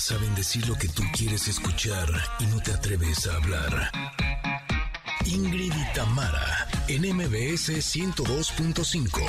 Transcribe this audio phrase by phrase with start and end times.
[0.00, 3.90] Saben decir lo que tú quieres escuchar y no te atreves a hablar.
[5.26, 9.20] Ingrid y Tamara, en MBS 102.5.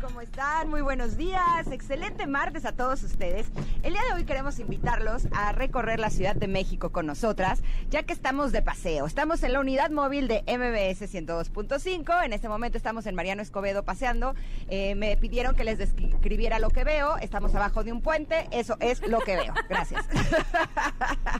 [0.00, 0.68] ¿cómo están?
[0.68, 1.66] Muy buenos días.
[1.70, 3.46] Excelente martes a todos ustedes.
[3.82, 8.04] El día de hoy queremos invitarlos a recorrer la Ciudad de México con nosotras, ya
[8.04, 9.06] que estamos de paseo.
[9.06, 12.24] Estamos en la unidad móvil de MBS 102.5.
[12.24, 14.36] En este momento estamos en Mariano Escobedo paseando.
[14.68, 17.16] Eh, me pidieron que les describiera lo que veo.
[17.16, 18.46] Estamos abajo de un puente.
[18.52, 19.52] Eso es lo que veo.
[19.68, 20.06] Gracias.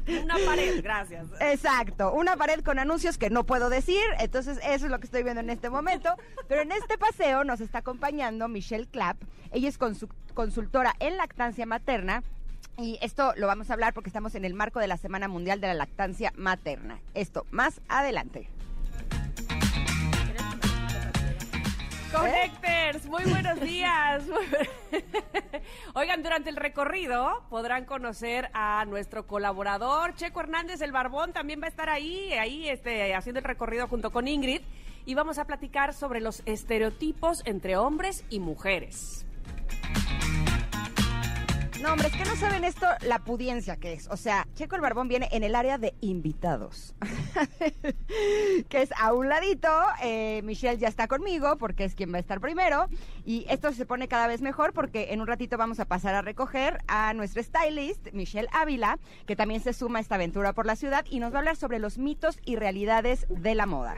[0.24, 1.28] Una pared, gracias.
[1.40, 2.12] Exacto.
[2.12, 4.02] Una pared con anuncios que no puedo decir.
[4.18, 6.10] Entonces, eso es lo que estoy viendo en este momento.
[6.48, 9.22] Pero en este paseo nos está acompañando Michelle Clapp.
[9.52, 10.21] Ella es consultora
[11.00, 12.22] en lactancia materna
[12.78, 15.60] y esto lo vamos a hablar porque estamos en el marco de la Semana Mundial
[15.60, 17.00] de la Lactancia Materna.
[17.14, 18.48] Esto más adelante.
[22.12, 24.22] Connectors, muy buenos días.
[25.94, 31.66] Oigan, durante el recorrido podrán conocer a nuestro colaborador Checo Hernández, el Barbón, también va
[31.66, 34.62] a estar ahí, ahí este, haciendo el recorrido junto con Ingrid
[35.04, 39.26] y vamos a platicar sobre los estereotipos entre hombres y mujeres.
[41.82, 44.06] No, hombre, es que no saben esto, la pudiencia que es.
[44.06, 46.94] O sea, Checo el Barbón viene en el área de invitados,
[48.68, 49.68] que es a un ladito.
[50.00, 52.86] Eh, Michelle ya está conmigo porque es quien va a estar primero.
[53.26, 56.22] Y esto se pone cada vez mejor porque en un ratito vamos a pasar a
[56.22, 60.76] recoger a nuestro stylist, Michelle Ávila, que también se suma a esta aventura por la
[60.76, 63.96] ciudad y nos va a hablar sobre los mitos y realidades de la moda.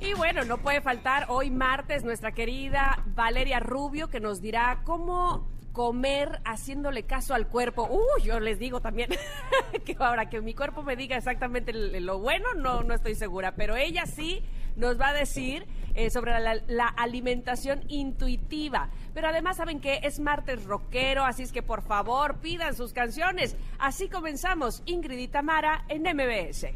[0.00, 5.48] Y bueno, no puede faltar hoy martes nuestra querida Valeria Rubio que nos dirá cómo
[5.72, 7.88] comer haciéndole caso al cuerpo.
[7.90, 9.10] Uy, yo les digo también
[9.84, 13.76] que ahora que mi cuerpo me diga exactamente lo bueno, no, no estoy segura, pero
[13.76, 14.42] ella sí
[14.76, 18.90] nos va a decir eh, sobre la, la, alimentación intuitiva.
[19.14, 23.56] Pero además saben que es martes rockero, así es que por favor pidan sus canciones.
[23.78, 26.66] Así comenzamos Ingrid y Tamara en MBS.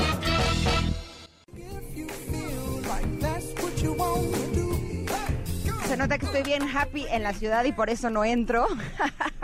[5.94, 8.66] se nota que estoy bien happy en la ciudad y por eso no entro.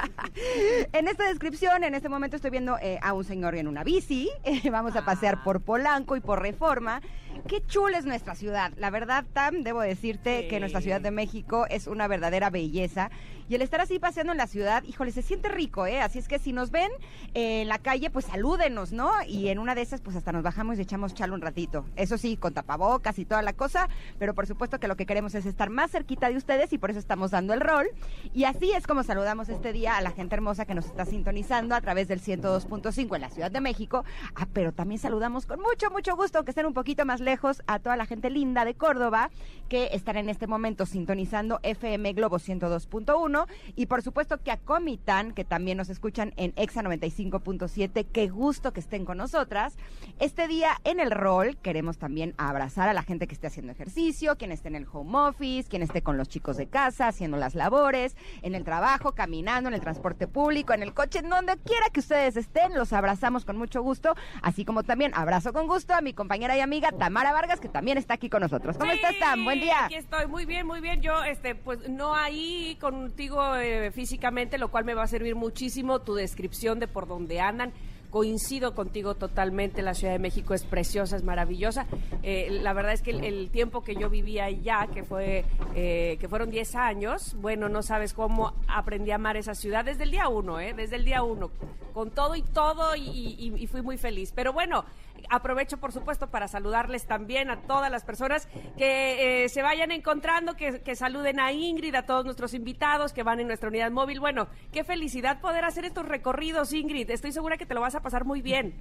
[0.93, 4.29] en esta descripción, en este momento estoy viendo eh, a un señor en una bici.
[4.73, 7.03] vamos a pasear por Polanco y por Reforma.
[7.47, 8.73] Qué chula es nuestra ciudad.
[8.77, 13.11] La verdad, Tam, debo decirte que nuestra Ciudad de México es una verdadera belleza.
[13.49, 16.01] Y el estar así paseando en la ciudad, híjole, se siente rico, ¿eh?
[16.01, 16.89] Así es que si nos ven
[17.35, 19.11] en la calle, pues salúdenos, ¿no?
[19.27, 21.85] Y en una de esas, pues hasta nos bajamos y echamos chalo un ratito.
[21.97, 23.89] Eso sí, con tapabocas y toda la cosa,
[24.21, 26.91] pero por supuesto que lo que queremos es estar más cerquita de ustedes y por
[26.91, 27.89] eso estamos dando el rol.
[28.33, 31.75] Y así es como saludamos este día a la gente hermosa que nos está sintonizando
[31.75, 34.05] a través del 102.5 en la Ciudad de México.
[34.37, 37.30] Ah, pero también saludamos con mucho, mucho gusto, aunque estén un poquito más lejos,
[37.67, 39.31] a toda la gente linda de Córdoba
[39.69, 43.47] que están en este momento sintonizando FM Globo 102.1
[43.77, 48.73] y por supuesto que a Comitán, que también nos escuchan en Exa 95.7, qué gusto
[48.73, 49.77] que estén con nosotras.
[50.19, 54.37] Este día en el rol queremos también abrazar a la gente que esté haciendo ejercicio,
[54.37, 57.55] quien esté en el home office, quien esté con los chicos de casa, haciendo las
[57.55, 61.87] labores, en el trabajo, caminando, en el transporte público, en el coche, en donde quiera
[61.93, 66.01] que ustedes estén, los abrazamos con mucho gusto, así como también abrazo con gusto a
[66.01, 68.77] mi compañera y amiga Tamara Vargas, que también está aquí con nosotros.
[68.79, 69.45] ¿Cómo estás, Tam?
[69.45, 69.85] Buen día.
[69.85, 71.01] Aquí estoy, muy bien, muy bien.
[71.03, 76.01] Yo, este, pues no ahí contigo eh, físicamente, lo cual me va a servir muchísimo
[76.01, 77.73] tu descripción de por dónde andan
[78.11, 81.87] coincido contigo totalmente, la Ciudad de México es preciosa, es maravillosa.
[82.23, 85.45] Eh, la verdad es que el, tiempo que yo vivía allá, que, fue,
[85.75, 90.05] eh, que fueron 10 años, bueno, no sabes cómo aprendí a amar esa ciudad desde
[90.05, 90.75] el día uno, ¿eh?
[90.77, 91.51] desde el día uno,
[91.95, 94.33] con todo y todo y, y fui muy feliz.
[94.35, 94.85] Pero bueno,
[95.29, 100.55] aprovecho, por supuesto, para saludarles también a todas las personas que eh, se vayan encontrando,
[100.55, 104.21] que, que, saluden a Ingrid, a todos nuestros invitados que van en nuestra unidad móvil.
[104.21, 107.11] Bueno, qué felicidad poder hacer estos recorridos, Ingrid.
[107.11, 108.75] Estoy segura que te lo vas a pasar muy bien.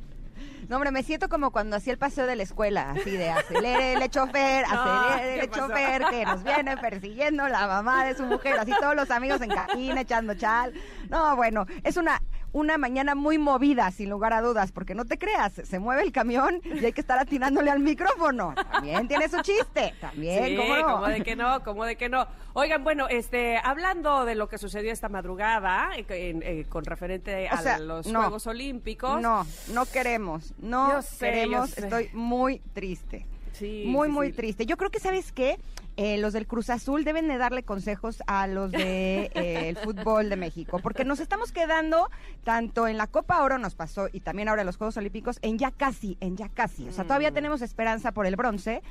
[0.67, 3.93] No, hombre, me siento como cuando hacía el paseo de la escuela, así de acelere
[3.93, 8.71] el chofer, acelere el chofer, que nos viene persiguiendo la mamá de su mujer, así
[8.79, 10.73] todos los amigos en cabina echando chal.
[11.09, 12.21] No, bueno, es una
[12.51, 16.11] una mañana muy movida, sin lugar a dudas, porque no te creas, se mueve el
[16.11, 18.53] camión y hay que estar atinándole al micrófono.
[18.71, 21.07] También tiene su chiste, también, sí, ¿cómo no?
[21.07, 22.27] de que no, como de que no.
[22.53, 27.79] Oigan, bueno, este, hablando de lo que sucedió esta madrugada, eh, eh, con referente a
[27.79, 29.21] los Juegos Olímpicos.
[29.21, 33.25] No, no queremos, no queremos, estoy muy triste.
[33.59, 34.33] Sí, muy, sí, muy sí.
[34.33, 34.65] triste.
[34.65, 35.57] Yo creo que, ¿sabes qué?
[35.97, 39.31] Eh, los del Cruz Azul deben de darle consejos a los del de,
[39.69, 42.09] el fútbol de México, porque nos estamos quedando,
[42.45, 45.57] tanto en la Copa Oro nos pasó y también ahora en los Juegos Olímpicos, en
[45.57, 46.87] ya casi, en ya casi.
[46.87, 47.33] O sea, todavía Mm.
[47.33, 48.81] tenemos esperanza por el bronce,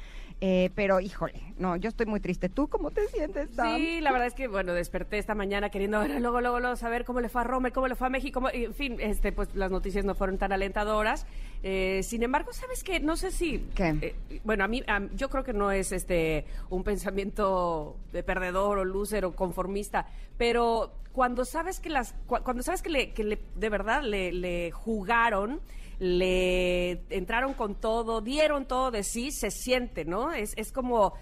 [0.43, 2.49] eh, pero híjole, no, yo estoy muy triste.
[2.51, 3.77] ¿Tú cómo te sientes, Sam?
[3.77, 7.05] Sí, la verdad es que, bueno, desperté esta mañana queriendo ver, luego, luego, luego saber
[7.07, 8.35] cómo le fue a Roma, cómo le fue a México.
[8.41, 11.27] cómo- en fin, este, pues las noticias no fueron tan alentadoras.
[11.63, 13.01] Eh, sin embargo, ¿sabes qué?
[13.01, 13.59] No sé si...
[13.75, 13.97] ¿Qué?
[14.01, 18.79] eh, bueno, a mí, a- yo creo que no es este un pensamiento de perdedor
[18.79, 20.07] o loser o conformista,
[20.37, 22.15] pero cuando sabes que las...
[22.27, 25.61] cu- Cuando sabes que, le, que le- de verdad le, le jugaron
[26.01, 30.33] le entraron con todo, dieron todo de sí, se siente, ¿no?
[30.33, 31.15] Es, es como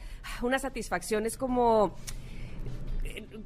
[0.43, 1.97] una satisfacción, es como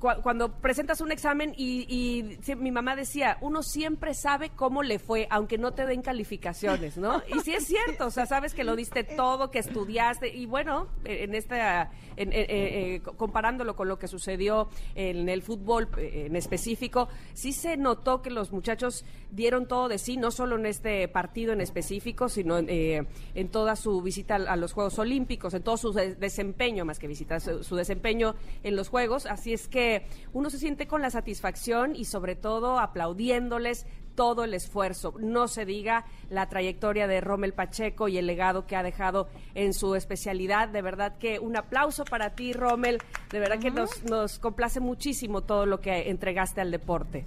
[0.00, 4.98] cu- cuando presentas un examen y, y mi mamá decía, uno siempre sabe cómo le
[4.98, 7.22] fue, aunque no te den calificaciones, ¿no?
[7.28, 10.88] Y sí es cierto, o sea, sabes que lo diste todo, que estudiaste, y bueno,
[11.04, 15.42] eh, en esta, en- eh, eh, eh, co- comparándolo con lo que sucedió en el
[15.42, 20.56] fútbol en específico, sí se notó que los muchachos dieron todo de sí, no solo
[20.56, 25.52] en este partido en específico, sino en, en toda su visita a los Juegos Olímpicos,
[25.54, 29.26] en todo su de- desempeño, más que visita, su desempeño en los Juegos.
[29.26, 29.89] Así es que
[30.32, 35.14] uno se siente con la satisfacción y sobre todo aplaudiéndoles todo el esfuerzo.
[35.18, 39.72] No se diga la trayectoria de Rommel Pacheco y el legado que ha dejado en
[39.72, 40.68] su especialidad.
[40.68, 42.98] De verdad que un aplauso para ti, Rommel.
[43.30, 47.24] De verdad que nos, nos complace muchísimo todo lo que entregaste al deporte.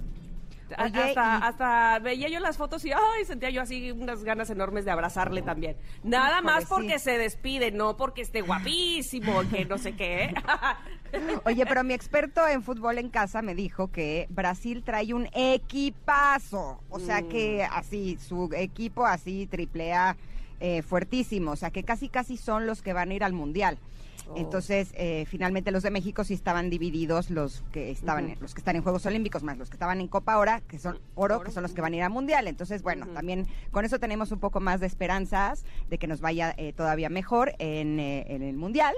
[0.78, 4.48] Oye, hasta, y- hasta veía yo las fotos y ay, sentía yo así unas ganas
[4.50, 5.76] enormes de abrazarle también.
[6.02, 7.04] Nada Híjole, más porque sí.
[7.04, 10.34] se despide, no porque esté guapísimo, que no sé qué.
[11.44, 16.80] Oye, pero mi experto en fútbol en casa me dijo que Brasil trae un equipazo.
[16.90, 17.28] O sea Mm.
[17.28, 20.16] que así, su equipo así, triple A,
[20.60, 21.52] eh, fuertísimo.
[21.52, 23.78] O sea que casi, casi son los que van a ir al Mundial.
[24.26, 24.36] Oh.
[24.38, 28.36] Entonces, eh, finalmente los de México sí estaban divididos, los que estaban, Ujú.
[28.40, 30.98] los que están en Juegos Olímpicos, más los que estaban en Copa Ahora, que son
[31.14, 32.48] oro, Oro, que son los que van a ir al Mundial.
[32.48, 36.54] Entonces, bueno, también con eso tenemos un poco más de esperanzas de que nos vaya
[36.56, 38.94] eh, todavía mejor en, eh, en el Mundial.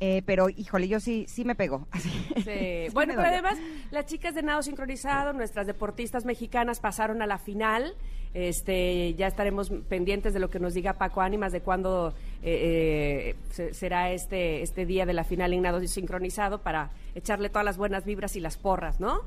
[0.00, 1.86] Eh, pero, híjole, yo sí, sí me pegó.
[1.92, 2.08] Así.
[2.42, 2.88] Sí.
[2.94, 3.58] Bueno, pero además,
[3.90, 7.94] las chicas de nado sincronizado, nuestras deportistas mexicanas pasaron a la final.
[8.32, 13.36] Este, ya estaremos pendientes de lo que nos diga Paco Ánimas de cuándo eh, eh,
[13.50, 17.76] se- será este, este día de la final en nado sincronizado para echarle todas las
[17.76, 19.22] buenas vibras y las porras, ¿no?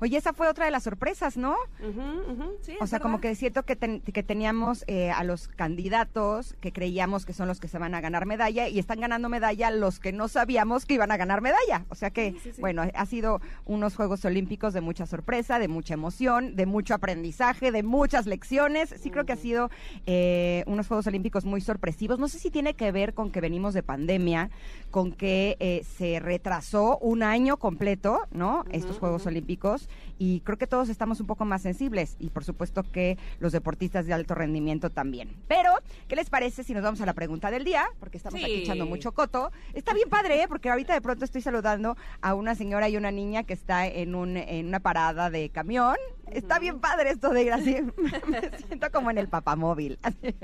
[0.00, 1.56] Oye, esa fue otra de las sorpresas, ¿no?
[1.80, 5.24] Ujú, ujú, sí, O sea, como que es cierto que, ten- que teníamos eh, a
[5.24, 9.00] los candidatos que creíamos que son los que se van a ganar medalla y están
[9.00, 11.84] ganando medalla los que no sabíamos que iban a ganar medalla.
[11.88, 12.60] O sea que, Sí, sí, sí.
[12.60, 17.70] bueno, ha sido unos Juegos Olímpicos de mucha sorpresa, de mucha emoción, de mucho aprendizaje,
[17.72, 18.94] de muchas lecciones.
[19.00, 19.70] Sí creo que ha sido
[20.06, 22.18] eh, unos Juegos Olímpicos muy sorpresivos.
[22.18, 24.50] No sé si tiene que ver con que venimos de pandemia,
[24.90, 28.64] con que eh, se retrasó un año completo, ¿no?
[28.70, 29.83] Estos Juegos Olímpicos
[30.18, 34.06] y creo que todos estamos un poco más sensibles y por supuesto que los deportistas
[34.06, 35.36] de alto rendimiento también.
[35.48, 35.70] Pero,
[36.08, 37.86] ¿qué les parece si nos vamos a la pregunta del día?
[37.98, 39.50] Porque estamos aquí echando mucho coto.
[39.72, 40.48] Está bien padre, ¿eh?
[40.48, 44.14] Porque ahorita de pronto estoy saludando a una señora y una niña que está en,
[44.14, 45.96] un, en una parada de camión.
[46.30, 47.76] Está bien padre esto de ir así.
[48.28, 49.98] Me siento como en el papamóvil.
[50.02, 50.16] Así.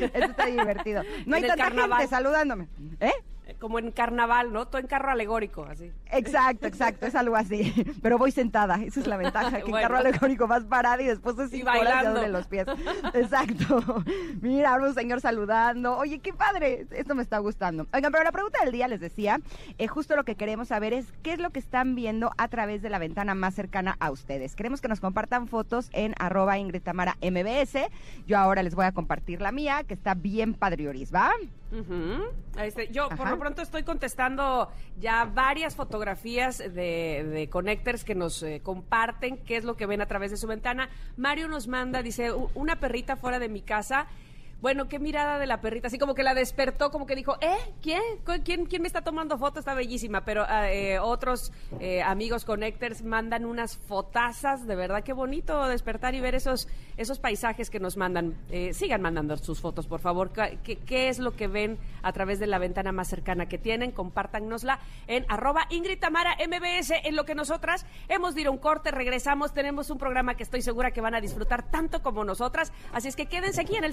[0.00, 1.02] Esto está divertido.
[1.26, 2.00] No hay tanta carnaval.
[2.00, 2.68] gente saludándome.
[3.00, 3.12] ¿Eh?
[3.60, 4.66] Como en carnaval, ¿no?
[4.66, 5.92] Todo en carro alegórico, así.
[6.10, 7.72] Exacto, exacto, es algo así.
[8.02, 9.86] Pero voy sentada, esa es la ventaja, que en Bueno.
[9.86, 12.10] carro alegórico vas parada y después de Y cinco horas ya bailando.
[12.12, 12.66] duelen los pies.
[13.14, 14.02] Exacto.
[14.40, 15.96] Mira, un señor saludando.
[15.98, 17.86] Oye, qué padre, esto me está gustando.
[17.92, 19.40] Oigan, pero la pregunta del día les decía,
[19.78, 22.82] eh, justo lo que queremos saber es qué es lo que están viendo a través
[22.82, 24.56] de la ventana más cercana a ustedes.
[24.56, 27.76] Queremos que nos compartan fotos en arroba Ingrid Tamara MBS.
[28.26, 31.30] Yo ahora les voy a compartir la mía, que está bien padrioris, ¿va?
[32.58, 38.42] Este, yo por lo pronto estoy contestando ya varias fotografías de, de connectors que nos
[38.42, 40.88] eh, comparten qué es lo que ven a través de su ventana.
[41.16, 44.06] Mario nos manda, dice, "U- una perrita fuera de mi casa.
[44.60, 47.56] Bueno, qué mirada de la perrita, así como que la despertó, como que dijo, ¿eh?
[47.80, 48.02] ¿Quién?
[48.26, 49.58] ¿Cu- ¿Quién, quién me está tomando foto?
[49.58, 51.50] Está bellísima, pero ah, eh, otros
[51.80, 57.18] eh, amigos connectors mandan unas fotazas, de verdad, qué bonito despertar y ver esos, esos
[57.18, 58.34] paisajes que nos mandan.
[58.50, 60.30] Eh, sigan mandando sus fotos, por favor.
[60.32, 63.92] ¿Qué, es lo que ven a través de la ventana más cercana que tienen?
[63.92, 69.52] Compártanosla en arroba Ingrid Tamara MBS, en lo que nosotras hemos a un corte, regresamos,
[69.52, 73.16] tenemos un programa que estoy segura que van a disfrutar tanto como nosotras, así es
[73.16, 73.92] que quédense aquí en el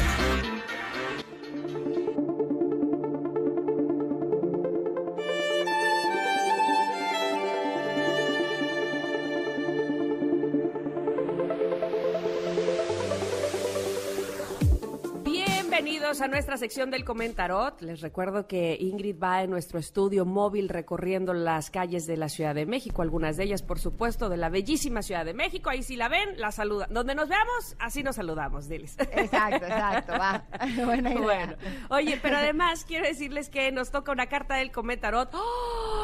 [16.11, 17.81] Bienvenidos a nuestra sección del comentarot.
[17.83, 22.53] Les recuerdo que Ingrid va en nuestro estudio móvil recorriendo las calles de la Ciudad
[22.53, 25.69] de México, algunas de ellas, por supuesto, de la bellísima Ciudad de México.
[25.69, 26.93] Ahí si la ven, la saludan.
[26.93, 28.97] Donde nos veamos, así nos saludamos, diles.
[28.99, 30.43] Exacto, exacto, va.
[30.85, 31.21] Buena idea.
[31.21, 31.55] Bueno,
[31.89, 35.33] oye, pero además quiero decirles que nos toca una carta del comentarot.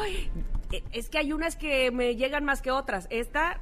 [0.00, 0.30] ¡Ay!
[0.90, 3.08] Es que hay unas que me llegan más que otras.
[3.10, 3.60] Esta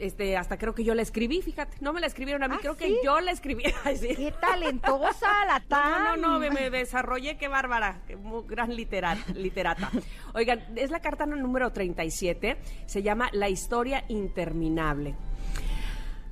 [0.00, 2.60] este, hasta creo que yo la escribí, fíjate, no me la escribieron a mí, ¿Ah,
[2.60, 2.78] creo sí?
[2.84, 3.64] que yo la escribí.
[3.84, 4.08] Ay, sí.
[4.16, 6.20] Qué talentosa la No, tan.
[6.20, 9.90] no, no, me, me desarrollé, qué bárbara, qué muy gran litera- literata.
[10.34, 15.14] Oigan, es la carta número 37, se llama La historia interminable.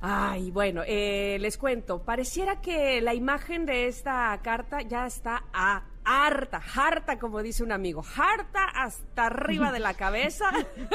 [0.01, 5.83] Ay, bueno, eh, les cuento, pareciera que la imagen de esta carta ya está a
[6.05, 10.45] harta, harta, como dice un amigo, harta hasta arriba de la cabeza.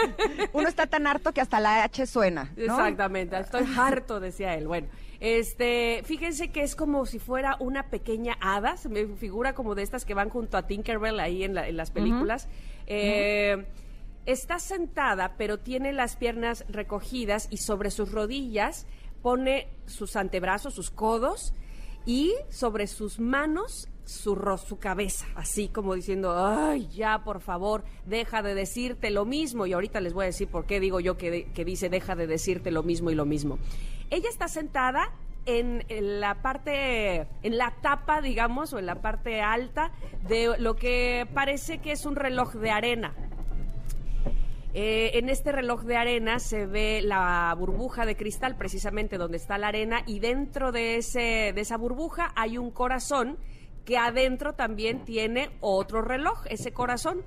[0.52, 2.52] Uno está tan harto que hasta la H suena.
[2.56, 2.62] ¿no?
[2.62, 4.66] Exactamente, estoy harto, decía él.
[4.68, 4.86] Bueno,
[5.20, 9.82] este, fíjense que es como si fuera una pequeña hada, se me figura como de
[9.82, 12.48] estas que van junto a Tinkerbell ahí en, la- en las películas.
[12.86, 13.66] Eh,
[14.26, 18.86] Está sentada, pero tiene las piernas recogidas y sobre sus rodillas
[19.22, 21.54] pone sus antebrazos, sus codos
[22.04, 28.42] y sobre sus manos su, su cabeza, así como diciendo, ay, ya, por favor, deja
[28.42, 29.66] de decirte lo mismo.
[29.66, 32.26] Y ahorita les voy a decir por qué digo yo que, que dice, deja de
[32.26, 33.58] decirte lo mismo y lo mismo.
[34.10, 35.12] Ella está sentada
[35.46, 39.92] en, en la parte, en la tapa, digamos, o en la parte alta
[40.26, 43.14] de lo que parece que es un reloj de arena.
[44.72, 49.58] Eh, en este reloj de arena se ve la burbuja de cristal, precisamente donde está
[49.58, 53.38] la arena, y dentro de, ese, de esa burbuja hay un corazón
[53.84, 57.22] que adentro también tiene otro reloj, ese corazón.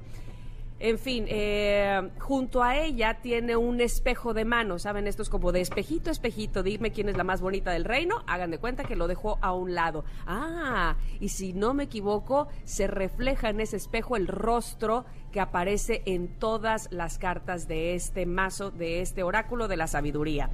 [0.80, 5.08] En fin, eh, junto a ella tiene un espejo de mano, ¿saben?
[5.08, 8.52] Esto es como de espejito, espejito, dime quién es la más bonita del reino, hagan
[8.52, 10.04] de cuenta que lo dejó a un lado.
[10.28, 16.02] Ah, y si no me equivoco, se refleja en ese espejo el rostro que aparece
[16.06, 20.50] en todas las cartas de este mazo, de este oráculo de la sabiduría.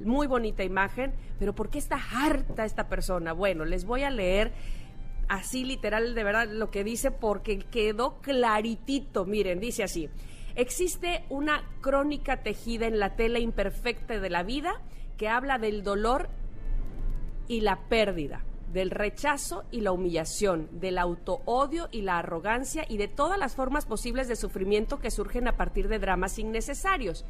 [0.00, 3.34] Muy bonita imagen, pero ¿por qué está harta esta persona?
[3.34, 4.52] Bueno, les voy a leer
[5.28, 9.24] así literal de verdad lo que dice porque quedó claritito.
[9.24, 10.08] Miren, dice así.
[10.56, 14.80] Existe una crónica tejida en la tela imperfecta de la vida
[15.16, 16.28] que habla del dolor
[17.48, 23.08] y la pérdida, del rechazo y la humillación, del autoodio y la arrogancia y de
[23.08, 27.24] todas las formas posibles de sufrimiento que surgen a partir de dramas innecesarios.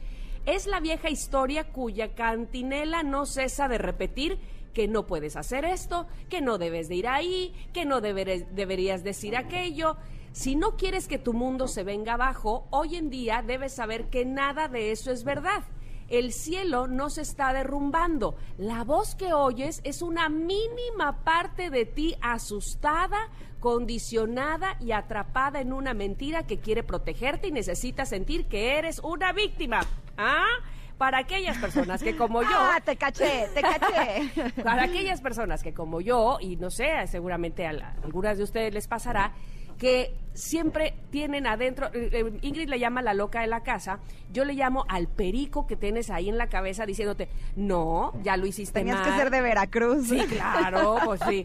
[0.44, 4.38] Es la vieja historia cuya cantinela no cesa de repetir
[4.74, 9.36] que no puedes hacer esto, que no debes de ir ahí, que no deberías decir
[9.36, 9.96] aquello.
[10.32, 14.24] Si no quieres que tu mundo se venga abajo, hoy en día debes saber que
[14.24, 15.62] nada de eso es verdad.
[16.08, 18.36] El cielo no se está derrumbando.
[18.58, 25.72] La voz que oyes es una mínima parte de ti asustada, condicionada y atrapada en
[25.72, 29.80] una mentira que quiere protegerte y necesita sentir que eres una víctima.
[30.18, 30.44] ¿Ah?
[31.04, 32.48] Para aquellas personas que como yo...
[32.50, 34.52] Ah, te caché, te caché.
[34.62, 38.72] Para aquellas personas que como yo, y no sé, seguramente a, la- algunas de ustedes
[38.72, 39.32] les pasará,
[39.78, 44.00] que siempre tienen adentro, eh, eh, Ingrid le llama la loca de la casa,
[44.32, 48.46] yo le llamo al perico que tienes ahí en la cabeza diciéndote, no, ya lo
[48.46, 49.10] hiciste Tenías mal.
[49.10, 50.08] que ser de Veracruz.
[50.08, 51.44] Sí, claro, pues sí.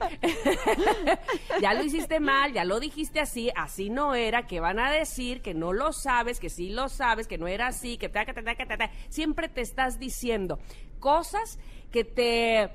[1.61, 5.41] ya lo hiciste mal, ya lo dijiste así, así no era, que van a decir
[5.41, 8.33] que no lo sabes, que sí lo sabes, que no era así, que ta, ta,
[8.33, 8.91] ta, ta, ta.
[9.09, 10.59] siempre te estás diciendo
[10.99, 11.59] cosas
[11.91, 12.69] que te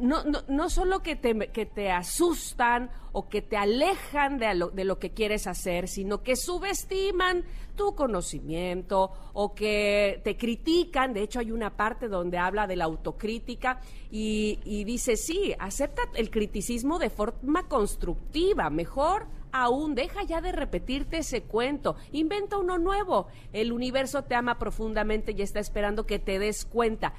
[0.00, 4.70] no, no, no solo que te, que te asustan o que te alejan de lo,
[4.70, 7.44] de lo que quieres hacer, sino que subestiman
[7.76, 11.12] tu conocimiento o que te critican.
[11.12, 13.80] De hecho, hay una parte donde habla de la autocrítica
[14.10, 20.52] y, y dice, sí, acepta el criticismo de forma constructiva, mejor aún deja ya de
[20.52, 23.26] repetirte ese cuento, inventa uno nuevo.
[23.52, 27.14] El universo te ama profundamente y está esperando que te des cuenta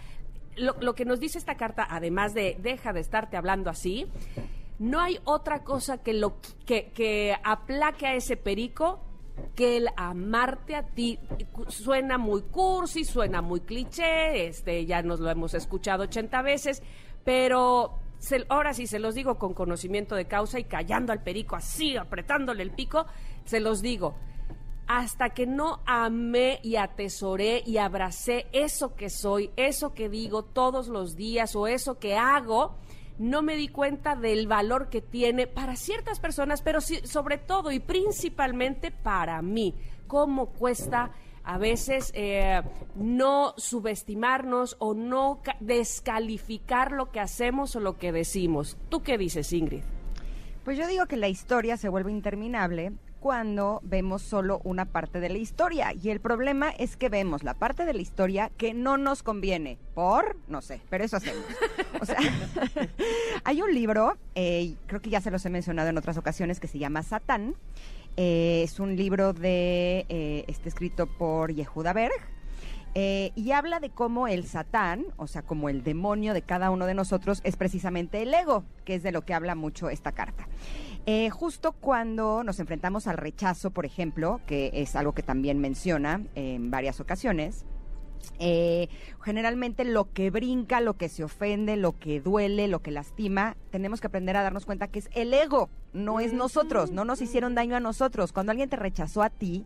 [0.61, 4.07] lo, lo que nos dice esta carta, además de deja de estarte hablando así,
[4.79, 8.99] no hay otra cosa que lo que, que aplaque a ese perico
[9.55, 11.17] que el amarte a ti
[11.67, 16.83] suena muy cursi, suena muy cliché, este ya nos lo hemos escuchado 80 veces,
[17.23, 21.55] pero se- ahora sí se los digo con conocimiento de causa y callando al perico
[21.55, 23.05] así, apretándole el pico,
[23.45, 24.15] se los digo.
[24.87, 30.87] Hasta que no amé y atesoré y abracé eso que soy, eso que digo todos
[30.87, 32.75] los días o eso que hago,
[33.17, 37.79] no me di cuenta del valor que tiene para ciertas personas, pero sobre todo y
[37.79, 39.75] principalmente para mí.
[40.07, 41.11] Cómo cuesta
[41.43, 42.61] a veces eh,
[42.95, 48.77] no subestimarnos o no descalificar lo que hacemos o lo que decimos.
[48.89, 49.83] ¿Tú qué dices, Ingrid?
[50.63, 55.29] Pues yo digo que la historia se vuelve interminable cuando vemos solo una parte de
[55.29, 55.93] la historia.
[55.93, 59.77] Y el problema es que vemos la parte de la historia que no nos conviene.
[59.93, 61.45] Por, no sé, pero eso hacemos.
[62.01, 62.17] O sea,
[63.43, 66.67] hay un libro, eh, creo que ya se los he mencionado en otras ocasiones, que
[66.67, 67.55] se llama Satán.
[68.17, 72.40] Eh, es un libro de, eh, este escrito por Yehuda Berg.
[72.93, 76.93] Y habla de cómo el Satán, o sea, como el demonio de cada uno de
[76.93, 80.47] nosotros, es precisamente el ego, que es de lo que habla mucho esta carta.
[81.07, 86.21] Eh, justo cuando nos enfrentamos al rechazo, por ejemplo, que es algo que también menciona
[86.35, 87.65] en varias ocasiones,
[88.37, 88.87] eh,
[89.23, 93.99] generalmente lo que brinca, lo que se ofende, lo que duele, lo que lastima, tenemos
[93.99, 97.55] que aprender a darnos cuenta que es el ego, no es nosotros, no nos hicieron
[97.55, 98.31] daño a nosotros.
[98.31, 99.65] Cuando alguien te rechazó a ti,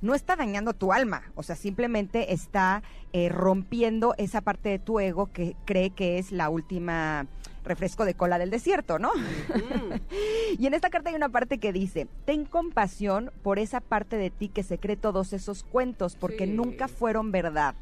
[0.00, 2.82] no está dañando tu alma, o sea, simplemente está
[3.12, 7.26] eh, rompiendo esa parte de tu ego que cree que es la última
[7.64, 9.10] refresco de cola del desierto, ¿no?
[10.58, 14.30] y en esta carta hay una parte que dice, ten compasión por esa parte de
[14.30, 17.74] ti que se cree todos esos cuentos, porque nunca fueron verdad.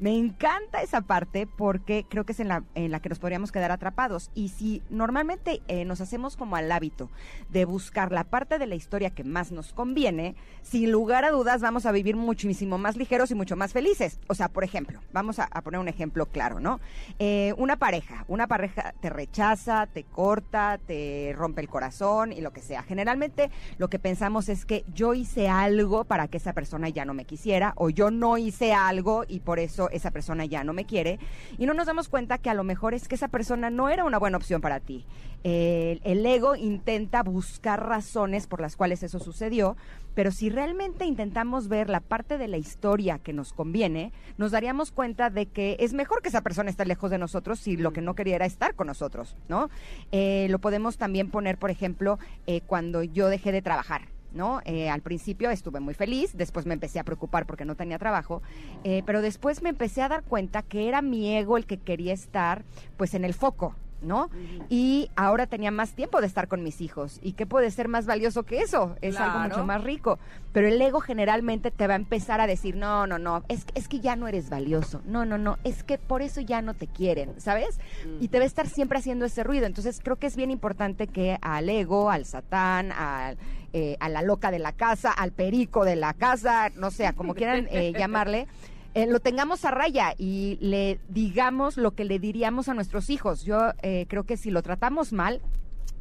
[0.00, 3.52] Me encanta esa parte porque creo que es en la, en la que nos podríamos
[3.52, 4.30] quedar atrapados.
[4.34, 7.10] Y si normalmente eh, nos hacemos como al hábito
[7.50, 11.60] de buscar la parte de la historia que más nos conviene, sin lugar a dudas
[11.60, 14.18] vamos a vivir muchísimo más ligeros y mucho más felices.
[14.28, 16.80] O sea, por ejemplo, vamos a, poner un ejemplo claro, ¿no?
[17.18, 22.54] Eh, una pareja, una pareja te rechaza, te corta, te rompe el corazón y lo
[22.54, 22.82] que sea.
[22.84, 27.12] Generalmente lo que pensamos es que yo hice algo para que esa persona ya no
[27.12, 30.84] me quisiera o yo no hice algo y por eso esa persona ya no me
[30.84, 31.18] quiere
[31.58, 34.04] y no nos damos cuenta que a lo mejor es que esa persona no era
[34.04, 35.04] una buena opción para ti.
[35.42, 39.76] el ego intenta buscar razones por las cuales eso sucedió,
[40.14, 44.92] pero si realmente intentamos ver la parte de la historia que nos conviene, nos daríamos
[44.92, 48.00] cuenta de que es mejor que esa persona esté lejos de nosotros si lo que
[48.00, 49.70] no quería era estar con nosotros, ¿no?
[50.12, 54.02] Eh, lo podemos también poner, por ejemplo, eh, cuando yo dejé de trabajar.
[54.32, 54.60] ¿No?
[54.64, 58.42] Eh, al principio estuve muy feliz, después me empecé a preocupar porque no tenía trabajo,
[58.84, 62.12] eh, pero después me empecé a dar cuenta que era mi ego el que quería
[62.12, 62.64] estar,
[62.96, 64.30] pues, en el foco, ¿no?
[64.68, 67.18] Y ahora tenía más tiempo de estar con mis hijos.
[67.22, 68.96] ¿Y qué puede ser más valioso que eso?
[69.00, 70.18] Es algo mucho más rico.
[70.52, 73.88] Pero el ego generalmente te va a empezar a decir, no, no, no, es, es
[73.88, 75.02] que ya no eres valioso.
[75.04, 77.78] No, no, no, es que por eso ya no te quieren, ¿sabes?
[78.20, 79.66] Y te va a estar siempre haciendo ese ruido.
[79.66, 83.38] Entonces creo que es bien importante que al ego, al satán, al,
[83.72, 87.34] eh, a la loca de la casa, al perico de la casa, no sé, como
[87.34, 88.46] quieran eh, llamarle,
[88.92, 93.44] eh, lo tengamos a raya y le digamos lo que le diríamos a nuestros hijos.
[93.44, 95.40] Yo eh, creo que si lo tratamos mal,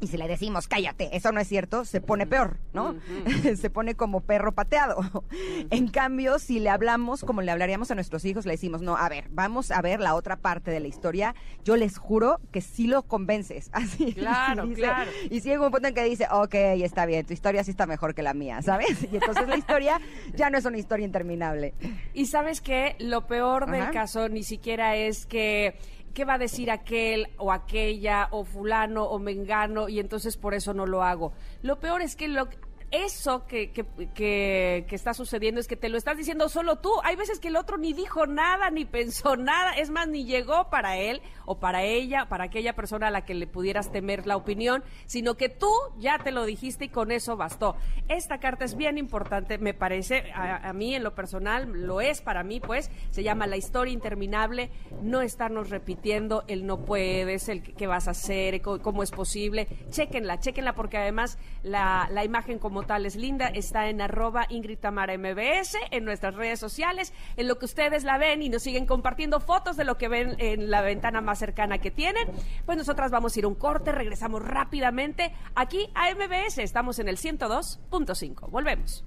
[0.01, 2.95] y si le decimos, cállate, eso no es cierto, se pone peor, ¿no?
[3.55, 5.23] se pone como perro pateado.
[5.69, 9.09] en cambio, si le hablamos como le hablaríamos a nuestros hijos, le decimos, no, a
[9.09, 12.87] ver, vamos a ver la otra parte de la historia, yo les juro que sí
[12.87, 13.69] lo convences.
[13.73, 14.13] Así.
[14.13, 15.11] Claro, claro.
[15.29, 17.85] Y si llega un punto en que dice, ok, está bien, tu historia sí está
[17.85, 19.07] mejor que la mía, ¿sabes?
[19.11, 19.99] Y entonces la historia
[20.35, 21.73] ya no es una historia interminable.
[22.13, 25.75] Y sabes que lo peor del caso ni siquiera es que
[26.19, 29.87] ¿qué va a decir aquel o aquella o fulano o mengano?
[29.87, 31.31] Y entonces por eso no lo hago.
[31.61, 32.49] Lo peor es que lo,
[32.91, 36.91] eso que, que, que, está sucediendo es que te lo estás diciendo solo tú.
[37.03, 40.69] Hay veces que el otro ni dijo nada, ni pensó nada, es más, ni llegó
[40.69, 44.37] para él o para ella, para aquella persona a la que le pudieras temer la
[44.37, 47.75] opinión, sino que tú ya te lo dijiste y con eso bastó.
[48.07, 52.43] Esta carta es bien importante, me parece, a, mí en lo personal, lo es para
[52.43, 54.71] mí, pues, se llama La historia interminable,
[55.01, 59.67] no estarnos repitiendo el no puedes, el qué vas a hacer, cómo es posible.
[59.89, 64.79] Chequenla, chequenla porque además la, la imagen como tal es linda, está en arroba Ingrid
[64.79, 68.85] Tamara MBS, en nuestras redes sociales, en lo que ustedes la ven y nos siguen
[68.85, 72.27] compartiendo fotos de lo que ven en la ventana más cercana que tienen.
[72.65, 77.17] Pues nosotras vamos a ir un corte, regresamos rápidamente aquí a MBS, estamos en el
[77.17, 78.49] 102.5.
[78.49, 79.05] Volvemos.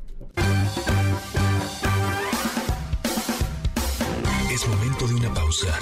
[4.53, 5.79] Es momento de una pausa.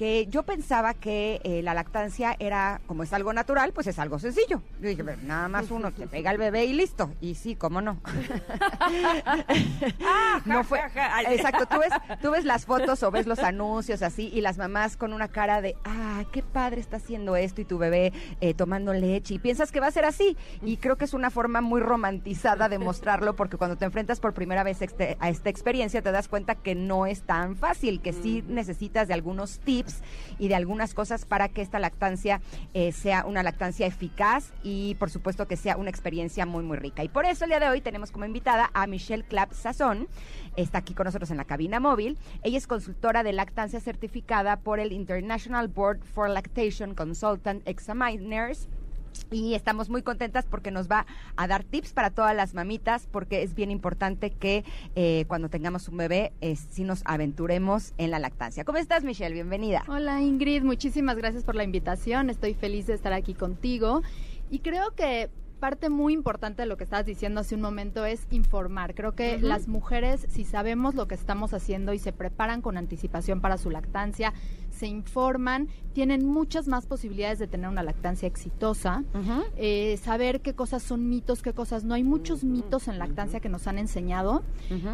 [0.00, 4.18] que yo pensaba que eh, la lactancia era, como es algo natural, pues es algo
[4.18, 4.62] sencillo.
[4.80, 7.12] Yo dije, nada más uno te pega al bebé y listo.
[7.20, 8.00] Y sí, cómo no.
[10.46, 10.80] no fue,
[11.28, 14.96] exacto, tú ves, tú ves las fotos o ves los anuncios así y las mamás
[14.96, 18.94] con una cara de, ah, qué padre está haciendo esto y tu bebé eh, tomando
[18.94, 20.34] leche y piensas que va a ser así.
[20.62, 24.32] Y creo que es una forma muy romantizada de mostrarlo porque cuando te enfrentas por
[24.32, 28.14] primera vez este, a esta experiencia te das cuenta que no es tan fácil, que
[28.14, 29.89] sí necesitas de algunos tips
[30.38, 32.40] y de algunas cosas para que esta lactancia
[32.74, 37.04] eh, sea una lactancia eficaz y por supuesto que sea una experiencia muy muy rica.
[37.04, 40.08] Y por eso el día de hoy tenemos como invitada a Michelle Clapp Sazón.
[40.56, 42.18] Está aquí con nosotros en la cabina móvil.
[42.42, 48.68] Ella es consultora de lactancia certificada por el International Board for Lactation Consultant Examiners
[49.30, 53.42] y estamos muy contentas porque nos va a dar tips para todas las mamitas, porque
[53.42, 58.18] es bien importante que eh, cuando tengamos un bebé, eh, sí nos aventuremos en la
[58.18, 58.64] lactancia.
[58.64, 59.34] ¿Cómo estás, Michelle?
[59.34, 59.84] Bienvenida.
[59.88, 60.62] Hola, Ingrid.
[60.62, 62.30] Muchísimas gracias por la invitación.
[62.30, 64.02] Estoy feliz de estar aquí contigo.
[64.50, 68.26] Y creo que parte muy importante de lo que estabas diciendo hace un momento es
[68.30, 68.94] informar.
[68.94, 73.40] Creo que las mujeres, si sabemos lo que estamos haciendo y se preparan con anticipación
[73.40, 74.32] para su lactancia,
[74.80, 79.04] se informan, tienen muchas más posibilidades de tener una lactancia exitosa,
[79.56, 81.92] eh, saber qué cosas son mitos, qué cosas no.
[81.92, 84.42] Hay muchos mitos en lactancia que nos han enseñado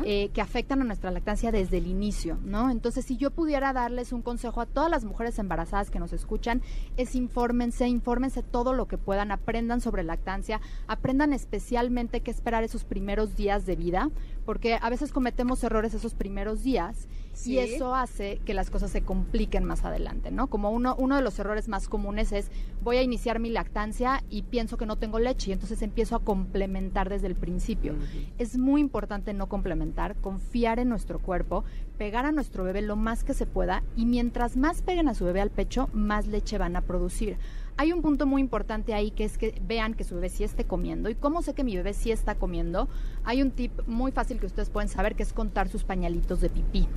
[0.05, 2.71] eh, que afectan a nuestra lactancia desde el inicio, ¿no?
[2.71, 6.63] Entonces, si yo pudiera darles un consejo a todas las mujeres embarazadas que nos escuchan,
[6.97, 12.83] es infórmense, infórmense todo lo que puedan, aprendan sobre lactancia, aprendan especialmente qué esperar esos
[12.83, 14.11] primeros días de vida,
[14.45, 17.07] porque a veces cometemos errores esos primeros días
[17.45, 20.47] y eso hace que las cosas se compliquen más adelante, ¿no?
[20.47, 22.51] Como uno, uno de los errores más comunes es
[22.83, 26.25] voy a iniciar mi lactancia y pienso que no tengo leche y entonces empiezo a
[26.25, 27.95] complementar desde el principio.
[28.39, 31.65] Es muy importante no complementar, confiar en nuestro cuerpo,
[31.99, 35.25] pegar a nuestro bebé lo más que se pueda y mientras más peguen a su
[35.25, 37.39] bebé al pecho, más leche van a producir.
[37.79, 40.65] Hay un punto muy importante ahí que es que vean que su bebé sí esté
[40.65, 41.11] comiendo.
[41.11, 42.89] ¿Y cómo sé que mi bebé sí está comiendo?
[43.25, 46.49] Hay un tip muy fácil que ustedes pueden saber que es contar sus pañalitos de
[46.49, 46.89] pipí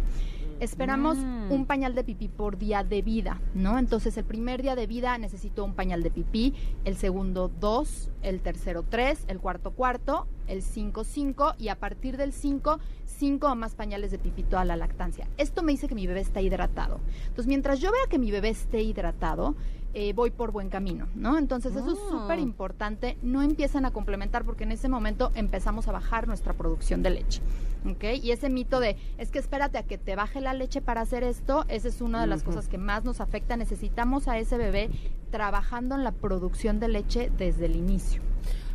[0.59, 1.51] esperamos mm.
[1.51, 3.79] un pañal de pipí por día de vida, ¿no?
[3.79, 6.53] Entonces el primer día de vida necesito un pañal de pipí,
[6.85, 12.17] el segundo dos, el tercero tres, el cuarto cuarto, el cinco cinco y a partir
[12.17, 12.79] del cinco
[13.19, 15.27] cinco o más pañales de pipí toda la lactancia.
[15.38, 16.99] Esto me dice que mi bebé está hidratado.
[17.23, 19.55] Entonces mientras yo vea que mi bebé esté hidratado,
[19.93, 21.38] eh, voy por buen camino, ¿no?
[21.38, 22.41] Entonces eso es súper ah.
[22.41, 23.17] importante.
[23.21, 27.41] No empiezan a complementar porque en ese momento empezamos a bajar nuestra producción de leche,
[27.86, 28.21] ¿ok?
[28.21, 31.23] Y ese mito de, es que espérate a que te baje la leche para hacer
[31.23, 33.58] esto, esa es una de las cosas que más nos afecta.
[33.58, 34.89] Necesitamos a ese bebé
[35.32, 38.21] trabajando en la producción de leche desde el inicio.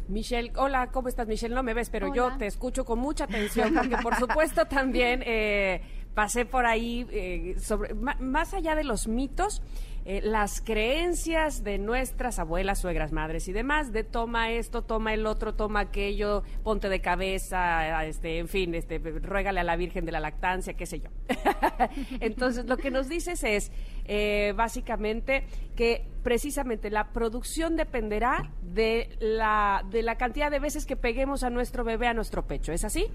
[0.08, 1.54] Michelle, hola, ¿cómo estás, Michelle?
[1.54, 5.82] No me ves, pero yo te escucho con mucha atención, porque por supuesto también eh,
[6.14, 9.62] pasé por ahí, eh, sobre, más allá de los mitos,
[10.06, 15.26] eh, las creencias de nuestras abuelas, suegras, madres y demás, de toma esto, toma el
[15.26, 20.12] otro, toma aquello, ponte de cabeza, este, en fin, este, ruégale a la Virgen de
[20.12, 21.08] la lactancia, qué sé yo.
[22.20, 23.72] Entonces, lo que nos dices es,
[24.04, 30.96] eh, básicamente, que precisamente la producción dependerá de la, de la cantidad de veces que
[30.96, 33.06] peguemos a nuestro bebé a nuestro pecho, ¿es así?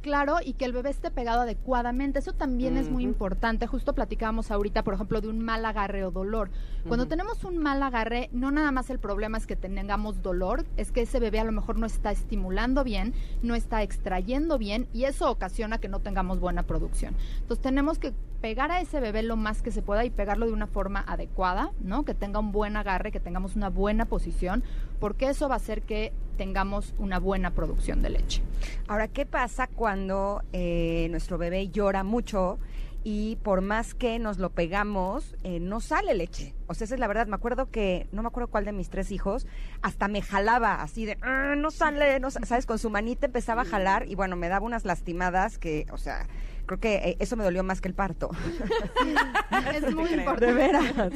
[0.00, 2.18] Claro y que el bebé esté pegado adecuadamente.
[2.18, 3.66] Eso también es muy importante.
[3.66, 6.50] Justo platicábamos ahorita, por ejemplo, de un mal agarre o dolor.
[6.86, 10.92] Cuando tenemos un mal agarre, no nada más el problema es que tengamos dolor, es
[10.92, 15.04] que ese bebé a lo mejor no está estimulando bien, no está extrayendo bien y
[15.04, 17.14] eso ocasiona que no tengamos buena producción.
[17.40, 20.52] Entonces tenemos que pegar a ese bebé lo más que se pueda y pegarlo de
[20.52, 22.04] una forma adecuada, ¿no?
[22.04, 24.62] Que tenga un buen agarre, que tengamos una buena posición,
[24.98, 28.42] porque eso va a hacer que tengamos una buena producción de leche.
[28.88, 32.58] Ahora, ¿qué pasa cuando eh, nuestro bebé llora mucho?
[33.02, 36.54] y por más que nos lo pegamos, eh, no sale leche.
[36.66, 37.26] O sea, esa es la verdad.
[37.26, 39.46] Me acuerdo que, no me acuerdo cuál de mis tres hijos,
[39.80, 42.66] hasta me jalaba así de, ah, no sale, no, ¿sabes?
[42.66, 46.26] Con su manita empezaba a jalar y bueno, me daba unas lastimadas que, o sea,
[46.70, 48.30] creo que eh, eso me dolió más que el parto.
[49.74, 50.46] es muy importante.
[50.46, 50.84] De veras.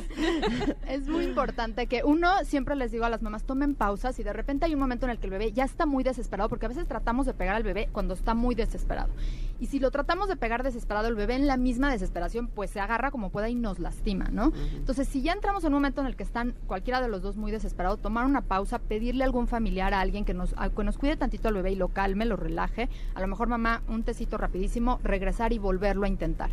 [0.88, 4.32] Es muy importante que uno, siempre les digo a las mamás, tomen pausas y de
[4.32, 6.68] repente hay un momento en el que el bebé ya está muy desesperado, porque a
[6.68, 9.12] veces tratamos de pegar al bebé cuando está muy desesperado.
[9.60, 12.80] Y si lo tratamos de pegar desesperado, el bebé en la misma desesperación, pues se
[12.80, 14.52] agarra como pueda y nos lastima, ¿no?
[14.74, 17.36] Entonces, si ya entramos en un momento en el que están cualquiera de los dos
[17.36, 20.98] muy desesperados, tomar una pausa, pedirle a algún familiar, a alguien que nos, que nos
[20.98, 22.88] cuide tantito al bebé y lo calme, lo relaje.
[23.14, 26.50] A lo mejor mamá, un tecito rapidísimo, regresar y volverlo a intentar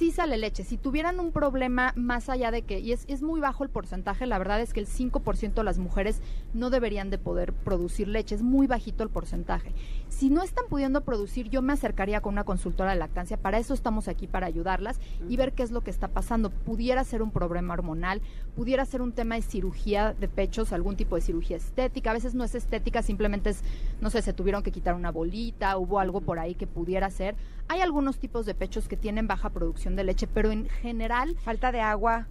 [0.00, 0.64] sí sale leche.
[0.64, 4.24] Si tuvieran un problema más allá de que, y es, es muy bajo el porcentaje,
[4.24, 6.22] la verdad es que el 5% de las mujeres
[6.54, 9.74] no deberían de poder producir leche, es muy bajito el porcentaje.
[10.08, 13.74] Si no están pudiendo producir, yo me acercaría con una consultora de lactancia, para eso
[13.74, 16.48] estamos aquí, para ayudarlas y ver qué es lo que está pasando.
[16.48, 18.22] Pudiera ser un problema hormonal,
[18.56, 22.34] pudiera ser un tema de cirugía de pechos, algún tipo de cirugía estética, a veces
[22.34, 23.62] no es estética, simplemente es,
[24.00, 27.34] no sé, se tuvieron que quitar una bolita, hubo algo por ahí que pudiera ser.
[27.70, 31.36] Hay algunos tipos de pechos que tienen baja producción de leche, pero en general...
[31.44, 32.26] Falta de agua.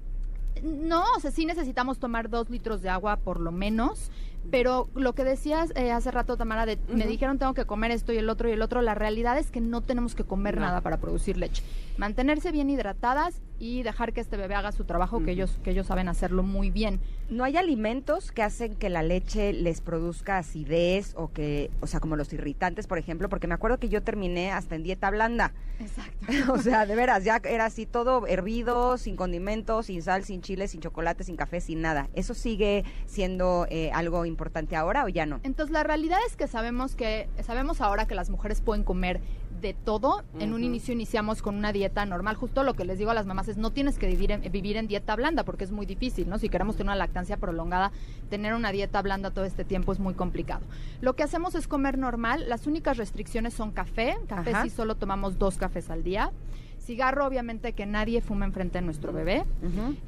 [0.61, 4.11] No, o sea, sí necesitamos tomar dos litros de agua por lo menos.
[4.51, 8.13] Pero lo que decías eh, hace rato, Tamara, de, me dijeron tengo que comer esto
[8.13, 10.81] y el otro y el otro, la realidad es que no tenemos que comer nada
[10.81, 11.63] para producir leche.
[11.97, 15.87] Mantenerse bien hidratadas y dejar que este bebé haga su trabajo, que, ellos, que ellos
[15.87, 17.01] saben hacerlo muy bien.
[17.29, 21.99] ¿No hay alimentos que hacen que la leche les produzca acidez o que, o sea,
[21.99, 23.27] como los irritantes, por ejemplo?
[23.27, 25.51] Porque me acuerdo que yo terminé hasta en dieta blanda.
[25.79, 26.25] Exacto.
[26.53, 30.67] o sea, de veras, ya era así todo hervido, sin condimentos, sin sal, sin chile,
[30.69, 32.09] sin chocolate, sin café, sin nada.
[32.13, 35.39] ¿Eso sigue siendo eh, algo importante ahora o ya no?
[35.43, 39.19] Entonces, la realidad es que sabemos que, sabemos ahora que las mujeres pueden comer
[39.61, 40.23] de todo.
[40.39, 42.35] En un inicio iniciamos con una dieta normal.
[42.35, 44.77] Justo lo que les digo a las mamás es no tienes que vivir en, vivir
[44.77, 46.37] en dieta blanda porque es muy difícil, ¿no?
[46.39, 47.91] Si queremos tener una lactancia prolongada,
[48.29, 50.61] tener una dieta blanda todo este tiempo es muy complicado.
[51.01, 52.47] Lo que hacemos es comer normal.
[52.47, 54.17] Las únicas restricciones son café.
[54.27, 56.31] Café sí solo tomamos dos cafés al día.
[56.89, 59.45] Cigarro, obviamente que nadie fuma enfrente de nuestro bebé.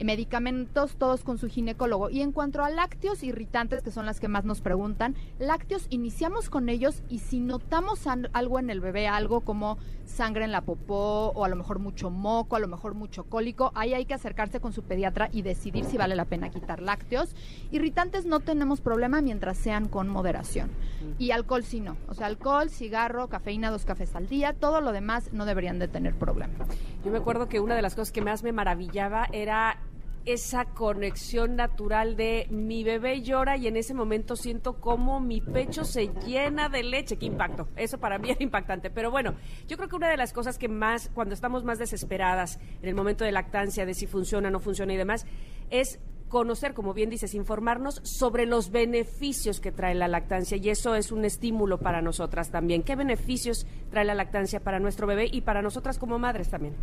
[0.03, 2.09] Medicamentos, todos con su ginecólogo.
[2.09, 6.49] Y en cuanto a lácteos irritantes, que son las que más nos preguntan, lácteos iniciamos
[6.49, 11.31] con ellos y si notamos algo en el bebé, algo como sangre en la popó
[11.35, 14.59] o a lo mejor mucho moco, a lo mejor mucho cólico, ahí hay que acercarse
[14.59, 17.35] con su pediatra y decidir si vale la pena quitar lácteos.
[17.71, 20.71] Irritantes no tenemos problema mientras sean con moderación.
[21.19, 21.95] Y alcohol sí no.
[22.07, 25.87] O sea, alcohol, cigarro, cafeína, dos cafés al día, todo lo demás no deberían de
[25.87, 26.55] tener problema.
[27.03, 29.79] Yo me acuerdo que una de las cosas que más me maravillaba era
[30.25, 35.84] esa conexión natural de mi bebé llora y en ese momento siento como mi pecho
[35.84, 37.17] se llena de leche.
[37.17, 37.67] Qué impacto.
[37.75, 38.89] Eso para mí era impactante.
[38.89, 39.36] Pero bueno,
[39.67, 42.95] yo creo que una de las cosas que más, cuando estamos más desesperadas en el
[42.95, 45.25] momento de lactancia, de si funciona, no funciona y demás,
[45.69, 45.99] es
[46.31, 51.11] conocer, como bien dices, informarnos sobre los beneficios que trae la lactancia y eso es
[51.11, 52.81] un estímulo para nosotras también.
[52.81, 56.73] ¿Qué beneficios trae la lactancia para nuestro bebé y para nosotras como madres también?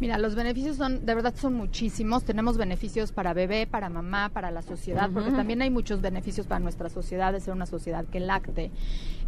[0.00, 2.22] Mira, los beneficios son, de verdad son muchísimos.
[2.22, 6.60] Tenemos beneficios para bebé, para mamá, para la sociedad, porque también hay muchos beneficios para
[6.60, 8.70] nuestra sociedad de ser una sociedad que lacte.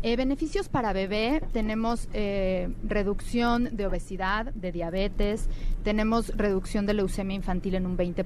[0.02, 5.48] Eh, beneficios para bebé, tenemos eh, reducción de obesidad, de diabetes,
[5.83, 8.24] tenemos reducción de leucemia infantil en un 20%,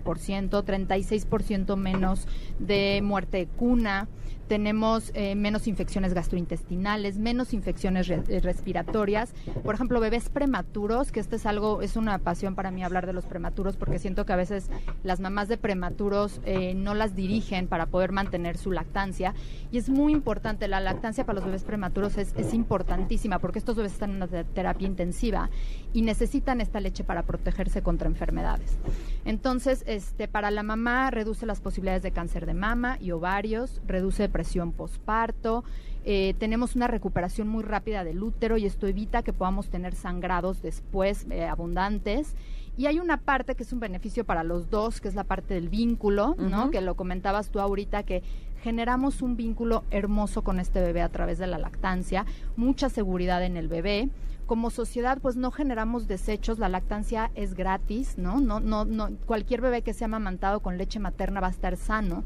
[0.50, 2.28] 36% menos
[2.58, 4.06] de muerte de cuna
[4.48, 9.34] tenemos eh, menos infecciones gastrointestinales, menos infecciones respiratorias.
[9.62, 13.12] Por ejemplo, bebés prematuros, que este es algo, es una pasión para mí hablar de
[13.12, 14.68] los prematuros, porque siento que a veces
[15.02, 16.40] las mamás de prematuros
[16.76, 19.34] no las dirigen para poder mantener su lactancia.
[19.70, 23.76] Y es muy importante, la lactancia para los bebés prematuros es, es importantísima porque estos
[23.76, 25.50] bebés están en una terapia intensiva
[25.94, 28.76] y necesitan esta leche para protegerse contra enfermedades.
[29.24, 34.24] Entonces, este, para la mamá reduce las posibilidades de cáncer de mama y ovarios, reduce
[34.24, 35.64] depresión posparto,
[36.04, 40.60] eh, tenemos una recuperación muy rápida del útero y esto evita que podamos tener sangrados
[40.60, 42.34] después eh, abundantes.
[42.76, 45.54] Y hay una parte que es un beneficio para los dos, que es la parte
[45.54, 46.72] del vínculo, ¿no?
[46.72, 48.24] Que lo comentabas tú ahorita, que
[48.64, 52.26] generamos un vínculo hermoso con este bebé a través de la lactancia,
[52.56, 54.08] mucha seguridad en el bebé.
[54.46, 58.40] Como sociedad, pues no generamos desechos, la lactancia es gratis, ¿no?
[58.40, 62.24] No, no, no, cualquier bebé que sea amamantado con leche materna va a estar sano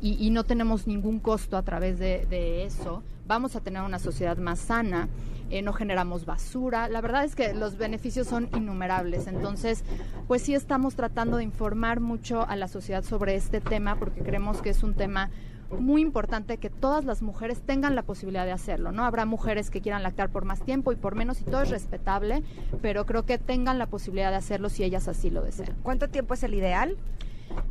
[0.00, 3.02] y, no tenemos ningún costo a través de, eso.
[3.26, 5.08] Vamos a tener una sociedad más sana.
[5.50, 6.88] Eh, no generamos basura.
[6.88, 9.26] La verdad es que los beneficios son innumerables.
[9.26, 9.82] Entonces,
[10.28, 14.62] pues sí estamos tratando de informar mucho a la sociedad sobre este tema porque creemos
[14.62, 15.30] que es un tema
[15.70, 19.04] muy importante que todas las mujeres tengan la posibilidad de hacerlo, ¿no?
[19.04, 22.42] Habrá mujeres que quieran lactar por más tiempo y por menos y todo es respetable,
[22.80, 25.76] pero creo que tengan la posibilidad de hacerlo si ellas así lo desean.
[25.82, 26.96] ¿Cuánto tiempo es el ideal?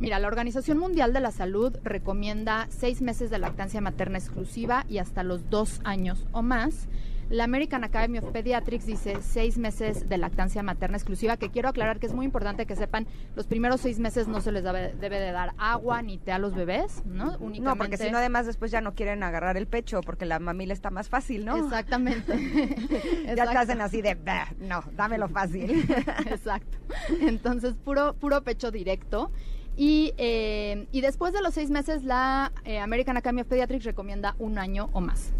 [0.00, 4.98] Mira, la Organización Mundial de la Salud recomienda seis meses de lactancia materna exclusiva y
[4.98, 6.88] hasta los dos años o más.
[7.30, 11.98] La American Academy of Pediatrics dice seis meses de lactancia materna exclusiva, que quiero aclarar
[11.98, 15.20] que es muy importante que sepan, los primeros seis meses no se les debe, debe
[15.20, 17.36] de dar agua ni té a los bebés, ¿no?
[17.38, 17.60] Únicamente...
[17.60, 20.72] No, porque si no además después ya no quieren agarrar el pecho porque la mamila
[20.72, 21.56] está más fácil, ¿no?
[21.56, 22.32] Exactamente.
[23.36, 24.16] ya te hacen así de,
[24.60, 25.86] no, dámelo fácil.
[26.30, 26.78] Exacto.
[27.20, 29.30] Entonces, puro, puro pecho directo.
[29.76, 34.34] Y, eh, y después de los seis meses, la eh, American Academy of Pediatrics recomienda
[34.38, 35.32] un año o más.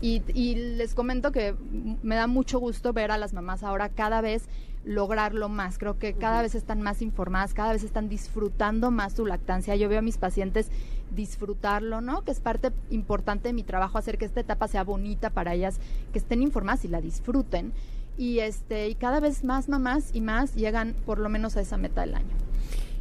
[0.00, 1.56] Y, les comento que
[2.02, 4.44] me da mucho gusto ver a las mamás ahora cada vez
[4.84, 5.76] lograrlo más.
[5.76, 9.74] Creo que cada vez están más informadas, cada vez están disfrutando más su lactancia.
[9.74, 10.70] Yo veo a mis pacientes
[11.10, 12.22] disfrutarlo, ¿no?
[12.22, 15.80] Que es parte importante de mi trabajo hacer que esta etapa sea bonita para ellas,
[16.12, 17.72] que estén informadas y la disfruten.
[18.16, 21.76] Y este y cada vez más mamás y más llegan por lo menos a esa
[21.76, 22.36] meta del año.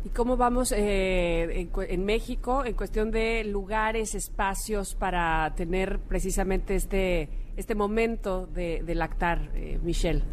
[0.08, 7.28] ¿Y cómo vamos eh, en, México en cuestión de lugares, espacios para tener precisamente este,
[7.58, 10.24] este momento de, lactar, eh, Michelle?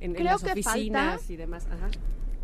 [0.00, 1.68] En, Creo las oficinas y demás.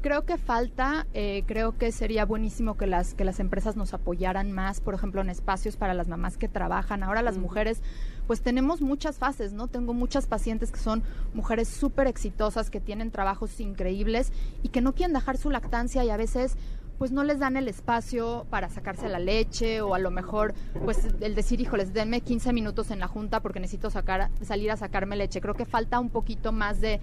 [0.02, 4.52] Creo que falta, eh, creo que sería buenísimo que las, que las empresas nos apoyaran
[4.52, 7.02] más, por ejemplo, en espacios para las mamás que trabajan.
[7.02, 7.82] Ahora las mujeres,
[8.26, 9.68] pues tenemos muchas fases, ¿no?
[9.68, 11.02] Tengo muchas pacientes que son
[11.34, 14.32] mujeres súper exitosas, que tienen trabajos increíbles
[14.62, 16.56] y que no quieren dejar su lactancia y a veces
[17.02, 21.08] pues no les dan el espacio para sacarse la leche o a lo mejor pues
[21.20, 25.16] el decir, híjoles, denme 15 minutos en la junta porque necesito sacar, salir a sacarme
[25.16, 25.40] leche.
[25.40, 27.00] Creo que falta un poquito más de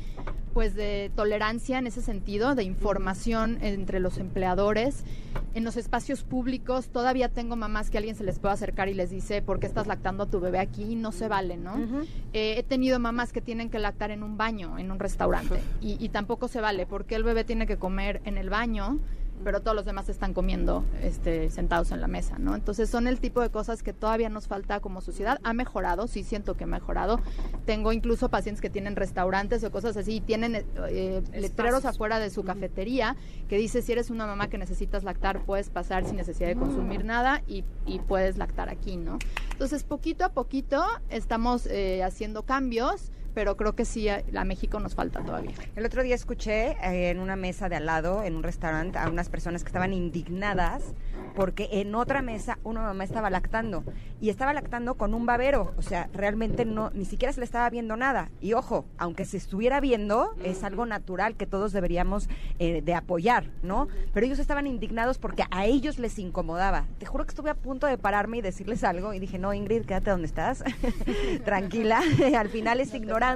[0.54, 5.04] pues de tolerancia en ese sentido, de información entre los empleadores.
[5.54, 9.10] En los espacios públicos todavía tengo mamás que alguien se les puede acercar y les
[9.10, 10.96] dice, ¿por qué estás lactando a tu bebé aquí?
[10.96, 11.76] No se vale, ¿no?
[12.32, 15.98] Eh, he tenido mamás que tienen que lactar en un baño, en un restaurante, y,
[16.04, 19.00] y tampoco se vale, porque el bebé tiene que comer en el baño
[19.43, 22.56] pero todos los demás están comiendo este, sentados en la mesa, ¿no?
[22.56, 25.39] Entonces son el tipo de cosas que todavía nos falta como sociedad.
[25.43, 27.19] Ha mejorado, sí siento que ha mejorado.
[27.65, 32.30] Tengo incluso pacientes que tienen restaurantes o cosas así y tienen eh, letreros afuera de
[32.30, 33.15] su cafetería
[33.47, 37.06] que dice si eres una mamá que necesitas lactar puedes pasar sin necesidad de consumir
[37.06, 37.63] nada y,
[38.08, 39.19] puedes lactar aquí, ¿no?
[39.52, 44.95] Entonces poquito a poquito estamos eh, haciendo cambios pero creo que sí, a, México nos
[44.95, 45.54] falta todavía.
[45.78, 49.08] El otro día escuché eh, en una mesa de al lado, en un restaurante, a
[49.08, 50.93] unas personas que estaban indignadas
[51.36, 53.84] porque en otra mesa una mamá estaba lactando
[54.19, 57.69] y estaba lactando con un babero, o sea, realmente no, ni siquiera se le estaba
[57.69, 58.30] viendo nada.
[58.41, 62.28] Y ojo, aunque se estuviera viendo, es algo natural que todos deberíamos
[62.60, 63.88] eh, de apoyar, ¿no?
[64.13, 66.88] Pero ellos estaban indignados porque a ellos les incomodaba.
[66.97, 69.86] Te juro que estuve a punto de pararme y decirles algo y dije, no, Ingrid,
[69.86, 70.63] quédate donde estás,
[71.45, 72.02] tranquila,
[72.38, 73.29] al final es ignorar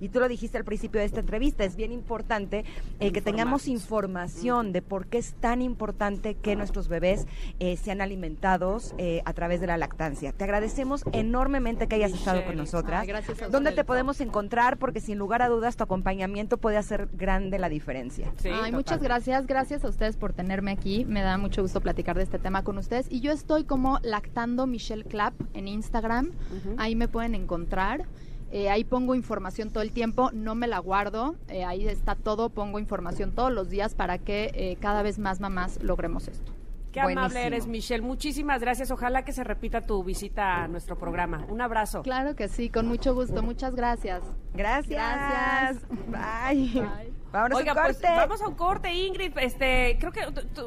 [0.00, 2.64] y tú lo dijiste al principio de esta entrevista, es bien importante
[3.00, 7.26] eh, que tengamos información de por qué es tan importante que nuestros bebés
[7.58, 10.32] eh, sean alimentados eh, a través de la lactancia.
[10.32, 13.06] Te agradecemos enormemente que hayas estado con nosotras.
[13.06, 14.78] gracias ¿Dónde te podemos encontrar?
[14.78, 18.32] Porque sin lugar a dudas tu acompañamiento puede hacer grande la diferencia.
[18.44, 21.04] Ay, muchas gracias, gracias a ustedes por tenerme aquí.
[21.04, 23.06] Me da mucho gusto platicar de este tema con ustedes.
[23.10, 26.30] Y yo estoy como lactando Michelle Clapp en Instagram.
[26.76, 28.06] Ahí me pueden encontrar.
[28.54, 32.50] Eh, ahí pongo información todo el tiempo, no me la guardo, eh, ahí está todo,
[32.50, 36.52] pongo información todos los días para que eh, cada vez más mamás logremos esto.
[36.92, 38.04] Qué amable eres, Michelle.
[38.04, 38.92] Muchísimas gracias.
[38.92, 41.44] Ojalá que se repita tu visita a nuestro programa.
[41.48, 42.02] Un abrazo.
[42.02, 43.42] Claro que sí, con mucho gusto.
[43.42, 44.22] Muchas gracias.
[44.54, 44.88] Gracias.
[44.88, 45.88] Gracias.
[46.06, 47.10] Bye.
[47.32, 48.06] Vamos a un pues, corte.
[48.06, 49.36] vamos a un corte, Ingrid.
[49.38, 50.20] Este, creo que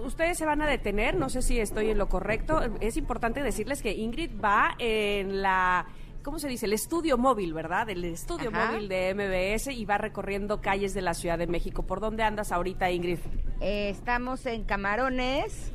[0.04, 1.16] ustedes se van a detener.
[1.16, 2.60] No sé si estoy en lo correcto.
[2.82, 5.86] Es importante decirles que Ingrid va en la
[6.28, 6.66] ¿cómo se dice?
[6.66, 7.90] El estudio móvil, ¿verdad?
[7.90, 11.84] El estudio móvil de MBS y va recorriendo calles de la Ciudad de México.
[11.84, 13.20] ¿Por dónde andas ahorita, Ingrid?
[13.62, 15.72] Eh, estamos en Camarones.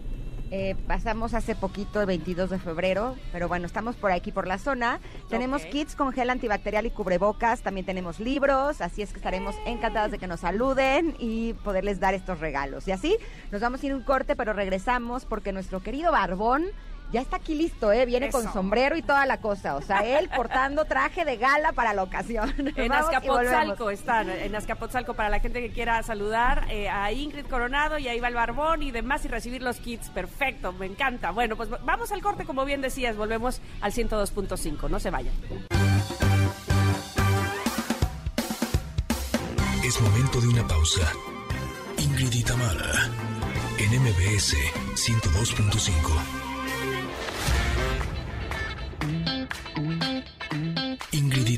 [0.51, 4.59] Eh, pasamos hace poquito, el 22 de febrero, pero bueno, estamos por aquí, por la
[4.59, 5.01] zona.
[5.31, 10.11] Tenemos kits con gel antibacterial y cubrebocas, también tenemos libros, así es que estaremos encantados
[10.11, 12.87] de que nos saluden y poderles dar estos regalos.
[12.87, 13.17] Y así
[13.51, 16.67] nos vamos a ir un corte, pero regresamos porque nuestro querido Barbón
[17.13, 18.07] ya está aquí listo, ¿eh?
[18.07, 19.77] Viene con sombrero y toda la cosa.
[19.77, 22.53] O sea, él portando traje de gala para la ocasión.
[22.83, 27.99] En Azcapotzalco están, en Azcapotzalco, para la gente que quiera saludar eh, a Ingrid Coronado
[27.99, 30.09] y a Iván Barbón y demás y recibir los kits.
[30.11, 31.31] Perfecto, me encanta.
[31.31, 34.89] Bueno, pues vamos al corte, como bien decías, volvemos al 102.5.
[34.89, 35.35] No se vayan.
[39.85, 41.13] Es momento de una pausa.
[41.99, 43.11] Ingrid y Tamara,
[43.79, 44.57] en MBS
[44.95, 46.42] 102.5.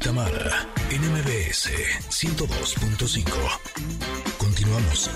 [0.04, 1.70] Tamara, NMBS
[2.10, 3.24] 102.5.
[4.38, 5.10] Continuamos.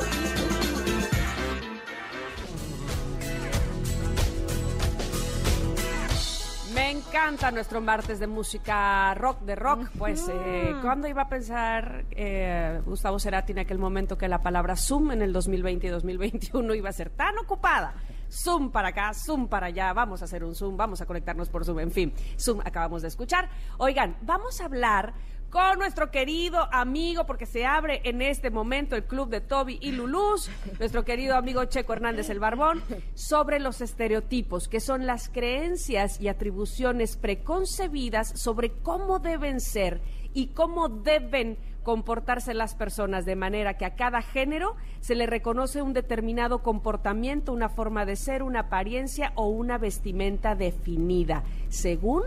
[6.74, 9.90] Me encanta encanta nuestro martes de música rock, de rock.
[9.98, 14.76] Pues, eh, ¿cuándo iba a pensar eh, Gustavo Cerati en aquel momento que la palabra
[14.76, 17.94] Zoom en el 2020 y 2021 iba a ser tan ocupada?
[18.30, 21.64] Zoom para acá, Zoom para allá, vamos a hacer un Zoom, vamos a conectarnos por
[21.64, 23.48] Zoom, en fin, Zoom acabamos de escuchar.
[23.78, 25.14] Oigan, vamos a hablar
[25.50, 29.92] con nuestro querido amigo, porque se abre en este momento el club de Toby y
[29.92, 32.82] Luluz, nuestro querido amigo Checo Hernández el Barbón,
[33.14, 40.02] sobre los estereotipos, que son las creencias y atribuciones preconcebidas sobre cómo deben ser
[40.34, 41.56] y cómo deben
[41.88, 47.50] comportarse las personas, de manera que a cada género se le reconoce un determinado comportamiento,
[47.50, 52.24] una forma de ser, una apariencia o una vestimenta definida, según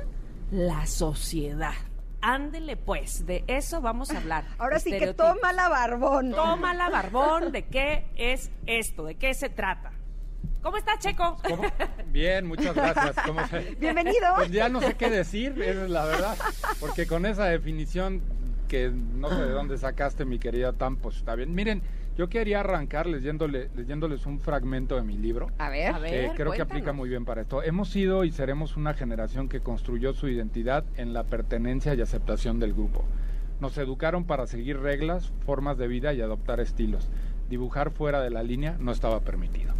[0.50, 1.76] la sociedad.
[2.24, 4.46] Ándele pues, de eso vamos a hablar.
[4.58, 6.32] Ahora sí que toma la barbón.
[6.32, 9.04] Toma la barbón, ¿de qué es esto?
[9.04, 9.92] ¿De qué se trata?
[10.64, 11.38] ¿Cómo está, Checo?
[12.08, 13.16] Bien, muchas gracias.
[13.80, 14.34] Bienvenido.
[14.38, 16.36] Pues ya no sé qué decir, es la verdad,
[16.80, 18.24] porque con esa definición
[18.72, 21.54] que no sé de dónde sacaste, mi querida Tam, pues está bien.
[21.54, 21.82] Miren,
[22.16, 25.52] yo quería arrancar leyéndole, leyéndoles un fragmento de mi libro.
[25.58, 27.62] A ver, que creo que aplica muy bien para esto.
[27.64, 32.62] Hemos sido y seremos una generación que construyó su identidad en la pertenencia y aceptación
[32.62, 33.04] del grupo.
[33.60, 37.10] Nos educaron para seguir reglas, formas de vida y adoptar estilos.
[37.50, 39.74] Dibujar fuera de la línea no estaba permitido.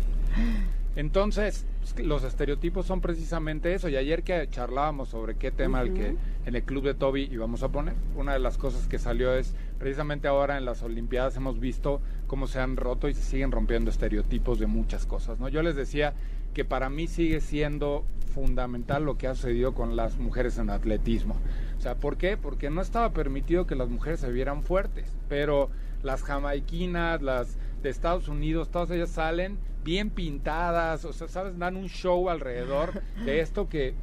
[0.96, 1.66] Entonces,
[2.04, 3.88] los estereotipos son precisamente eso.
[3.88, 6.16] Y ayer que charlábamos sobre qué tema el que
[6.46, 9.54] en el club de Toby íbamos a poner, una de las cosas que salió es
[9.80, 13.90] precisamente ahora en las Olimpiadas hemos visto cómo se han roto y se siguen rompiendo
[13.90, 15.40] estereotipos de muchas cosas.
[15.40, 15.48] ¿no?
[15.50, 16.14] Yo les decía
[16.54, 21.36] que para mí sigue siendo fundamental lo que ha sucedido con las mujeres en atletismo.
[21.78, 22.38] O sea, ¿por qué?
[22.38, 25.70] Porque no estaba permitido que las mujeres se vieran fuertes, pero
[26.04, 31.76] las jamaiquinas, las de Estados Unidos, todas ellas salen bien pintadas, o sea, sabes, dan
[31.76, 33.96] un show alrededor de esto que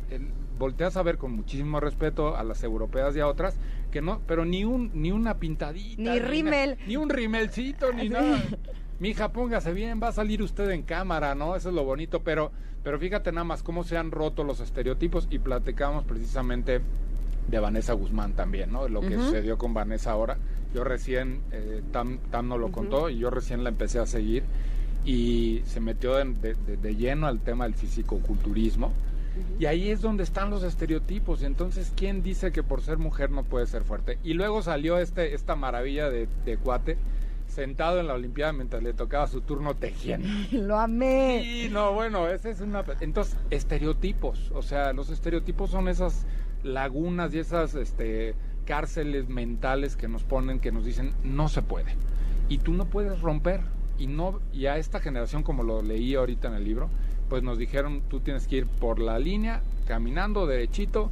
[0.58, 3.56] volteas a ver con muchísimo respeto a las europeas y a otras,
[3.92, 8.42] que no, pero ni un ni una pintadita, ni, rímel, ni un rimelcito, ni nada.
[8.98, 11.54] Mija, póngase bien, va a salir usted en cámara, ¿no?
[11.54, 12.50] Eso es lo bonito, pero
[12.82, 16.80] pero fíjate nada más cómo se han roto los estereotipos y platicamos precisamente
[17.48, 18.88] de Vanessa Guzmán también, ¿no?
[18.88, 20.36] Lo que sucedió con Vanessa ahora.
[20.74, 24.42] Yo recién, eh, Tam, Tam nos lo contó y yo recién la empecé a seguir
[25.04, 28.92] y se metió de, lleno al tema del fisicoculturismo.
[29.58, 31.42] Y ahí es donde están los estereotipos.
[31.42, 34.18] Entonces, ¿quién dice que por ser mujer no puede ser fuerte?
[34.24, 36.28] Y luego salió este, esta maravilla de,
[36.62, 36.98] cuate
[37.46, 40.28] sentado en la Olimpiada mientras le tocaba su turno tejiendo.
[40.52, 41.40] Lo amé.
[41.42, 42.84] Sí, no, bueno, esa es una...
[43.00, 44.50] Entonces, estereotipos.
[44.52, 46.26] O sea, los estereotipos son esas
[46.62, 48.34] lagunas y esas este,
[48.68, 51.94] cárceles mentales que nos ponen, que nos dicen, no se puede.
[52.50, 53.62] Y tú no puedes romper.
[53.98, 56.88] Y no y a esta generación como lo leí ahorita en el libro
[57.28, 61.10] pues nos dijeron tú tienes que ir por la línea caminando derechito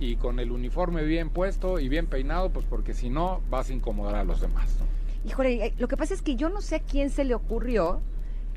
[0.00, 3.72] y con el uniforme bien puesto y bien peinado pues porque si no vas a
[3.72, 4.74] incomodar a los demás
[5.24, 8.00] híjole eh, lo que pasa es que yo no sé a quién se le ocurrió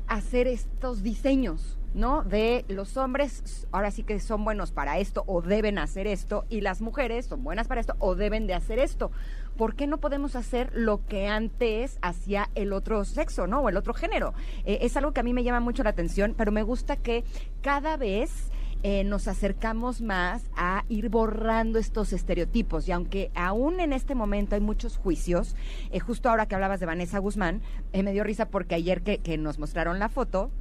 [0.08, 2.22] hacer estos diseños ¿no?
[2.22, 6.60] De los hombres, ahora sí que son buenos para esto o deben hacer esto, y
[6.60, 9.10] las mujeres son buenas para esto o deben de hacer esto.
[9.56, 13.60] ¿Por qué no podemos hacer lo que antes hacía el otro sexo, ¿no?
[13.60, 14.32] O el otro género.
[14.64, 17.24] Eh, es algo que a mí me llama mucho la atención, pero me gusta que
[17.60, 18.52] cada vez
[18.84, 22.86] eh, nos acercamos más a ir borrando estos estereotipos.
[22.86, 25.56] Y aunque aún en este momento hay muchos juicios,
[25.90, 27.60] eh, justo ahora que hablabas de Vanessa Guzmán,
[27.92, 30.52] me dio risa porque ayer que nos mostraron la foto,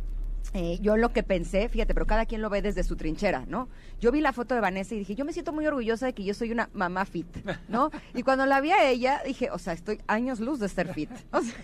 [0.53, 3.67] eh, yo lo que pensé, fíjate, pero cada quien lo ve desde su trinchera, ¿no?
[3.99, 6.23] Yo vi la foto de Vanessa y dije, yo me siento muy orgullosa de que
[6.23, 7.27] yo soy una mamá fit,
[7.67, 7.91] ¿no?
[8.13, 11.11] Y cuando la vi a ella, dije, o sea, estoy años luz de ser fit,
[11.31, 11.55] o sea,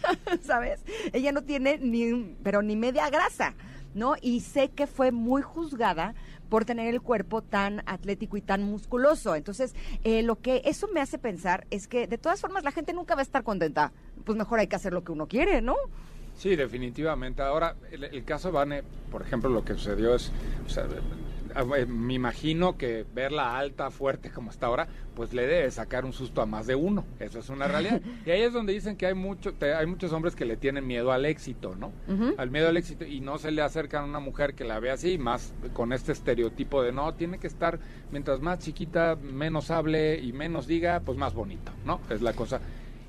[0.41, 0.81] ¿sabes?
[1.13, 3.53] Ella no tiene ni, pero ni media grasa,
[3.93, 4.15] ¿no?
[4.21, 6.13] Y sé que fue muy juzgada
[6.49, 9.35] por tener el cuerpo tan atlético y tan musculoso.
[9.35, 12.93] Entonces, eh, lo que eso me hace pensar es que de todas formas la gente
[12.93, 13.91] nunca va a estar contenta.
[14.23, 15.75] Pues mejor hay que hacer lo que uno quiere, ¿no?
[16.37, 17.41] Sí, definitivamente.
[17.41, 20.31] Ahora, el, caso de Vane, por ejemplo, lo que sucedió es,
[20.75, 26.13] eh, me imagino que verla alta, fuerte como está ahora, pues le debe sacar un
[26.13, 27.05] susto a más de uno.
[27.19, 28.01] Eso es una realidad.
[28.25, 31.11] y ahí es donde dicen que hay mucho, hay muchos hombres que le tienen miedo
[31.11, 31.91] al éxito, ¿no?
[32.37, 34.91] Al miedo al éxito y no se le acercan a una mujer que la ve
[34.91, 37.79] así, más con este estereotipo de no, tiene que estar
[38.11, 42.01] mientras más chiquita, menos hable y menos diga, pues más bonito, ¿no?
[42.09, 42.59] Es la cosa.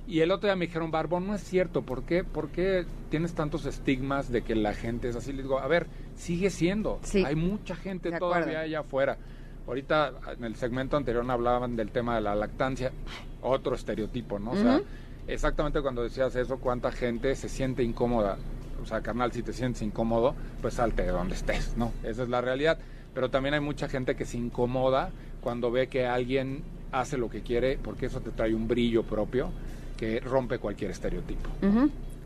[0.06, 3.34] Y el otro día me dijeron, Barbón, no es cierto, ¿por qué, ¿por qué tienes
[3.34, 5.32] tantos estigmas de que la gente es así?
[5.32, 7.00] Le digo, a ver, sigue siendo.
[7.24, 9.16] Hay mucha gente todavía allá afuera.
[9.66, 12.92] Ahorita en el segmento anterior hablaban del tema de la lactancia,
[13.40, 14.50] otro estereotipo, ¿no?
[14.50, 14.82] O sea,
[15.26, 18.36] exactamente cuando decías eso, cuánta gente se siente incómoda.
[18.82, 21.92] O sea, carnal, si te sientes incómodo, pues salte de donde estés, ¿no?
[22.02, 22.78] Esa es la realidad.
[23.14, 27.40] pero también hay mucha gente que se incomoda cuando ve que alguien hace lo que
[27.42, 29.50] quiere porque eso te trae un brillo propio
[29.96, 31.48] que rompe cualquier estereotipo.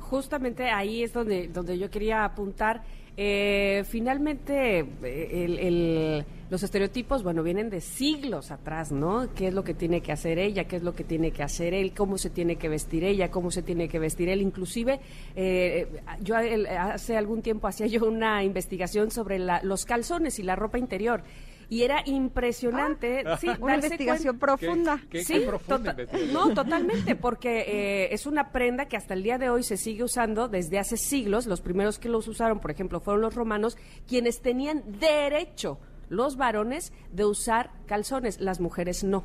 [0.01, 2.83] Justamente ahí es donde, donde yo quería apuntar.
[3.21, 9.29] Eh, finalmente, eh, el, el- los estereotipos, bueno, vienen de siglos atrás, ¿no?
[9.35, 10.64] ¿Qué es lo que tiene que hacer ella?
[10.64, 11.93] ¿Qué es lo que tiene que hacer él?
[11.95, 13.31] ¿Cómo se tiene que vestir ella?
[13.31, 14.41] ¿Cómo se tiene que vestir él?
[14.41, 14.99] Inclusive,
[15.37, 15.89] eh,
[16.23, 20.57] yo el- hace algún tiempo hacía yo una investigación sobre la- los calzones y la
[20.57, 21.23] ropa interior.
[21.71, 23.25] Y era impresionante.
[23.39, 25.01] sí, Una investigación cuenta- profunda.
[25.11, 26.33] ¿Qué, Sí, qué profunda tota- investigación.
[26.33, 30.03] no, totalmente, porque eh, es una prenda que hasta el día de hoy se sigue
[30.03, 31.47] usando desde hace siglos.
[31.47, 36.93] Los primeros que los usaron, por ejemplo, fueron los romanos, quienes tenían derecho, los varones,
[37.12, 39.25] de usar calzones, las mujeres no.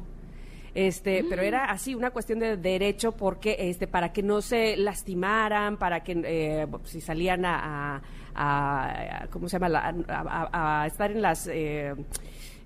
[0.75, 5.77] Este, pero era así una cuestión de derecho porque este para que no se lastimaran,
[5.77, 8.01] para que eh, si salían a,
[8.33, 9.69] a- a- ¿cómo se llama?
[9.69, 11.93] La- a, a- a estar en las eh,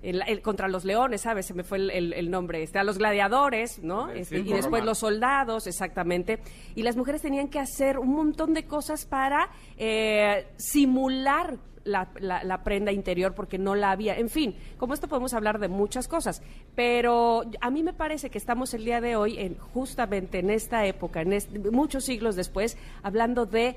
[0.02, 1.46] el- contra los leones, ¿sabes?
[1.46, 2.62] Se me fue el, nombre.
[2.62, 4.10] Este, a los gladiadores, ¿no?
[4.10, 4.84] Este, y después romano.
[4.86, 6.38] los soldados, exactamente.
[6.74, 12.44] Y las mujeres tenían que hacer un montón de cosas para eh, simular la, la-
[12.44, 14.16] la prenda interior porque no la había.
[14.18, 16.42] En fin, como esto podemos hablar de muchas cosas,
[16.74, 20.84] pero a mí me parece que estamos el día de hoy, en, justamente en esta
[20.86, 23.76] época, en este- muchos siglos después, hablando de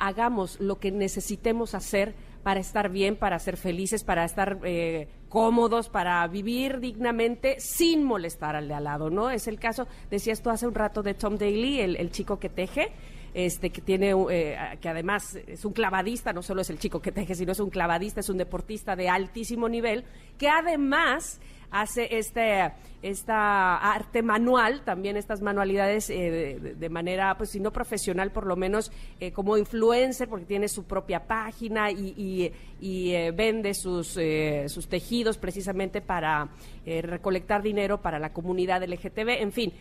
[0.00, 5.88] hagamos lo que necesitemos hacer para estar bien, para ser felices, para estar eh, cómodos,
[5.88, 9.30] para vivir dignamente sin molestar al de al lado, ¿no?
[9.30, 12.48] Es el caso, decías tú hace un rato de Tom Daly, el, el chico que
[12.48, 12.92] teje,
[13.34, 17.10] este que tiene eh, que además es un clavadista, no solo es el chico que
[17.10, 20.04] teje, sino es un clavadista, es un deportista de altísimo nivel,
[20.38, 21.40] que además
[21.82, 22.72] hace este
[23.02, 28.56] esta arte manual, también estas manualidades eh, de, manera, pues si no profesional, por lo
[28.56, 34.16] menos eh, como influencer, porque tiene su propia página y, y- y, eh, vende sus,
[34.16, 36.48] eh, sus tejidos precisamente para
[36.86, 39.72] recolectar dinero para la comunidad LGTB, en fin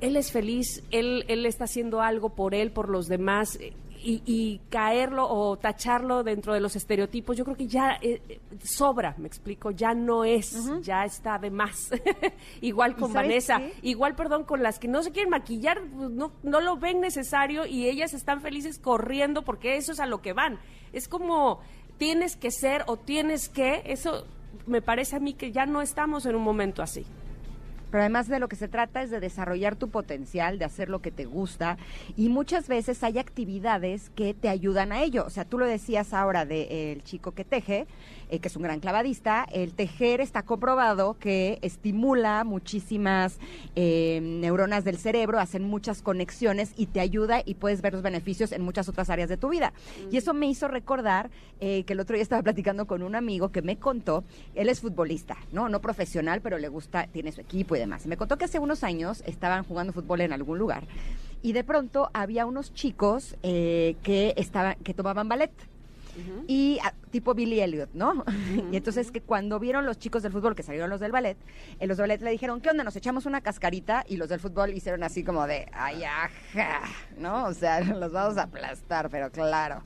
[0.00, 4.22] él es feliz, él, él está haciendo algo por él, por los demás, eh, y,
[4.26, 9.14] y caerlo o tacharlo dentro de los estereotipos, yo creo que ya eh, eh, sobra,
[9.18, 11.90] me explico, ya no es, ya está de más.
[12.60, 13.74] igual ¿Y con Vanessa, qué?
[13.82, 17.66] igual, perdón, con las que no se quieren maquillar, pues, no, no lo ven necesario
[17.66, 20.60] y ellas están felices corriendo porque eso es a lo que van.
[20.92, 21.60] Es como
[21.98, 24.26] tienes que ser o tienes que, eso
[24.66, 27.04] me parece a mí que ya no estamos en un momento así.
[27.90, 31.00] Pero además de lo que se trata es de desarrollar tu potencial, de hacer lo
[31.00, 31.78] que te gusta
[32.16, 35.24] y muchas veces hay actividades que te ayudan a ello.
[35.26, 37.86] O sea, tú lo decías ahora del chico que teje,
[38.30, 39.46] eh, que es un gran clavadista.
[39.50, 43.38] El tejer está comprobado que estimula muchísimas
[43.74, 48.52] eh, neuronas del cerebro, hacen muchas conexiones y te ayuda y puedes ver los beneficios
[48.52, 49.72] en muchas otras áreas de tu vida.
[50.10, 53.50] Y eso me hizo recordar eh, que el otro día estaba platicando con un amigo
[53.50, 54.24] que me contó,
[54.54, 55.68] él es futbolista, ¿no?
[55.68, 58.06] No profesional, pero le gusta, tiene su equipo y demás.
[58.06, 60.84] Me contó que hace unos años estaban jugando fútbol en algún lugar
[61.40, 65.52] y de pronto había unos chicos que estaban, que tomaban ballet
[66.46, 68.24] y ah, tipo Billy Elliot, ¿no?
[68.72, 71.36] y entonces que cuando vieron los chicos del fútbol que salieron los del ballet,
[71.80, 72.84] eh, los del ballet le dijeron, ¿qué onda?
[72.84, 76.82] Nos echamos una cascarita y los del fútbol hicieron así como de, ay, ajá,
[77.18, 77.46] ¿no?
[77.46, 79.82] O sea, los vamos a aplastar, pero claro.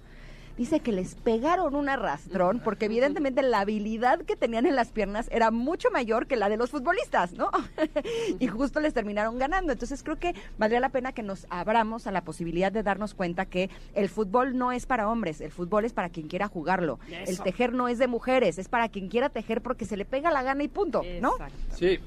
[0.62, 5.26] Dice que les pegaron un arrastrón porque evidentemente la habilidad que tenían en las piernas
[5.32, 7.50] era mucho mayor que la de los futbolistas, ¿no?
[8.38, 9.72] y justo les terminaron ganando.
[9.72, 13.44] Entonces creo que valdría la pena que nos abramos a la posibilidad de darnos cuenta
[13.44, 17.00] que el fútbol no es para hombres, el fútbol es para quien quiera jugarlo.
[17.10, 20.30] El tejer no es de mujeres, es para quien quiera tejer porque se le pega
[20.30, 21.32] la gana y punto, ¿no?
[21.32, 21.58] Exacto.
[21.74, 21.98] Sí,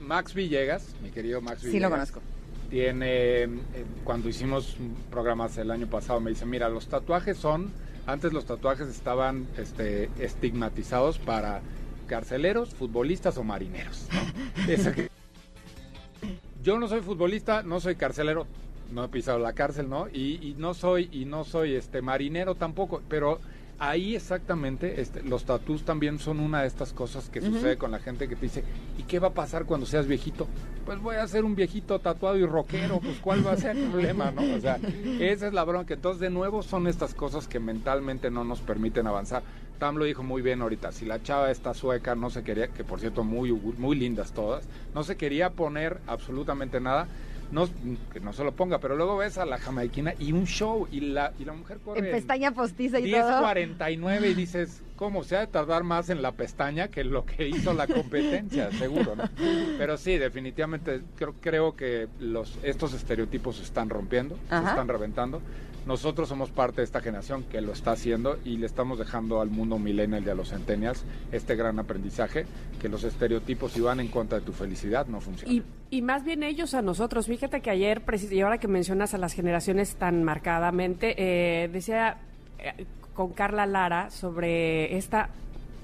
[0.00, 1.72] Max Villegas, mi querido Max Villegas.
[1.74, 2.22] Sí, lo conozco.
[2.70, 3.48] Tiene, eh,
[4.04, 4.78] cuando hicimos
[5.10, 7.70] programas el año pasado, me dice, mira, los tatuajes son,
[8.12, 11.60] antes los tatuajes estaban este, estigmatizados para
[12.06, 14.06] carceleros, futbolistas o marineros.
[14.12, 14.68] ¿no?
[14.72, 15.08] Eso que-
[16.62, 18.46] yo no soy futbolista, no soy carcelero,
[18.92, 20.08] no he pisado la cárcel, ¿no?
[20.08, 23.40] Y, y no soy, y no soy este marinero tampoco, pero
[23.80, 27.98] ahí exactamente este, los tatús también son una de estas cosas que sucede con la
[27.98, 28.62] gente que te dice,
[28.98, 30.46] ¿y qué va a pasar cuando seas viejito?
[30.84, 33.90] Pues voy a ser un viejito tatuado y rockero, pues ¿cuál va a ser el
[33.90, 34.42] problema, no?
[34.54, 34.78] O sea,
[35.18, 35.94] esa es la bronca.
[35.94, 39.42] Entonces, de nuevo, son estas cosas que mentalmente no nos permiten avanzar.
[39.78, 42.84] Tam lo dijo muy bien ahorita, si la chava esta sueca no se quería, que
[42.84, 47.08] por cierto muy, muy lindas todas, no se quería poner absolutamente nada,
[47.50, 47.68] no,
[48.12, 51.00] que no se lo ponga, pero luego ves a la jamaiquina y un show y
[51.00, 53.42] la, y la mujer corre En pestaña postiza y todo.
[53.42, 57.48] 10.49 y dices, ¿cómo se ha de tardar más en la pestaña que lo que
[57.48, 58.70] hizo la competencia?
[58.78, 59.24] Seguro, ¿no?
[59.78, 64.62] Pero sí, definitivamente creo, creo que los, estos estereotipos se están rompiendo, Ajá.
[64.62, 65.42] se están reventando.
[65.86, 69.50] Nosotros somos parte de esta generación que lo está haciendo y le estamos dejando al
[69.50, 72.46] mundo millennial y a los centennials este gran aprendizaje
[72.80, 75.64] que los estereotipos si van en contra de tu felicidad no funcionan.
[75.90, 77.26] Y, más bien ellos a nosotros.
[77.26, 82.18] Fíjate que ayer, y ahora que mencionas a las generaciones tan marcadamente, eh, decía
[82.58, 85.30] eh, con Carla Lara sobre esta,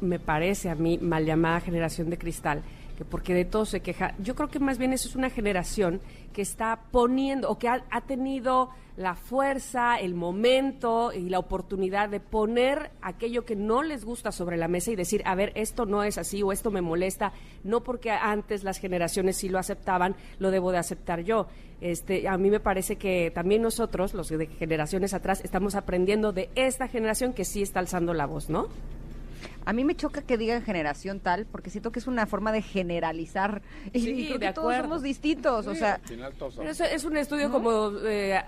[0.01, 2.63] me parece a mí, mal llamada generación de cristal,
[2.97, 4.15] que porque de todo se queja.
[4.19, 6.01] Yo creo que más bien eso es una generación
[6.37, 8.69] que está poniendo o que ha, tenido
[8.99, 14.59] la fuerza, el momento y la oportunidad de poner aquello que no les gusta sobre
[14.59, 17.33] la mesa y decir, a ver, esto no es así o esto me molesta,
[17.65, 21.47] no porque antes las generaciones sí lo aceptaban, lo debo de aceptar yo.
[21.81, 26.51] Este, a mí me parece que también nosotros, los de generaciones atrás, estamos aprendiendo de
[26.55, 28.69] esta generación que sí está alzando la voz, ¿no?
[29.67, 32.63] A mí me choca que digan generación tal, porque siento que es una forma de
[32.63, 33.63] generalizar.
[33.93, 35.67] Y creo de que todos somos distintos.
[35.67, 36.89] O sea, Al final todos Pero somos.
[36.89, 38.41] eso es un estudio como eh,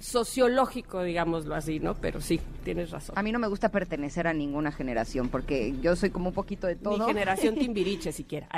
[0.00, 1.94] sociológico, digámoslo así, ¿no?
[1.94, 3.16] Pero sí, tienes razón.
[3.18, 6.66] a mí no me gusta pertenecer a ninguna generación, porque yo soy como un poquito
[6.66, 7.06] de todo.
[7.06, 8.48] Mi generación timbiriche siquiera.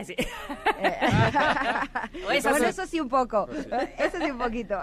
[2.32, 3.48] Esa bueno, eso sí un poco.
[3.98, 4.78] Eso sí un poquito.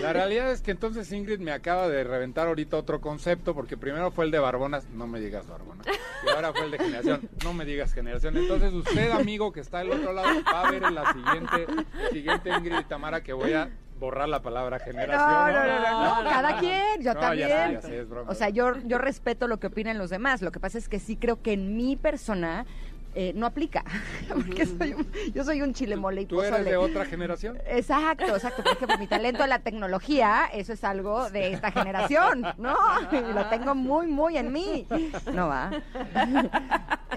[0.00, 4.10] La realidad es que entonces Ingrid me acaba de reventar ahorita otro concepto, porque primero
[4.10, 7.52] fue el de Barbonas, no me digas Barbonas, y ahora fue el de generación, no
[7.52, 8.38] me digas generación.
[8.38, 11.66] Entonces usted, amigo que está del otro lado, va a ver en la siguiente,
[12.10, 13.68] siguiente Ingrid y Tamara que voy a
[14.02, 15.16] borrar la palabra generación.
[15.30, 15.80] No, no, no,
[16.16, 17.48] no, no, cada quien, yo No, también.
[17.48, 18.30] ya sé, ya sé, es broma.
[18.30, 20.42] O sea, yo, yo respeto lo que opinan los demás.
[20.42, 22.66] Lo que pasa es que sí creo que en mi persona
[23.14, 23.84] eh, no aplica.
[24.28, 27.58] Porque soy un- yo soy un chile mole y ¿Tú eres de otra generación?
[27.66, 28.62] Exacto, exacto.
[28.62, 32.76] Por ejemplo, mi talento en la tecnología, eso es algo de esta generación, ¿no?
[33.12, 34.86] Y lo tengo muy, muy en mí.
[35.32, 35.70] No va.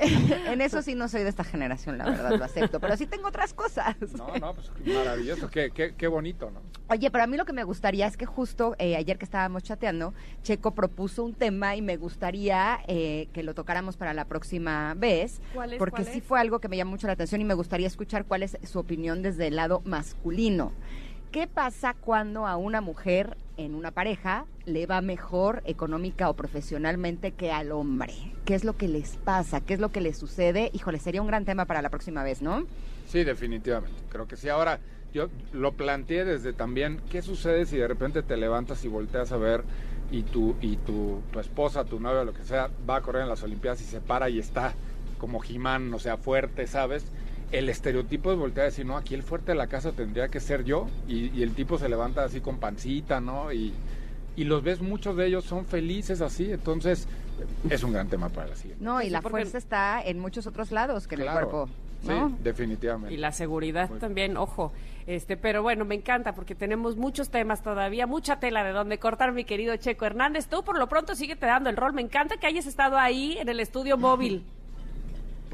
[0.02, 2.80] En eso sí no soy de esta generación, la verdad, lo acepto.
[2.82, 3.96] Pero sí tengo otras cosas.
[4.18, 6.60] No, no, pues maravilloso, qué, qué, qué bonito, ¿no?
[6.90, 9.64] Oye, pero a mí lo que me gustaría es que justo eh, ayer que estábamos
[9.64, 14.94] chateando, Checo propuso un tema y me gustaría eh, que lo tocáramos para la próxima
[14.96, 15.42] vez.
[15.54, 17.88] ¿Cuál es, Porque sí fue algo que me llamó mucho la atención y me gustaría
[17.88, 20.72] escuchar cuál es su opinión desde el lado masculino.
[21.32, 27.34] ¿Qué pasa cuando a una mujer en una pareja le va mejor económica o profesionalmente
[27.34, 28.14] que al hombre?
[28.46, 29.62] ¿Qué es lo que les pasa?
[29.62, 30.70] ¿Qué es lo que les sucede?
[30.74, 32.66] Híjole, sería un gran tema para la próxima vez, ¿no?
[33.06, 34.02] Sí, definitivamente.
[34.10, 34.48] Creo que sí.
[34.48, 34.80] Ahora,
[35.14, 39.38] yo lo planteé desde también, ¿qué sucede si de repente te levantas y volteas a
[39.38, 39.64] ver
[40.12, 43.30] y tu, y tu, tu esposa, tu novia, lo que sea, va a correr en
[43.30, 44.74] las Olimpiadas y se para y está
[45.26, 47.04] como Jimán, o sea, fuerte, ¿sabes?
[47.52, 50.40] El estereotipo es voltear a decir, no, aquí el fuerte de la casa tendría que
[50.40, 53.52] ser yo, y, y el tipo se levanta así con pancita, ¿no?
[53.52, 53.74] Y,
[54.36, 57.08] y los ves, muchos de ellos son felices así, entonces
[57.72, 58.86] es un gran tema para la siguiente.
[58.86, 61.68] No, y Sí, la porque- fuerza está en muchos otros lados que en el cuerpo,
[62.04, 62.30] ¿no?
[62.30, 63.16] Sí, definitivamente.
[63.16, 64.72] Y la seguridad también, ojo.
[65.08, 69.32] Este, pero bueno, me encanta porque tenemos muchos temas todavía, mucha tela de donde cortar,
[69.32, 70.48] mi querido Checo Hernández.
[70.48, 71.94] Tú por lo pronto sigue te dando el rol.
[71.94, 74.44] Me encanta que hayas estado ahí en el estudio móvil.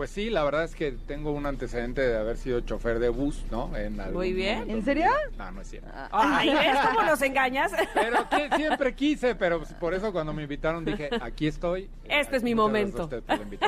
[0.02, 3.46] Pues sí, la verdad es que tengo un antecedente de haber sido chofer de bus,
[3.52, 3.78] ¿no?
[3.78, 4.62] En algún Muy bien.
[4.62, 5.06] momento ¿En serio?
[5.06, 5.46] mi vida.
[5.46, 5.90] No, no es cierto.
[6.12, 7.72] Ay, ¿ves cómo nos engañas?
[7.94, 11.84] Pero que siempre quise, pero pues, por eso cuando me invitaron dije, aquí estoy.
[12.06, 12.22] Este es.
[12.22, 13.08] Este es mi momento,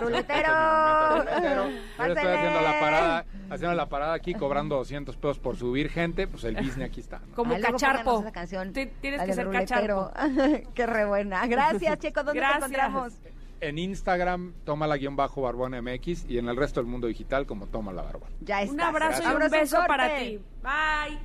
[0.01, 0.51] ruletero.
[0.51, 6.25] Ahora estoy haciendo la parada, haciendo la parada aquí, cobrando 200 pesos por subir gente,
[6.27, 7.19] pues el Disney aquí está.
[7.19, 7.35] ¿no?
[7.35, 8.21] Como luego cacharpo.
[8.21, 10.11] esa canción, Ti- Tienes que ser ruletero.
[10.15, 10.71] cacharpo.
[10.73, 11.45] Qué re buena.
[11.45, 12.23] Gracias, Checo.
[12.23, 12.59] ¿Dónde Gracias.
[12.71, 13.13] te encontramos?
[13.63, 17.45] En Instagram, toma la guion bajo Barbón MX y en el resto del mundo digital
[17.45, 18.29] como toma la Barbón.
[18.41, 18.73] Ya está.
[18.73, 19.87] Un abrazo y un beso corte.
[19.87, 20.39] para ti.
[20.61, 21.17] Bye.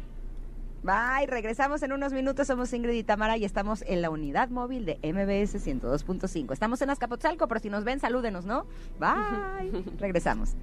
[0.85, 1.27] Bye.
[1.27, 2.47] Regresamos en unos minutos.
[2.47, 6.53] Somos Ingrid y Tamara y estamos en la unidad móvil de MBS 102.5.
[6.53, 8.67] Estamos en Azcapotzalco, pero si nos ven, salúdenos, ¿no?
[9.01, 9.85] Bye.
[9.99, 10.55] Regresamos.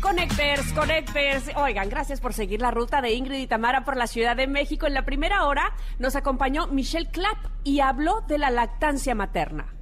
[0.01, 1.53] Connecters, Connecters.
[1.55, 4.89] Oigan, gracias por seguir la ruta de Ingrid y Tamara por la Ciudad de México.
[4.89, 9.76] En la primera hora nos acompañó Michelle Clapp y habló de la lactancia materna.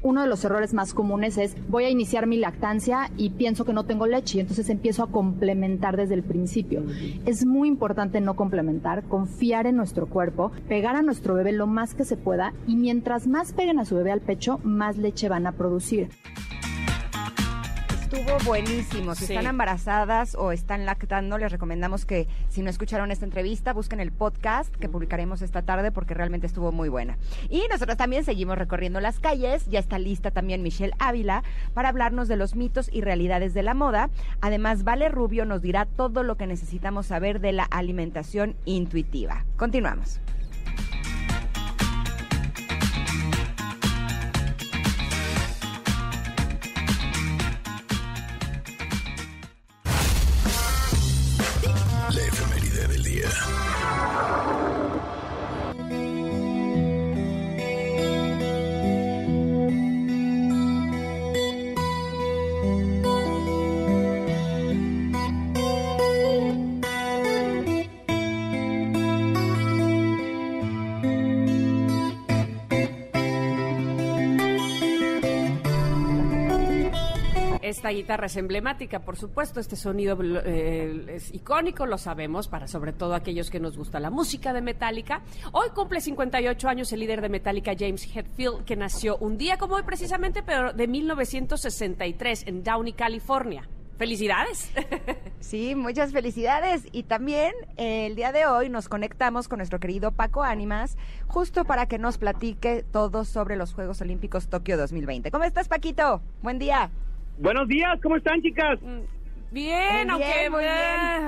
[0.00, 3.72] Uno de los errores más comunes es voy a iniciar mi lactancia y pienso que
[3.72, 6.84] no tengo leche y entonces empiezo a complementar desde el principio.
[7.26, 11.94] Es muy importante no complementar, confiar en nuestro cuerpo, pegar a nuestro bebé lo más
[11.94, 15.46] que se pueda y mientras más peguen a su bebé al pecho, más leche van
[15.48, 16.10] a producir.
[18.10, 19.14] Estuvo buenísimo.
[19.14, 19.34] Si Sí.
[19.34, 24.12] están embarazadas o están lactando, les recomendamos que si no escucharon esta entrevista, busquen el
[24.12, 27.18] podcast que publicaremos esta tarde porque realmente estuvo muy buena.
[27.50, 29.66] Y nosotros también seguimos recorriendo las calles.
[29.66, 31.42] Ya está lista también Michelle Ávila
[31.74, 34.08] para hablarnos de los mitos y realidades de la moda.
[34.40, 39.44] Además, Vale Rubio nos dirá todo lo que necesitamos saber de la alimentación intuitiva.
[39.58, 40.18] Continuamos.
[77.88, 79.60] Esta guitarra es emblemática, por supuesto.
[79.60, 84.10] Este sonido eh, es icónico, lo sabemos, para sobre todo aquellos que nos gusta la
[84.10, 85.22] música de Metallica.
[85.52, 89.76] Hoy cumple 58 años el líder de Metallica, James Hetfield, que nació un día como
[89.76, 93.66] hoy precisamente, pero de 1963 en Downey, California.
[93.96, 94.70] ¡Felicidades!
[95.40, 96.86] Sí, muchas felicidades.
[96.92, 101.86] Y también el día de hoy nos conectamos con nuestro querido Paco Ánimas, justo para
[101.86, 105.30] que nos platique todo sobre los Juegos Olímpicos Tokio 2020.
[105.30, 106.20] ¿Cómo estás, Paquito?
[106.42, 106.90] Buen día.
[107.38, 108.78] Buenos días, ¿cómo están, chicas?
[109.50, 110.68] Bien, Muy aunque bien, muy eh,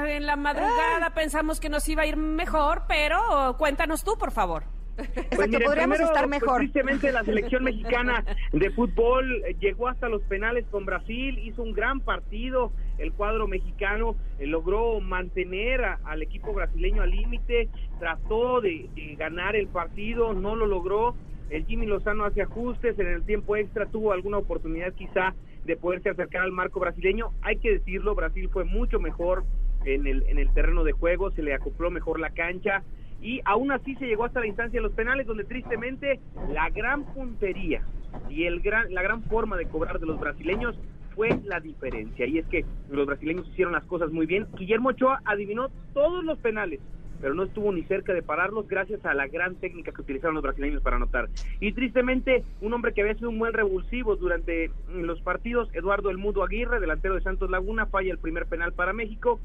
[0.03, 0.17] bien.
[0.17, 4.65] en la madrugada pensamos que nos iba a ir mejor, pero cuéntanos tú, por favor.
[4.99, 6.59] Exacto, Pues miren, podríamos primero, estar pues, mejor.
[6.59, 11.73] tristemente, la selección mexicana de fútbol eh, llegó hasta los penales con Brasil, hizo un
[11.73, 12.73] gran partido.
[12.99, 19.15] El cuadro mexicano eh, logró mantener a- al equipo brasileño al límite, trató de, de
[19.17, 21.15] ganar el partido, no lo logró.
[21.49, 25.35] El Jimmy Lozano hace ajustes, en el tiempo extra tuvo alguna oportunidad quizá
[25.71, 27.31] de poderse acercar al marco brasileño.
[27.43, 29.45] Hay que decirlo, Brasil fue mucho mejor
[29.85, 32.83] en el, en el terreno de juego, se le acopló mejor la cancha
[33.23, 36.19] y aún así se llegó hasta la instancia de los penales donde tristemente
[36.53, 37.83] la gran puntería
[38.29, 40.77] y el gran, la gran forma de cobrar de los brasileños
[41.15, 44.49] fue la diferencia y es que los brasileños hicieron las cosas muy bien.
[44.57, 46.81] Guillermo Ochoa adivinó todos los penales
[47.21, 50.43] pero no estuvo ni cerca de pararlos gracias a la gran técnica que utilizaron los
[50.43, 51.29] brasileños para anotar.
[51.61, 56.11] Y tristemente, un hombre que había sido un buen revulsivo durante mm, los partidos, Eduardo
[56.11, 59.41] El Mudo Aguirre, delantero de Santos Laguna, falla el primer penal para México.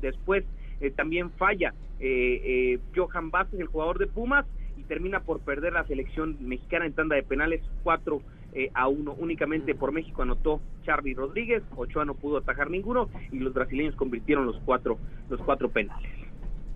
[0.00, 0.44] Después
[0.80, 4.46] eh, también falla eh, eh, Johan Vázquez, el jugador de Pumas,
[4.76, 8.22] y termina por perder la selección mexicana en tanda de penales 4
[8.52, 9.14] eh, a 1.
[9.18, 14.46] Únicamente por México anotó Charlie Rodríguez, Ochoa no pudo atajar ninguno y los brasileños convirtieron
[14.46, 14.98] los cuatro,
[15.28, 16.10] los cuatro penales.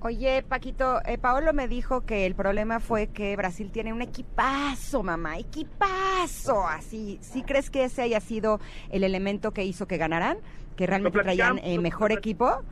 [0.07, 5.03] Oye, Paquito, eh, Paolo me dijo que el problema fue que Brasil tiene un equipazo,
[5.03, 6.69] mamá, equipazo.
[6.69, 10.37] Así, ¿sí crees que ese haya sido el elemento que hizo que ganaran?
[10.77, 12.63] ¿Que realmente traían eh, mejor equipo?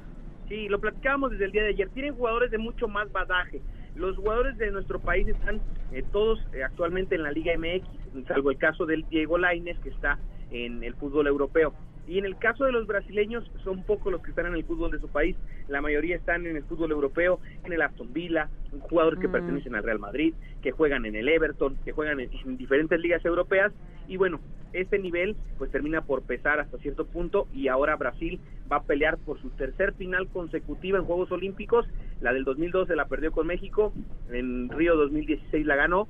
[0.51, 1.89] Sí, lo platicábamos desde el día de ayer.
[1.89, 3.63] Tienen jugadores de mucho más badaje.
[3.95, 8.51] Los jugadores de nuestro país están eh, todos eh, actualmente en la Liga MX, salvo
[8.51, 10.19] el caso del Diego Lainez, que está
[10.51, 11.73] en el fútbol europeo.
[12.07, 14.91] Y en el caso de los brasileños, son pocos los que están en el fútbol
[14.91, 15.37] de su país.
[15.69, 18.49] La mayoría están en el fútbol europeo, en el Aston Villa,
[18.81, 19.33] jugadores que Mm.
[19.33, 23.25] pertenecen al Real Madrid, que juegan en el Everton, que juegan en, en diferentes ligas
[23.25, 23.73] europeas.
[24.09, 24.41] Y bueno,
[24.73, 28.41] este nivel pues termina por pesar hasta cierto punto y ahora Brasil
[28.71, 31.87] va a pelear por su tercer final consecutiva en Juegos Olímpicos.
[32.21, 33.93] La del 2012 la perdió con México,
[34.31, 36.09] en Río 2016 la ganó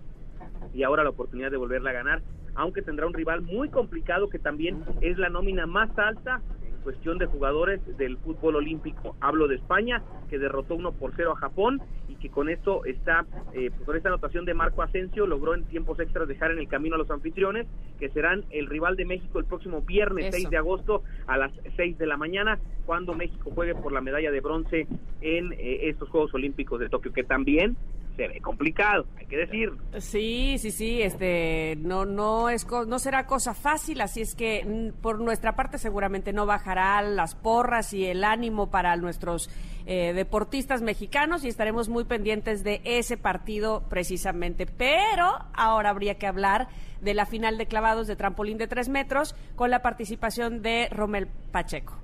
[0.72, 2.22] y ahora la oportunidad de volverla a ganar,
[2.55, 7.18] aunque tendrá un rival muy complicado que también es la nómina más alta en cuestión
[7.18, 9.16] de jugadores del fútbol olímpico.
[9.20, 13.24] Hablo de España, que derrotó 1 por 0 a Japón y que con esto está,
[13.53, 16.68] eh, pues, con esta anotación de Marco Asensio, logró en tiempos extras dejar en el
[16.68, 17.66] camino a los anfitriones,
[17.98, 20.36] que serán el rival de México el próximo viernes Eso.
[20.36, 24.30] 6 de agosto a las 6 de la mañana, cuando México juegue por la medalla
[24.30, 24.86] de bronce
[25.20, 27.76] en eh, estos Juegos Olímpicos de Tokio, que también
[28.16, 29.78] se ve complicado, hay que decirlo.
[29.98, 35.00] Sí, sí, sí, este, no, no es, no será cosa fácil, así es que mm,
[35.00, 39.50] por nuestra parte seguramente no bajará las porras y el ánimo para nuestros
[39.86, 44.66] eh, deportistas mexicanos y estaremos muy pendientes de ese partido precisamente.
[44.66, 46.68] Pero ahora habría que hablar
[47.00, 51.26] de la final de clavados de trampolín de tres metros con la participación de Romel
[51.50, 52.01] Pacheco.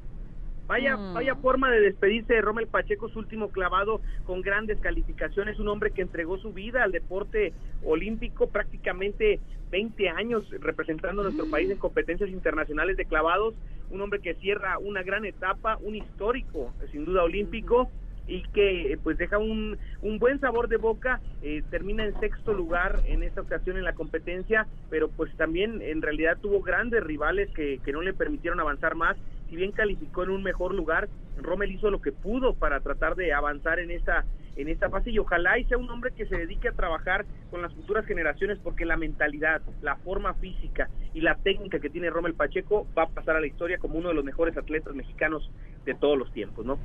[0.68, 1.14] Vaya, Mm.
[1.14, 5.92] vaya forma de despedirse de Rommel Pacheco, su último clavado con grandes calificaciones, un hombre
[5.92, 9.40] que entregó su vida al deporte olímpico, prácticamente
[9.70, 13.54] 20 años representando a nuestro país en competencias internacionales de clavados,
[13.88, 17.90] un hombre que cierra una gran etapa, un histórico, sin duda olímpico,
[18.26, 22.52] y que eh, pues deja un, un buen sabor de boca, eh, termina en sexto
[22.52, 27.48] lugar en esta ocasión en la competencia, pero pues también en realidad tuvo grandes rivales
[27.54, 29.16] que, que no le permitieron avanzar más,
[29.48, 33.32] si bien calificó en un mejor lugar, Rommel hizo lo que pudo para tratar de
[33.32, 34.24] avanzar en esta
[34.56, 37.62] en esta fase y ojalá y sea un hombre que se dedique a trabajar con
[37.62, 42.34] las futuras generaciones porque la mentalidad, la forma física y la técnica que tiene Rommel
[42.34, 45.48] Pacheco va a pasar a la historia como uno de los mejores atletas mexicanos
[45.86, 46.76] de todos los tiempos, ¿no?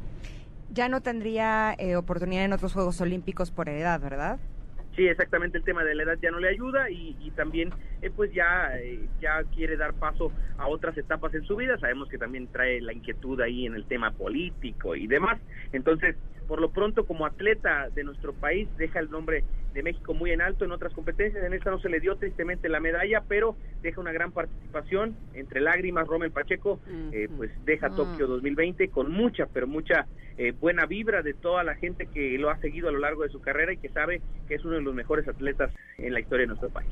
[0.69, 4.39] Ya no tendría eh, oportunidad en otros Juegos Olímpicos por edad, ¿verdad?
[4.95, 8.11] Sí, exactamente, el tema de la edad ya no le ayuda y, y también eh,
[8.15, 11.79] pues ya, eh, ya quiere dar paso a otras etapas en su vida.
[11.79, 15.41] Sabemos que también trae la inquietud ahí en el tema político y demás.
[15.71, 16.15] Entonces,
[16.47, 20.41] por lo pronto como atleta de nuestro país deja el nombre de México muy en
[20.41, 23.99] alto en otras competencias, en esta no se le dio tristemente la medalla, pero deja
[23.99, 26.79] una gran participación entre lágrimas, Rommel Pacheco,
[27.11, 27.95] eh, pues deja Mm.
[27.95, 30.05] Tokio 2020 con mucha, pero mucha
[30.37, 33.29] eh, buena vibra de toda la gente que lo ha seguido a lo largo de
[33.29, 36.43] su carrera y que sabe que es uno de los mejores atletas en la historia
[36.43, 36.89] de nuestro país.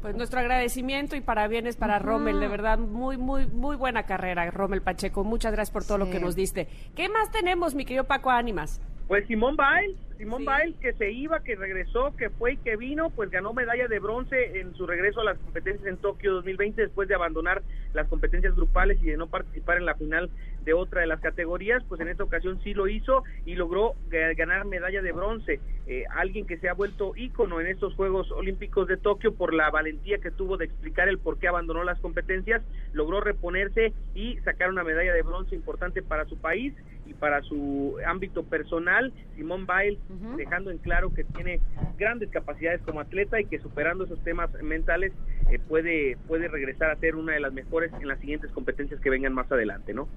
[0.00, 4.82] Pues nuestro agradecimiento y parabienes para Rommel, de verdad, muy, muy, muy buena carrera, Rommel
[4.82, 5.24] Pacheco.
[5.24, 6.68] Muchas gracias por todo lo que nos diste.
[6.94, 8.82] ¿Qué más tenemos, mi querido Paco Ánimas?
[9.06, 10.46] Pues Simón Biles, Simón Sí.
[10.46, 13.98] Biles que se iba, que regresó, que fue y que vino, pues ganó medalla de
[13.98, 18.54] bronce en su regreso a las competencias en Tokio 2020 después de abandonar las competencias
[18.54, 20.30] grupales y de no participar en la final
[20.64, 24.34] de otra de las categorías, pues en esta ocasión sí lo hizo y logró ga-
[24.36, 25.60] ganar medalla de bronce.
[25.86, 29.70] Eh, alguien que se ha vuelto ícono en estos Juegos Olímpicos de Tokio por la
[29.70, 32.62] valentía que tuvo de explicar el por qué abandonó las competencias,
[32.92, 36.72] logró reponerse y sacar una medalla de bronce importante para su país
[37.06, 39.12] y para su ámbito personal.
[39.36, 39.98] Simón Biles
[40.36, 41.60] dejando en claro que tiene
[41.98, 45.12] grandes capacidades como atleta y que superando esos temas mentales
[45.50, 49.10] eh, puede, puede regresar a ser una de las mejores en las siguientes competencias que
[49.10, 50.08] vengan más adelante, ¿no?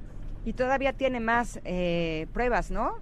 [0.48, 3.00] Y todavía tiene más eh, pruebas, ¿no?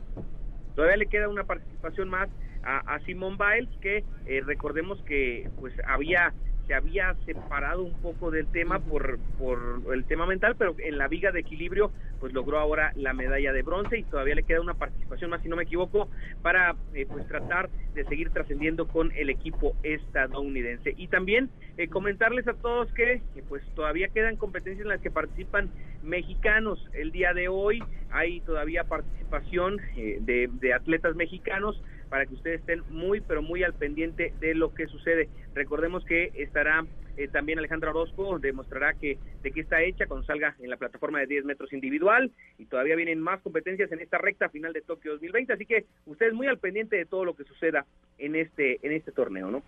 [0.74, 2.28] Todavía le queda una participación más
[2.64, 6.34] a, a Simone Biles que eh, recordemos que pues había
[6.68, 11.08] se había separado un poco del tema por, por el tema mental, pero en la
[11.08, 14.74] viga de equilibrio pues logró ahora la medalla de bronce y todavía le queda una
[14.74, 16.10] participación más, si no me equivoco,
[16.42, 20.94] para eh, pues tratar de seguir trascendiendo con el equipo estadounidense.
[20.98, 25.70] Y también eh, comentarles a todos que pues todavía quedan competencias en las que participan
[26.04, 26.80] mexicanos.
[26.94, 31.82] El día de hoy hay todavía participación eh, de atletas mexicanos
[32.16, 35.28] para que ustedes estén muy, pero muy al pendiente de lo que sucede.
[35.54, 36.86] Recordemos que estará
[37.18, 41.20] eh, también Alejandra Orozco, demostrará que de qué está hecha cuando salga en la plataforma
[41.20, 45.12] de 10 metros individual y todavía vienen más competencias en esta recta final de Tokio
[45.12, 47.86] 2020, así que ustedes muy al pendiente de todo lo que suceda
[48.18, 49.62] en este, en este torneo, ¿no?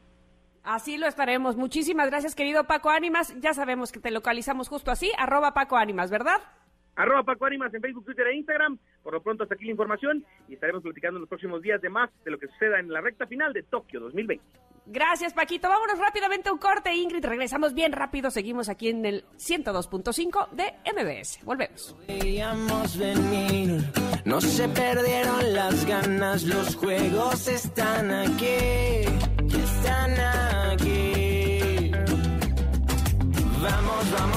[0.63, 1.57] Así lo estaremos.
[1.57, 3.37] Muchísimas gracias, querido Paco Ánimas.
[3.41, 6.37] Ya sabemos que te localizamos justo así, arroba Paco Ánimas, ¿verdad?
[6.97, 8.77] Arroba Paco Ánimas en Facebook, Twitter e Instagram.
[9.03, 11.89] Por lo pronto hasta aquí la información y estaremos platicando en los próximos días de
[11.89, 14.43] más de lo que suceda en la recta final de Tokio 2020.
[14.87, 15.67] Gracias, Paquito.
[15.67, 17.23] Vámonos rápidamente a un corte, Ingrid.
[17.23, 18.31] Regresamos bien rápido.
[18.31, 21.43] Seguimos aquí en el 102.5 de MBS.
[21.43, 21.95] Volvemos.
[22.07, 23.81] Veíamos venir,
[24.25, 29.05] no se perdieron las ganas, los juegos están aquí,
[29.53, 30.19] están
[30.71, 31.91] aquí.
[33.61, 34.36] Vamos, vamos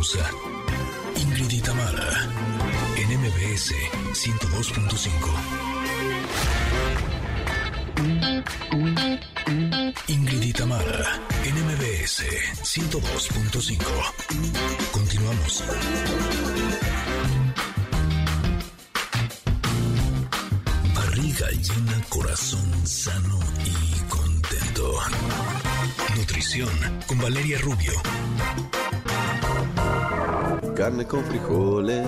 [0.00, 0.24] pausa.
[1.16, 1.52] Ingrid
[2.96, 3.74] en MBS
[4.14, 5.10] 102.5.
[10.08, 12.24] Ingrid y Tamara, en MBS
[12.62, 13.76] 102.5.
[14.90, 15.64] Continuamos.
[20.94, 24.98] Barriga llena, corazón sano y contento.
[26.16, 26.70] Nutrición
[27.06, 27.92] con Valeria Rubio.
[30.76, 32.06] Carne con frijoles.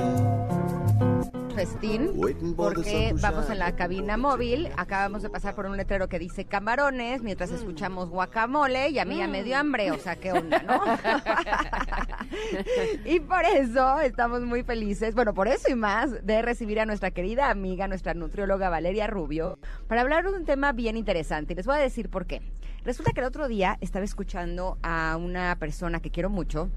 [1.54, 2.10] festín
[2.56, 4.70] porque vamos en la cabina móvil.
[4.78, 7.54] Acabamos de pasar por un letrero que dice camarones mientras Mm.
[7.54, 9.90] escuchamos guacamole y a mí ya me dio hambre.
[9.90, 10.80] O sea, ¿qué onda, no?
[13.04, 17.10] y por eso estamos muy felices, bueno, por eso y más, de recibir a nuestra
[17.10, 19.58] querida amiga, nuestra nutrióloga Valeria Rubio,
[19.88, 21.52] para hablar de un tema bien interesante.
[21.52, 22.40] Y les voy a decir por qué.
[22.84, 26.70] Resulta que el otro día estaba escuchando a una persona que quiero mucho.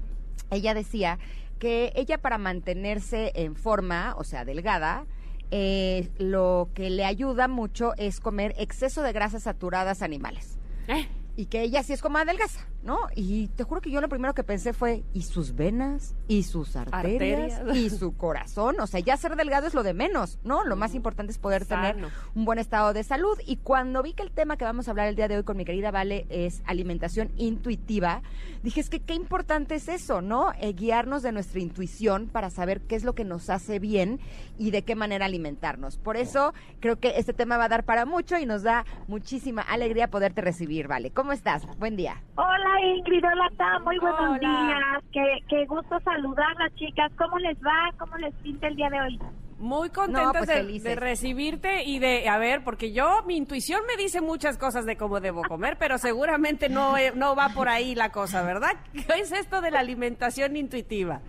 [0.50, 1.18] Ella decía
[1.58, 5.06] que ella para mantenerse en forma, o sea, delgada,
[5.50, 10.58] eh, lo que le ayuda mucho es comer exceso de grasas saturadas animales.
[10.88, 11.06] ¿Eh?
[11.36, 12.98] Y que ella sí es como adelgaza, ¿no?
[13.14, 16.14] Y te juro que yo lo primero que pensé fue, ¿y sus venas?
[16.28, 17.58] ¿Y sus arterias?
[17.58, 17.76] Arterias.
[17.76, 18.80] ¿Y su corazón?
[18.80, 20.64] O sea, ya ser delgado es lo de menos, ¿no?
[20.64, 21.96] Lo más importante es poder tener
[22.34, 23.38] un buen estado de salud.
[23.46, 25.58] Y cuando vi que el tema que vamos a hablar el día de hoy con
[25.58, 28.22] mi querida Vale es alimentación intuitiva,
[28.62, 30.52] dije, es que qué importante es eso, ¿no?
[30.58, 34.20] Eh, guiarnos de nuestra intuición para saber qué es lo que nos hace bien
[34.58, 35.98] y de qué manera alimentarnos.
[35.98, 39.60] Por eso creo que este tema va a dar para mucho y nos da muchísima
[39.60, 41.10] alegría poderte recibir, Vale.
[41.10, 41.66] ¿Cómo estás?
[41.78, 42.22] Buen día.
[42.36, 44.38] Hola Ingrid, hola Tam, muy buenos Hola.
[44.38, 45.04] días.
[45.12, 47.12] Qué, qué gusto saludarlas, chicas.
[47.16, 47.90] ¿Cómo les va?
[47.98, 49.18] ¿Cómo les pinta el día de hoy?
[49.58, 50.84] Muy contentas pues, de, felices.
[50.84, 54.96] de recibirte y de, a ver, porque yo, mi intuición me dice muchas cosas de
[54.98, 58.72] cómo debo comer, pero seguramente no, eh, no va por ahí la cosa, ¿verdad?
[58.92, 61.22] ¿Qué es esto de la alimentación intuitiva?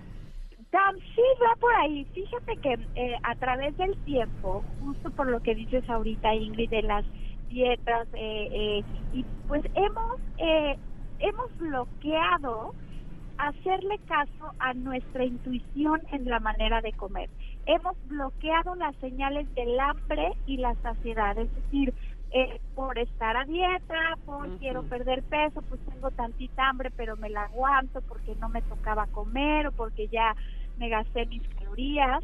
[0.72, 2.06] Tam, sí, va por ahí.
[2.14, 6.82] Fíjate que eh, a través del tiempo, justo por lo que dices ahorita, Ingrid, de
[6.82, 7.06] las
[7.48, 8.84] dietas, eh, eh,
[9.14, 10.78] y pues hemos, eh,
[11.20, 12.74] hemos bloqueado
[13.38, 17.30] hacerle caso a nuestra intuición en la manera de comer.
[17.66, 21.94] Hemos bloqueado las señales del hambre y la saciedad, es decir,
[22.32, 27.30] eh, por estar a dieta, por quiero perder peso, pues tengo tantita hambre, pero me
[27.30, 30.36] la aguanto porque no me tocaba comer o porque ya
[30.78, 32.24] me gasté mis calorías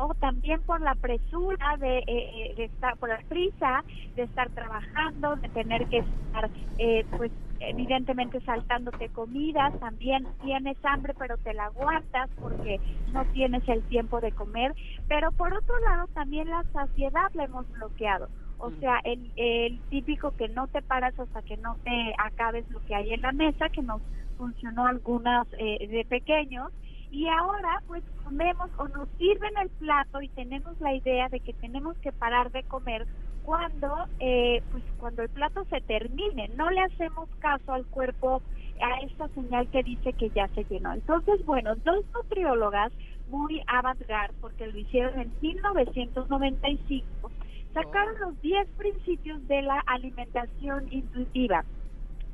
[0.00, 3.84] o también por la presura de, eh, eh, de estar, por la prisa
[4.16, 7.30] de estar trabajando, de tener que estar, eh, pues
[7.60, 12.80] evidentemente saltándote comidas, también tienes hambre pero te la aguantas porque
[13.12, 14.74] no tienes el tiempo de comer,
[15.06, 18.28] pero por otro lado también la saciedad la hemos bloqueado.
[18.58, 22.80] O sea, el, el típico que no te paras hasta que no te acabes lo
[22.86, 24.02] que hay en la mesa, que nos
[24.36, 26.70] funcionó algunas eh, de pequeños,
[27.10, 31.52] y ahora pues comemos o nos sirven el plato y tenemos la idea de que
[31.54, 33.06] tenemos que parar de comer
[33.42, 36.48] cuando eh, pues cuando el plato se termine.
[36.56, 38.42] No le hacemos caso al cuerpo
[38.80, 40.92] a esta señal que dice que ya se llenó.
[40.92, 42.92] Entonces bueno dos nutriólogas
[43.28, 47.30] muy avant-garde porque lo hicieron en 1995
[47.72, 51.64] sacaron los 10 principios de la alimentación intuitiva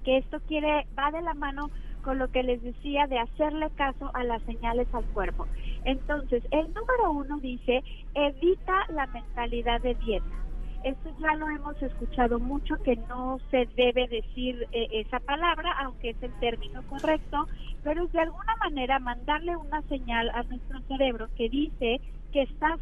[0.04, 1.68] que esto quiere va de la mano
[2.06, 5.44] con lo que les decía de hacerle caso a las señales al cuerpo.
[5.84, 7.82] Entonces, el número uno dice,
[8.14, 10.36] evita la mentalidad de dieta.
[10.84, 16.10] Esto ya lo hemos escuchado mucho, que no se debe decir eh, esa palabra, aunque
[16.10, 17.48] es el término correcto,
[17.82, 22.00] pero es de alguna manera mandarle una señal a nuestro cerebro que dice
[22.32, 22.78] que estás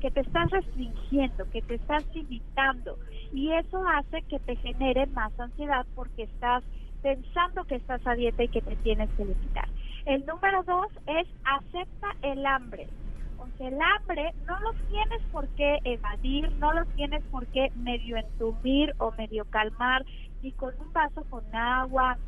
[0.00, 2.98] que te estás restringiendo, que te estás limitando
[3.32, 6.62] y eso hace que te genere más ansiedad porque estás
[7.02, 9.68] pensando que estás a dieta y que te tienes que limitar.
[10.06, 12.88] El número dos es acepta el hambre.
[13.38, 17.70] O sea, el hambre no lo tienes por qué evadir, no lo tienes por qué
[17.76, 20.04] medio entumir o medio calmar,
[20.42, 22.18] ni con un vaso con agua,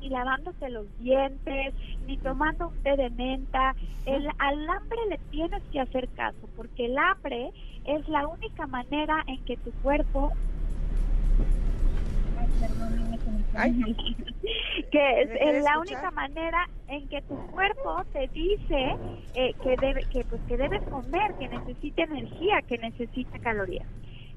[0.00, 1.74] ni lavándote los dientes,
[2.06, 3.74] ni tomando un té de menta.
[4.06, 7.50] El, al hambre le tienes que hacer caso, porque el hambre
[7.84, 10.32] es la única manera en que tu cuerpo...
[13.54, 13.72] Ay,
[14.90, 15.80] que es ¿Me quieres eh, la escuchar?
[15.80, 18.94] única manera en que tu cuerpo te dice
[19.34, 23.88] eh, que debe que pues que debes comer que necesita energía que necesita calorías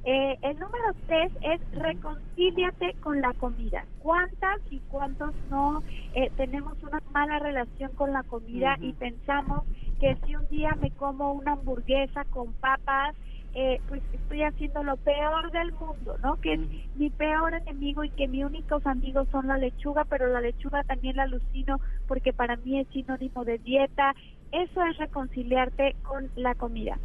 [0.04, 3.86] Eh, el número tres es reconcíliate con la comida.
[4.00, 5.84] ¿Cuántas y cuántos no
[6.14, 9.64] eh, tenemos una mala relación con la comida y pensamos
[10.00, 13.16] que si un día me como una hamburguesa con papas,
[13.54, 16.38] eh, pues estoy haciendo lo peor del mundo, ¿no?
[16.38, 16.60] Que es
[16.96, 21.18] mi peor enemigo y que mis únicos amigos son la lechuga, pero la lechuga también
[21.18, 24.14] la alucino porque para mí es sinónimo de dieta.
[24.52, 26.98] Eso es reconciliarte con la comida.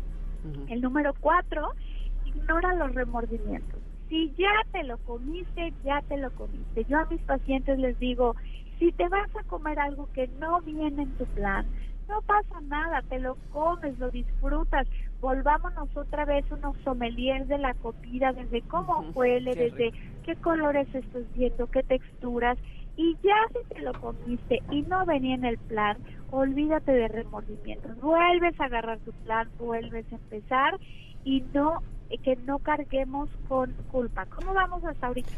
[0.69, 1.73] El número cuatro,
[2.37, 3.81] ignora los remordimientos.
[4.09, 6.85] Si ya te lo comiste, ya te lo comiste.
[6.85, 8.37] Yo a mis pacientes les digo,
[8.79, 11.67] si te vas a comer algo que no viene en tu plan,
[12.09, 14.87] no pasa nada, te lo comes, lo disfrutas.
[15.21, 19.93] Volvámonos otra vez unos sommeliers de la comida, desde cómo huele, qué desde
[20.25, 22.59] qué colores estás viendo, qué texturas.
[22.97, 25.97] Y ya si te lo comiste y no venía en el plan,
[26.31, 28.01] olvídate de remordimientos.
[28.01, 30.79] Vuelves a agarrar tu plan, vuelves a empezar
[31.25, 31.83] y no
[32.23, 34.27] que no carguemos con culpa.
[34.27, 35.31] ¿Cómo vamos hasta ahorita?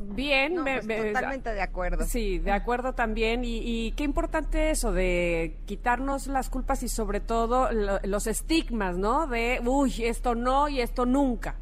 [0.00, 2.04] Bien, No, me- pues, me- totalmente de acuerdo.
[2.04, 3.44] Sí, de acuerdo también.
[3.44, 8.96] Y, y qué importante eso de quitarnos las culpas y sobre todo lo- los estigmas,
[8.98, 9.26] ¿no?
[9.26, 11.54] De, uy, esto no y esto nunca.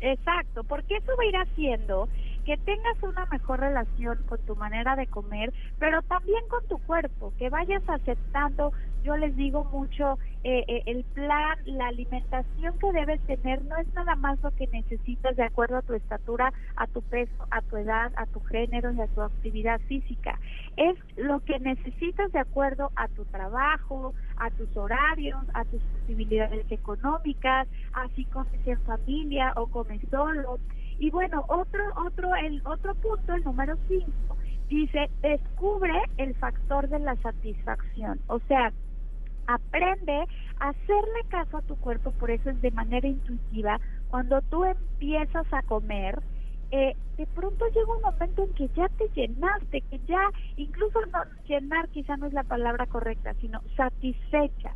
[0.00, 2.08] Exacto, porque eso va a ir haciendo
[2.44, 7.32] que tengas una mejor relación con tu manera de comer, pero también con tu cuerpo,
[7.38, 8.72] que vayas aceptando,
[9.04, 13.86] yo les digo mucho, eh, eh, el plan, la alimentación que debes tener no es
[13.94, 17.76] nada más lo que necesitas de acuerdo a tu estatura, a tu peso, a tu
[17.76, 20.40] edad, a tu género y a tu actividad física.
[20.76, 26.64] Es lo que necesitas de acuerdo a tu trabajo, a tus horarios, a tus posibilidades
[26.72, 30.58] económicas, así comes en familia o comes solo.
[30.98, 34.36] Y bueno, otro, otro, el otro punto, el número 5,
[34.68, 38.20] dice, descubre el factor de la satisfacción.
[38.28, 38.72] O sea,
[39.46, 40.24] aprende
[40.60, 43.80] a hacerle caso a tu cuerpo, por eso es de manera intuitiva.
[44.08, 46.20] Cuando tú empiezas a comer,
[46.70, 51.20] eh, de pronto llega un momento en que ya te llenaste, que ya, incluso no,
[51.46, 54.74] llenar quizá no es la palabra correcta, sino satisfecha.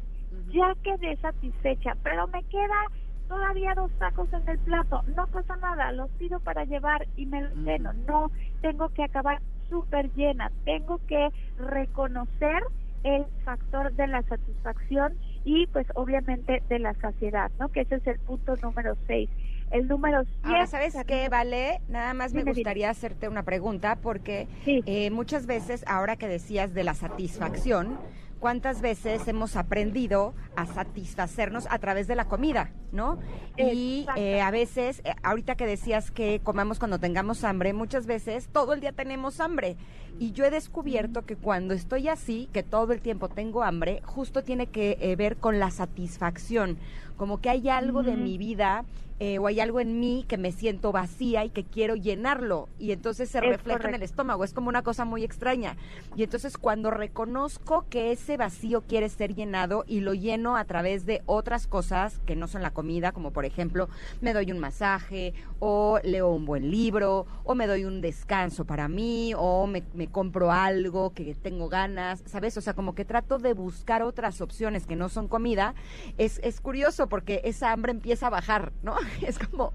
[0.50, 2.84] Ya quedé satisfecha, pero me queda
[3.28, 7.42] todavía dos tacos en el plato, no pasa nada, los pido para llevar y me
[7.42, 8.30] los lleno, no
[8.62, 12.62] tengo que acabar súper llena, tengo que reconocer
[13.04, 17.68] el factor de la satisfacción y pues obviamente de la saciedad, ¿no?
[17.68, 19.30] Que ese es el punto número seis.
[19.70, 20.48] El número siete...
[20.48, 21.80] Ahora, ¿sabes qué, Vale?
[21.88, 26.84] Nada más me gustaría hacerte una pregunta porque eh, muchas veces, ahora que decías de
[26.84, 27.98] la satisfacción,
[28.38, 33.18] cuántas veces hemos aprendido a satisfacernos a través de la comida, ¿no?
[33.56, 38.48] Y eh, a veces, eh, ahorita que decías que comamos cuando tengamos hambre, muchas veces
[38.48, 39.76] todo el día tenemos hambre.
[40.18, 44.42] Y yo he descubierto que cuando estoy así, que todo el tiempo tengo hambre, justo
[44.42, 46.78] tiene que eh, ver con la satisfacción,
[47.18, 48.86] como que hay algo de mi vida
[49.20, 52.92] eh, o hay algo en mí que me siento vacía y que quiero llenarlo y
[52.92, 55.76] entonces se refleja en el estómago, es como una cosa muy extraña.
[56.14, 61.04] Y entonces cuando reconozco que ese vacío quiere ser llenado y lo lleno a través
[61.04, 63.88] de otras cosas que no son la comida, como por ejemplo
[64.20, 68.86] me doy un masaje o leo un buen libro o me doy un descanso para
[68.86, 72.56] mí o me, me compro algo que tengo ganas, ¿sabes?
[72.56, 75.74] O sea, como que trato de buscar otras opciones que no son comida.
[76.18, 78.96] Es, es curioso porque esa hambre empieza a bajar, ¿no?
[79.26, 79.72] Es como,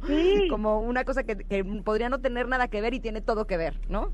[0.49, 3.57] como una cosa que, que podría no tener nada que ver y tiene todo que
[3.57, 4.11] ver, ¿no?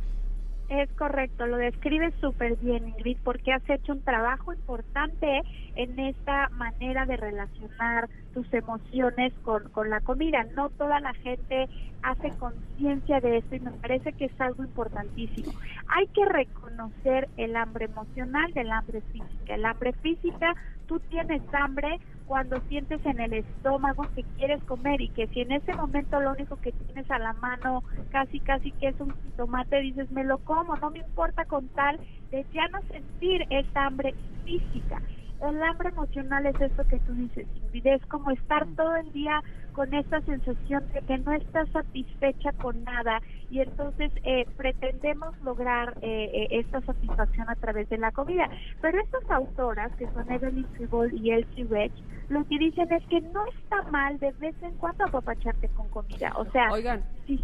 [0.69, 5.41] Es correcto, lo describes súper bien, Ingrid, porque has hecho un trabajo importante
[5.75, 10.45] en esta manera de relacionar tus emociones con, con la comida.
[10.55, 11.67] No toda la gente
[12.03, 15.53] hace conciencia de esto y me parece que es algo importantísimo.
[15.87, 19.55] Hay que reconocer el hambre emocional del hambre física.
[19.55, 20.53] El hambre física,
[20.89, 25.51] tú tienes hambre cuando sientes en el estómago que quieres comer y que si en
[25.51, 29.79] ese momento lo único que tienes a la mano casi casi que es un tomate
[29.81, 31.99] dices me lo como no me importa con tal
[32.31, 34.99] de ya no sentir esa hambre física
[35.41, 39.41] el hambre emocional es eso que tú dices es como estar todo el día
[39.73, 45.97] con esta sensación de que no estás satisfecha con nada y entonces eh, pretendemos lograr
[46.01, 48.49] eh, eh, esta satisfacción a través de la comida.
[48.81, 51.91] Pero estas autoras, que son Evelyn Tribol y Elsie Rech,
[52.29, 56.31] lo que dicen es que no está mal de vez en cuando apapacharte con comida.
[56.35, 57.03] O sea, Oigan.
[57.25, 57.43] sí,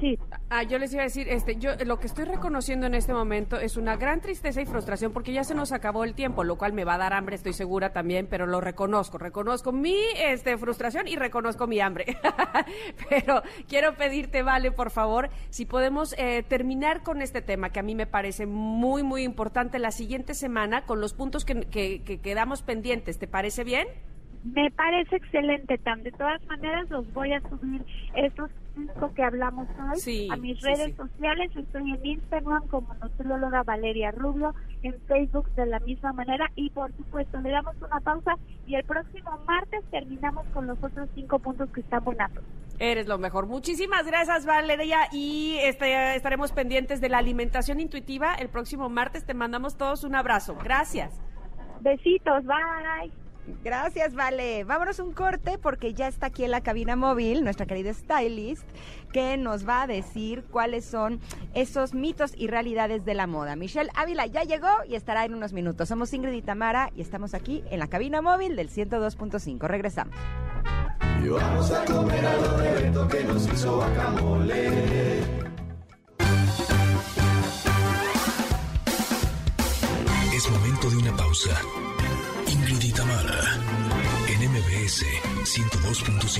[0.00, 0.18] sí.
[0.50, 3.56] Ah, yo les iba a decir, este, yo lo que estoy reconociendo en este momento
[3.60, 6.72] es una gran tristeza y frustración porque ya se nos acabó el tiempo, lo cual
[6.72, 11.06] me va a dar hambre, estoy segura también, pero lo reconozco, reconozco mi este frustración
[11.06, 12.16] y reconozco mi hambre.
[13.08, 17.82] pero quiero pedirte, Vale, por favor, si podemos eh, terminar con este tema que a
[17.82, 22.20] mí me parece muy, muy importante la siguiente semana con los puntos que, que, que
[22.20, 23.18] quedamos pendientes.
[23.18, 23.86] ¿Te parece bien?
[24.44, 26.02] Me parece excelente, Tam.
[26.02, 27.82] De todas maneras, los voy a subir
[28.14, 30.92] estos cinco que hablamos hoy Sí, a mis sí, redes sí.
[30.92, 31.50] sociales.
[31.56, 36.50] Estoy en Instagram como nutrióloga Valeria Rubio, en Facebook de la misma manera.
[36.56, 38.34] Y por supuesto, le damos una pausa
[38.66, 42.44] y el próximo martes terminamos con los otros cinco puntos que están bonazos.
[42.78, 43.46] Eres lo mejor.
[43.46, 45.08] Muchísimas gracias, Valeria.
[45.10, 48.34] Y este, estaremos pendientes de la alimentación intuitiva.
[48.34, 50.54] El próximo martes te mandamos todos un abrazo.
[50.62, 51.18] Gracias.
[51.80, 53.23] Besitos, bye.
[53.62, 54.64] Gracias, Vale.
[54.64, 58.64] Vámonos un corte porque ya está aquí en la cabina móvil nuestra querida stylist
[59.12, 61.20] que nos va a decir cuáles son
[61.54, 63.56] esos mitos y realidades de la moda.
[63.56, 65.88] Michelle Ávila ya llegó y estará en unos minutos.
[65.88, 69.66] Somos Ingrid y Tamara y estamos aquí en la cabina móvil del 102.5.
[69.66, 70.14] Regresamos.
[71.22, 72.24] Y vamos a comer
[72.82, 75.20] Beto que nos hizo guacamole.
[80.34, 81.50] Es momento de una pausa.
[84.94, 85.02] MBS
[85.42, 86.38] 102.5.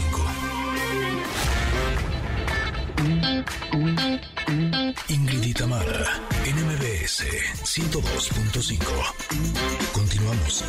[5.09, 7.25] Ingrid y Tamara, en MBS
[7.65, 8.79] 102.5.
[9.93, 10.65] Continuamos.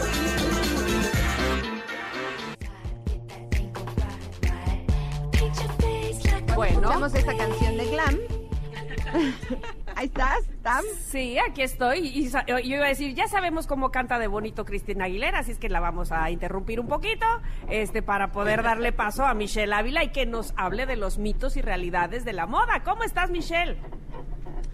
[6.55, 8.17] Bueno, escuchamos esta canción de Glam
[9.95, 10.84] Ahí estás, Tam.
[10.99, 11.99] Sí, aquí estoy.
[11.99, 15.57] Y yo iba a decir, ya sabemos cómo canta de bonito Cristina Aguilera, así es
[15.57, 17.26] que la vamos a interrumpir un poquito,
[17.69, 21.55] este, para poder darle paso a Michelle Ávila y que nos hable de los mitos
[21.55, 22.84] y realidades de la moda.
[22.84, 23.77] ¿Cómo estás, Michelle?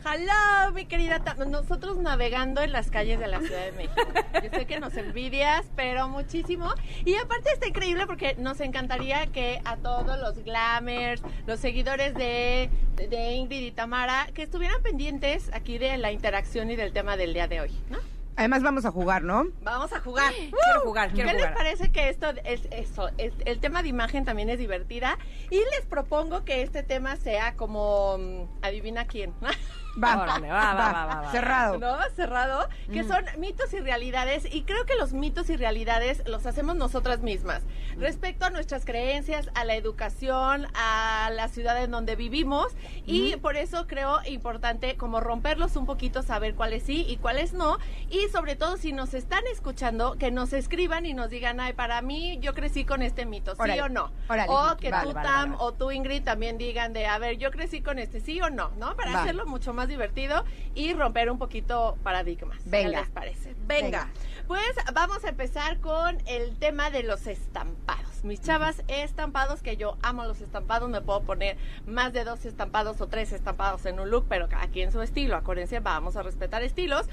[0.04, 1.20] Hello, mi querida.
[1.48, 4.02] Nosotros navegando en las calles de la Ciudad de México.
[4.44, 6.74] Yo sé que nos envidias, pero muchísimo.
[7.06, 12.70] Y aparte está increíble porque nos encantaría que a todos los glamers, los seguidores de,
[12.96, 17.34] de Ingrid y Tamara, que estuvieran pendientes aquí de la interacción y del tema del
[17.34, 18.00] día de hoy, ¿no?
[18.38, 19.46] Además vamos a jugar, ¿no?
[19.62, 20.34] Vamos a jugar.
[20.36, 21.50] Quiero jugar, quiero ¿Qué jugar.
[21.50, 23.10] les parece que esto es eso?
[23.18, 25.18] es- el tema de imagen también es divertida
[25.50, 29.34] y les propongo que este tema sea como mm, adivina quién.
[30.02, 31.32] Va, Órale, va, va, va, va, va.
[31.32, 31.78] Cerrado.
[31.78, 31.98] ¿no?
[32.16, 36.76] Cerrado, que son mitos y realidades y creo que los mitos y realidades los hacemos
[36.78, 37.62] nosotras mismas
[37.98, 42.68] respecto a nuestras creencias, a la educación, a la ciudad en donde vivimos
[43.06, 47.78] y por eso creo importante como romperlos un poquito, saber cuáles sí y cuáles no
[48.10, 52.02] y sobre todo si nos están escuchando que nos escriban y nos digan, ay, para
[52.02, 54.12] mí yo crecí con este mito, sí Órale, o no.
[54.30, 54.52] órale.
[54.52, 55.64] O que Vale, tú, vale, Tam, vale.
[55.64, 58.70] o tú, Ingrid, también digan de, a ver, yo crecí con este, sí o no,
[58.78, 58.96] ¿no?
[58.96, 59.22] Para Va.
[59.24, 60.44] hacerlo mucho más divertido
[60.76, 62.60] y romper un poquito paradigmas.
[62.66, 62.90] Venga.
[62.90, 63.56] ¿Qué les parece?
[63.68, 63.82] Venga.
[63.82, 64.10] Venga.
[64.48, 68.24] Pues vamos a empezar con el tema de los estampados.
[68.24, 73.02] Mis chavas, estampados, que yo amo los estampados, me puedo poner más de dos estampados
[73.02, 75.36] o tres estampados en un look, pero cada quien su estilo.
[75.36, 77.08] Acuérdense, vamos a respetar estilos.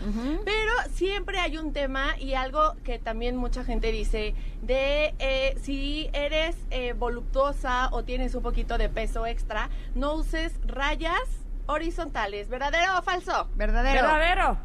[0.44, 6.10] Pero siempre hay un tema y algo que también mucha gente dice de eh, si
[6.12, 11.22] eres eh, voluptuosa o tienes un poquito de peso extra, no uses rayas
[11.68, 12.48] horizontales.
[12.48, 13.48] ¿Verdadero o falso?
[13.54, 14.02] Verdadero.
[14.02, 14.58] Verdadero.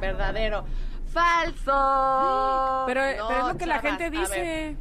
[0.00, 0.64] Verdadero.
[1.12, 2.84] Falso.
[2.86, 4.76] Pero, No, pero es lo que la gente dice.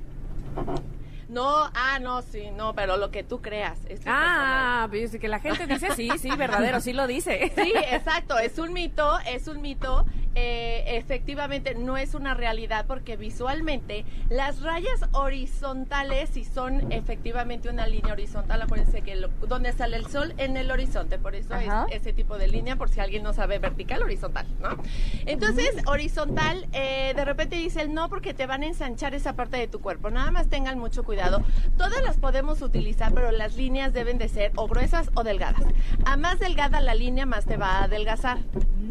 [1.27, 3.79] No, ah, no, sí, no, pero lo que tú creas.
[3.87, 4.01] es.
[4.07, 7.51] Ah, pues que la gente dice sí, sí, verdadero, sí lo dice.
[7.55, 13.17] Sí, exacto, es un mito, es un mito, eh, efectivamente no es una realidad porque
[13.17, 19.97] visualmente las rayas horizontales si son efectivamente una línea horizontal, acuérdense que lo- donde sale
[19.97, 21.85] el sol en el horizonte, por eso Ajá.
[21.89, 24.69] es ese tipo de línea, por si alguien no sabe vertical, horizontal, ¿no?
[25.25, 29.67] Entonces, horizontal, eh, de repente dicen no porque te van a ensanchar esa parte de
[29.67, 31.41] tu cuerpo, nada más tengan mucho cuidado.
[31.77, 35.63] Todas las podemos utilizar, pero las líneas deben de ser o gruesas o delgadas.
[36.05, 38.37] A más delgada la línea, más te va a adelgazar.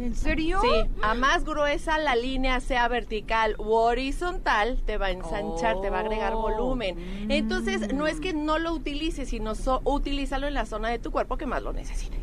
[0.01, 0.61] ¿En serio?
[0.63, 0.69] Sí,
[1.03, 5.99] a más gruesa la línea sea vertical u horizontal, te va a ensanchar, te va
[5.99, 6.41] a agregar Oh.
[6.43, 7.27] volumen.
[7.31, 11.11] Entonces, no es que no lo utilices, sino so- utilízalo en la zona de tu
[11.11, 12.19] cuerpo que más lo necesite.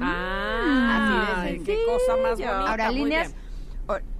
[0.00, 2.70] Ah, Así de qué cosa más bonita.
[2.70, 3.47] Ahora, muy líneas, bien.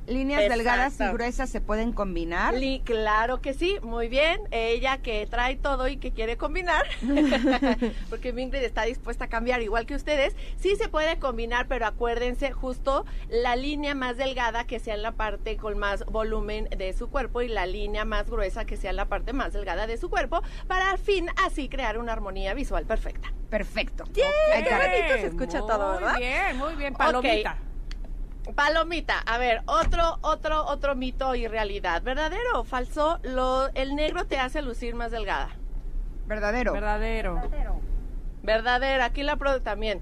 [0.08, 0.58] Líneas Exacto.
[0.58, 2.54] delgadas y gruesas se pueden combinar.
[2.54, 4.40] Li- claro que sí, muy bien.
[4.50, 6.84] Ella que trae todo y que quiere combinar,
[8.10, 12.52] porque Ingrid está dispuesta a cambiar igual que ustedes, sí se puede combinar, pero acuérdense
[12.52, 17.08] justo la línea más delgada que sea en la parte con más volumen de su
[17.10, 20.08] cuerpo y la línea más gruesa que sea en la parte más delgada de su
[20.10, 23.32] cuerpo, para al fin así crear una armonía visual perfecta.
[23.50, 24.04] Perfecto.
[24.54, 26.12] Ay, qué bonito se escucha todo, ¿verdad?
[26.12, 27.56] Muy bien, muy bien, palomita.
[28.54, 32.02] Palomita, a ver, otro, otro, otro mito y realidad.
[32.02, 33.18] ¿Verdadero o falso?
[33.22, 35.50] Lo, el negro te hace lucir más delgada.
[36.26, 36.72] Verdadero.
[36.72, 37.40] Verdadero.
[38.42, 40.00] Verdadera, aquí la pro también.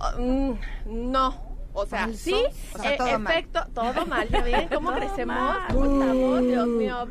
[0.00, 1.53] Oh, mm, no.
[1.76, 2.18] O sea, ¿Falso?
[2.18, 2.34] sí,
[2.74, 3.32] O sea, eh, todo mal.
[3.32, 5.36] efecto, todo mal, ¿ya ven cómo Todo crecemos?
[5.36, 5.60] mal.
[5.72, 6.40] ¿Cómo estamos?
[6.46, 7.08] Dios mío.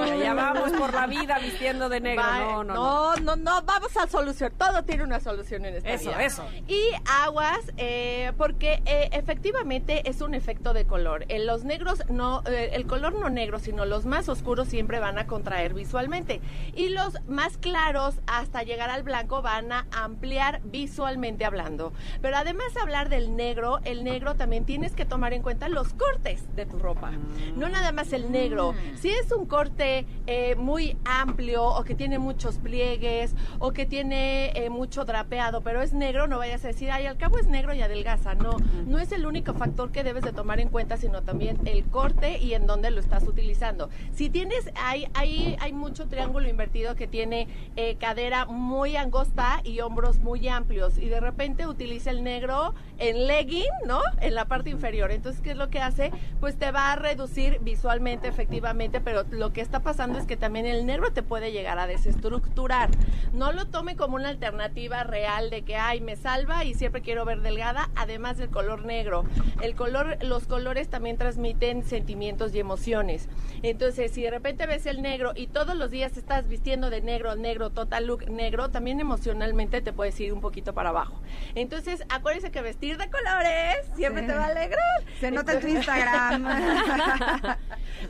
[0.00, 2.22] Ay, ya vamos por la vida vistiendo de negro.
[2.24, 2.74] Va- No, no, no.
[2.74, 4.52] no, no, no, vamos a solución.
[4.58, 6.24] Todo tiene una solución en esta Eso, vida.
[6.24, 6.44] eso.
[6.66, 6.80] Y
[7.22, 11.24] aguas, eh, porque eh, efectivamente es un efecto de color.
[11.28, 15.18] En los negros, no, eh, el color no negro, sino los más oscuros siempre van
[15.18, 16.40] a contraer visualmente.
[16.74, 21.92] Y los más claros, hasta llegar al blanco, van a ampliar visualmente hablando.
[22.20, 26.44] Pero además hablar del negro, el negro también tienes que tomar en cuenta los cortes
[26.56, 27.12] de tu ropa.
[27.56, 28.74] No nada más el negro.
[29.00, 34.50] Si es un corte eh, muy amplio o que tiene muchos pliegues o que tiene
[34.54, 37.74] eh, mucho drapeado, pero es negro, no vayas a decir, ay, al cabo es negro
[37.74, 38.34] y adelgaza.
[38.34, 41.84] No, no es el único factor que debes de tomar en cuenta, sino también el
[41.84, 43.90] corte y en dónde lo estás utilizando.
[44.12, 49.80] Si tienes, hay, hay, hay mucho triángulo invertido que tiene eh, cadera muy angosta y
[49.80, 54.00] hombros muy amplios y de repente utiliza el negro en leggings ¿no?
[54.20, 55.10] En la parte inferior.
[55.10, 56.12] Entonces, ¿qué es lo que hace?
[56.40, 60.66] Pues te va a reducir visualmente, efectivamente, pero lo que está pasando es que también
[60.66, 62.90] el negro te puede llegar a desestructurar.
[63.32, 67.24] No lo tome como una alternativa real de que, ay, me salva y siempre quiero
[67.24, 69.24] ver delgada, además del color negro.
[69.62, 73.28] El color, los colores también transmiten sentimientos y emociones.
[73.62, 77.36] Entonces, si de repente ves el negro y todos los días estás vistiendo de negro,
[77.36, 81.20] negro, total look negro, también emocionalmente te puedes ir un poquito para abajo.
[81.54, 83.47] Entonces, acuérdense que vestir de colores
[83.96, 84.28] siempre Sí.
[84.28, 85.04] te va a alegrar.
[85.20, 86.44] Se nota en tu Instagram.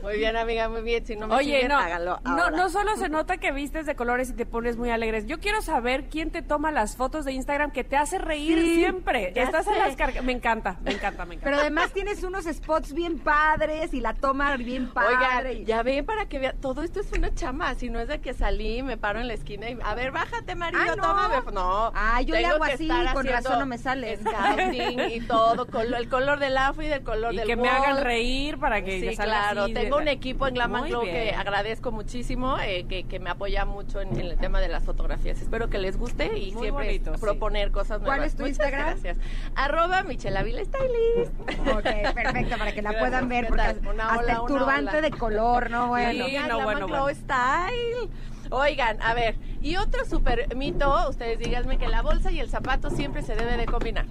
[0.03, 1.05] muy bien, amiga, muy bien.
[1.05, 2.51] Si no me Oye, siguen, no, háganlo no, ahora.
[2.57, 5.25] no solo se nota que vistes de colores y te pones muy alegres.
[5.25, 8.75] Yo quiero saber quién te toma las fotos de Instagram que te hace reír Sí,
[8.75, 9.31] siempre.
[9.35, 11.43] ya Estás en las carga- Me encanta, me encanta, me encanta.
[11.49, 15.15] Pero además tienes unos spots bien padres y la toma bien padre.
[15.15, 18.19] Oigan, ya ven para que vean, todo esto es una chama, si no es de
[18.21, 21.03] que salí, me paro en la esquina y, a ver, bájate, marido, Ah, no.
[21.03, 21.51] tómame.
[21.53, 24.17] No, Ah, yo le hago así, con haciendo razón no me sale.
[24.17, 27.71] Scouting y todo, el color del outfit, el color Y del que me wall.
[27.71, 29.63] hagan reír para que Sí, claro.
[29.63, 31.13] así de Tengo la- un equipo en Glam Glow bien.
[31.15, 34.83] que agradezco muchísimo, eh, que, que me apoya mucho en, en el tema de las
[34.83, 35.41] fotografías.
[35.41, 37.21] Espero que les guste y Muy siempre bonito, sí.
[37.21, 38.17] proponer cosas nuevas.
[38.17, 38.85] ¿Cuál es tu Muchas Instagram?
[38.87, 39.17] Gracias.
[39.55, 41.69] Arroba Michelle Avila Stylist.
[41.69, 43.89] Ok, perfecto, para que la Gracias, puedan ver, ¿qué porque?
[43.89, 45.01] Una hasta ola, el una turbante ola.
[45.01, 45.87] de color, ¿no?
[45.89, 46.25] Bueno.
[46.25, 47.09] Sí, no, Glam bueno, bueno.
[47.09, 48.09] Style.
[48.51, 52.89] Oigan, a ver, y otro super mito, ustedes díganme que la bolsa y el zapato
[52.89, 54.05] siempre se debe de combinar.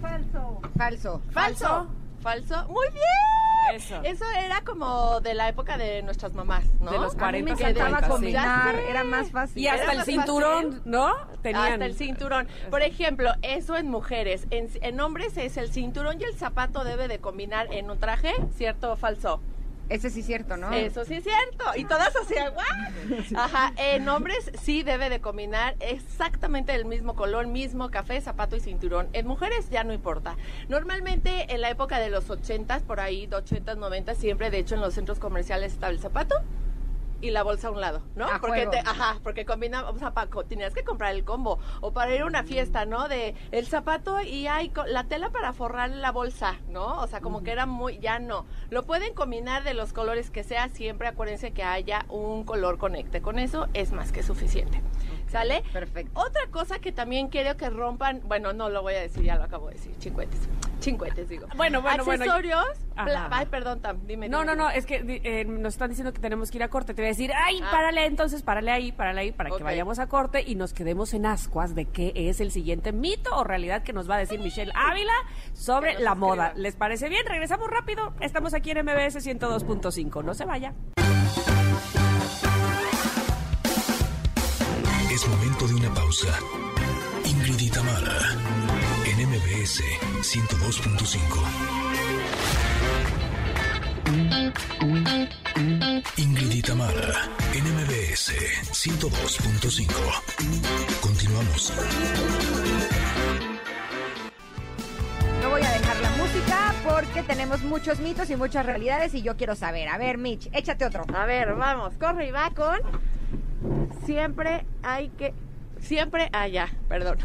[0.00, 0.60] Falso.
[0.76, 1.22] Falso.
[1.30, 1.86] Falso.
[2.22, 2.64] Falso.
[2.68, 3.04] Muy bien.
[3.74, 4.00] Eso.
[4.02, 6.90] Eso era como de la época de nuestras mamás, ¿no?
[6.90, 8.12] De los A mí me 40, encantaba 50, sí.
[8.12, 9.62] combinar, era más fácil.
[9.62, 10.82] Y hasta el cinturón, fácil.
[10.86, 11.14] ¿no?
[11.42, 11.72] Tenían.
[11.72, 12.48] Hasta el cinturón.
[12.70, 14.46] Por ejemplo, eso en mujeres.
[14.50, 18.32] En, en hombres es el cinturón y el zapato debe de combinar en un traje,
[18.56, 19.42] ¿cierto o falso?
[19.88, 20.70] Ese sí es cierto, ¿no?
[20.72, 21.64] Eso sí es cierto.
[21.76, 23.38] Y todas así, ¿what?
[23.38, 23.72] Ajá.
[23.76, 29.08] En hombres sí debe de combinar exactamente el mismo color, mismo café, zapato y cinturón.
[29.12, 30.36] En mujeres ya no importa.
[30.68, 34.74] Normalmente en la época de los 80s, por ahí, de 80s, 90 siempre, de hecho,
[34.74, 36.36] en los centros comerciales estaba el zapato
[37.20, 38.26] y la bolsa a un lado, ¿no?
[38.26, 41.58] A porque te, ajá, porque combina, o sea, pa- co- tenías que comprar el combo
[41.80, 43.08] o para ir a una fiesta, ¿no?
[43.08, 47.00] De el zapato y hay la tela para forrar la bolsa, ¿no?
[47.00, 48.46] O sea, como que era muy ya no.
[48.70, 53.20] Lo pueden combinar de los colores que sea, siempre acuérdense que haya un color conecte.
[53.20, 54.80] Con eso es más que suficiente.
[55.28, 55.62] ¿Sale?
[55.74, 56.18] Perfecto.
[56.18, 59.44] Otra cosa que también quiero que rompan, bueno, no lo voy a decir, ya lo
[59.44, 60.40] acabo de decir, chincuetes.
[60.90, 61.46] Chincuetes, digo.
[61.56, 62.64] Bueno, bueno, bueno, Accesorios.
[62.96, 64.28] Ay, perdón, Tam, dime.
[64.28, 66.68] No, dime, no, no, es que eh, nos están diciendo que tenemos que ir a
[66.68, 66.94] corte.
[66.94, 67.68] Te voy a decir, ay, Ah.
[67.70, 71.26] párale entonces, párale ahí, párale ahí, para que vayamos a corte y nos quedemos en
[71.26, 74.72] ascuas de qué es el siguiente mito o realidad que nos va a decir Michelle
[74.74, 75.12] Ávila
[75.52, 76.46] sobre la moda.
[76.48, 76.62] escriba.
[76.62, 77.24] ¿Les parece bien?
[77.26, 78.14] Regresamos rápido.
[78.20, 80.24] Estamos aquí en MBS 102.5.
[80.24, 80.74] No se vaya.
[85.10, 86.28] Es momento de una pausa.
[87.24, 88.47] Ingrid y Tamara, en
[89.68, 89.84] MBS
[90.22, 91.44] 102.5.
[96.16, 98.32] Ingrid y Tamara, en MBS
[98.72, 99.92] 102.5.
[101.02, 101.74] Continuamos.
[105.42, 109.36] No voy a dejar la música porque tenemos muchos mitos y muchas realidades y yo
[109.36, 109.90] quiero saber.
[109.90, 111.04] A ver, Mitch, échate otro.
[111.14, 112.78] A ver, vamos, corre y va con.
[114.06, 115.34] Siempre hay que.
[115.80, 116.28] Siempre.
[116.32, 117.18] Ah, ya, perdón.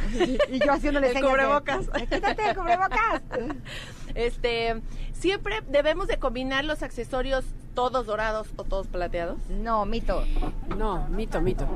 [0.50, 1.90] Y yo haciéndole El de- cubrebocas.
[2.10, 3.22] Quítate el cubrebocas.
[4.16, 4.82] Este.
[5.14, 9.38] Siempre debemos de combinar los accesorios todos dorados o todos plateados.
[9.50, 10.24] No, mito.
[10.78, 11.68] No, mito, mito.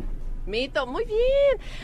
[0.47, 1.17] Mito, muy bien.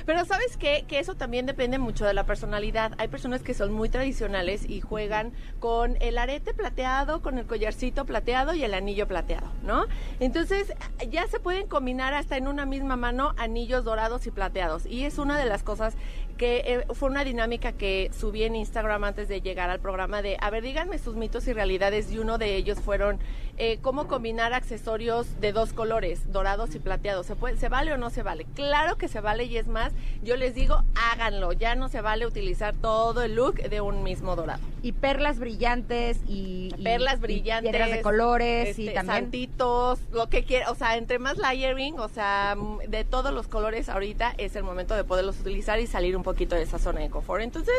[0.06, 0.86] Pero ¿sabes qué?
[0.88, 2.94] Que eso también depende mucho de la personalidad.
[2.98, 8.06] Hay personas que son muy tradicionales y juegan con el arete plateado, con el collarcito
[8.06, 9.86] plateado y el anillo plateado, ¿no?
[10.20, 10.74] Entonces
[11.10, 14.86] ya se pueden combinar hasta en una misma mano anillos dorados y plateados.
[14.86, 15.96] Y es una de las cosas
[16.38, 20.38] que eh, fue una dinámica que subí en Instagram antes de llegar al programa de,
[20.40, 23.20] a ver, díganme sus mitos y realidades y uno de ellos fueron
[23.58, 27.26] eh, cómo combinar accesorios de dos colores, dorados y plateados.
[27.28, 28.46] ¿Se, puede, ¿Se vale o no se vale?
[28.56, 29.94] Claro que se vale y es más,
[30.24, 34.36] yo les digo, háganlo, ya no se vale utilizar todo el look de un mismo
[34.36, 34.62] dorado.
[34.82, 36.74] Y perlas brillantes y...
[36.78, 37.72] y- Perlas y brillantes.
[37.72, 39.24] piedras de colores y este, también...
[39.26, 43.48] Santitos, lo que quiera, o sea, entre más layering, o sea, mm, de todos los
[43.48, 47.02] colores ahorita es el momento de poderlos utilizar y salir un poquito de esa zona
[47.02, 47.44] de confort.
[47.44, 47.74] Entonces,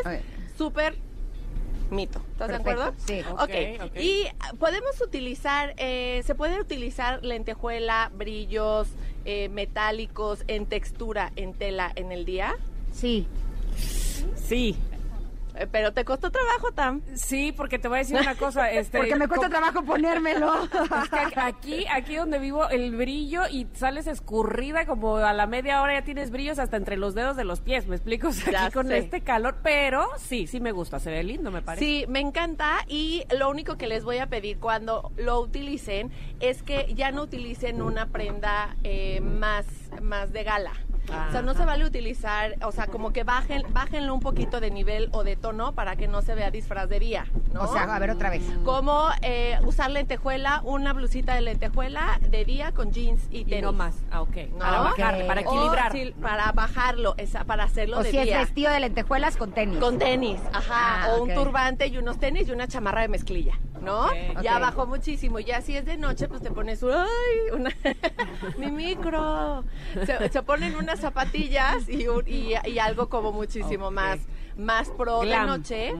[0.57, 0.95] súper
[1.89, 2.21] mito.
[2.33, 2.93] ¿Estás de acuerdo?
[2.97, 3.21] sí.
[3.31, 3.41] Ok.
[3.41, 3.51] Ok,
[3.85, 3.97] ok.
[3.99, 4.27] Y
[4.59, 8.87] podemos utilizar, eh, se puede utilizar lentejuela, brillos
[9.25, 12.55] eh, metálicos en textura, en tela en el día.
[12.93, 13.27] Sí.
[14.35, 14.77] Sí.
[15.57, 17.01] Eh, Pero te costó trabajo, Tam.
[17.15, 18.71] Sí, porque te voy a decir una cosa.
[18.75, 20.53] Este, Porque me cuesta trabajo ponérmelo.
[21.25, 25.81] Es que aquí, aquí donde vivo, el brillo y sales escurrida como a la media
[25.81, 28.27] hora ya tienes brillos hasta entre los dedos de los pies, ¿me explico?
[28.29, 28.97] O sea, Ya aquí con sé.
[28.97, 31.85] este calor, pero sí, sí me gusta, se ve lindo, me parece.
[31.85, 36.63] Sí, me encanta y lo único que les voy a pedir cuando lo utilicen es
[36.63, 39.65] que ya no utilicen una prenda eh, más,
[40.01, 40.73] más de gala.
[41.09, 44.71] O sea, no se vale utilizar, o sea, como que bajen, bájenlo un poquito de
[44.71, 47.63] nivel o de tono para que no se vea disfrazería, ¿no?
[47.63, 48.43] O sea, a ver otra vez.
[48.63, 53.63] Como eh, usar lentejuela, una blusita de lentejuela de día con jeans y Y tenis.
[53.63, 53.95] no más.
[54.11, 54.35] Ah, ok.
[54.51, 54.57] ¿no?
[54.59, 55.91] Para bajar, para O, equilibrar.
[55.91, 58.39] sí, para bajarlo, esa- para hacerlo O de si es día.
[58.39, 59.79] vestido de lentejuelas con tenis.
[59.79, 63.53] Con tenis, ajá, Ah, o un turbante y unos tenis y una chamarra de mezclilla,
[63.85, 64.07] ¿no?
[64.41, 65.39] Ya bajó muchísimo.
[65.39, 67.51] Ya si es de noche, pues te pones, ¡ay!
[67.53, 67.69] Una,
[68.57, 69.63] mi micro.
[70.05, 74.19] Se, se ponen unas zapatillas y, un- y, y algo como muchísimo más,
[74.57, 75.41] más pro Glam.
[75.41, 75.93] de noche,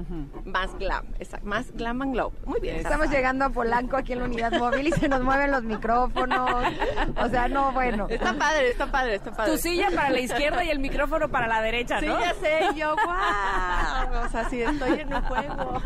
[0.45, 2.31] más glam, exacto, más glam and glow.
[2.45, 2.77] Muy bien.
[2.77, 6.49] Estamos llegando a Polanco aquí en la unidad móvil y se nos mueven los micrófonos.
[7.17, 8.07] O sea, no, bueno.
[8.09, 9.51] Está padre, está padre, está padre.
[9.51, 12.19] Tu silla para la izquierda y el micrófono para la derecha, Sí, ¿no?
[12.19, 14.25] ya sé, yo, wow.
[14.25, 15.81] O sea, sí, estoy en un juego.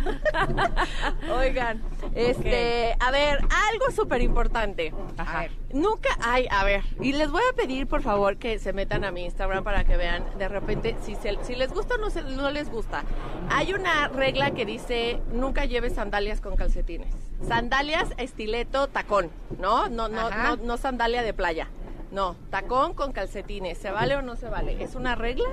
[1.39, 1.81] Oigan,
[2.15, 4.93] este, a ver, algo súper importante.
[5.17, 5.47] Ajá.
[5.73, 9.11] Nunca hay, a ver, y les voy a pedir por favor que se metan a
[9.11, 12.23] mi Instagram para que vean de repente si, se- si les gusta o no, se-
[12.23, 13.03] no les gusta.
[13.51, 17.13] Hay una regla que dice nunca lleves sandalias con calcetines.
[17.47, 19.29] Sandalias, estileto, tacón,
[19.59, 19.89] ¿no?
[19.89, 21.67] No, no, no, no sandalia de playa.
[22.11, 23.77] No, tacón con calcetines.
[23.77, 24.81] ¿Se vale o no se vale?
[24.83, 25.45] ¿Es una regla?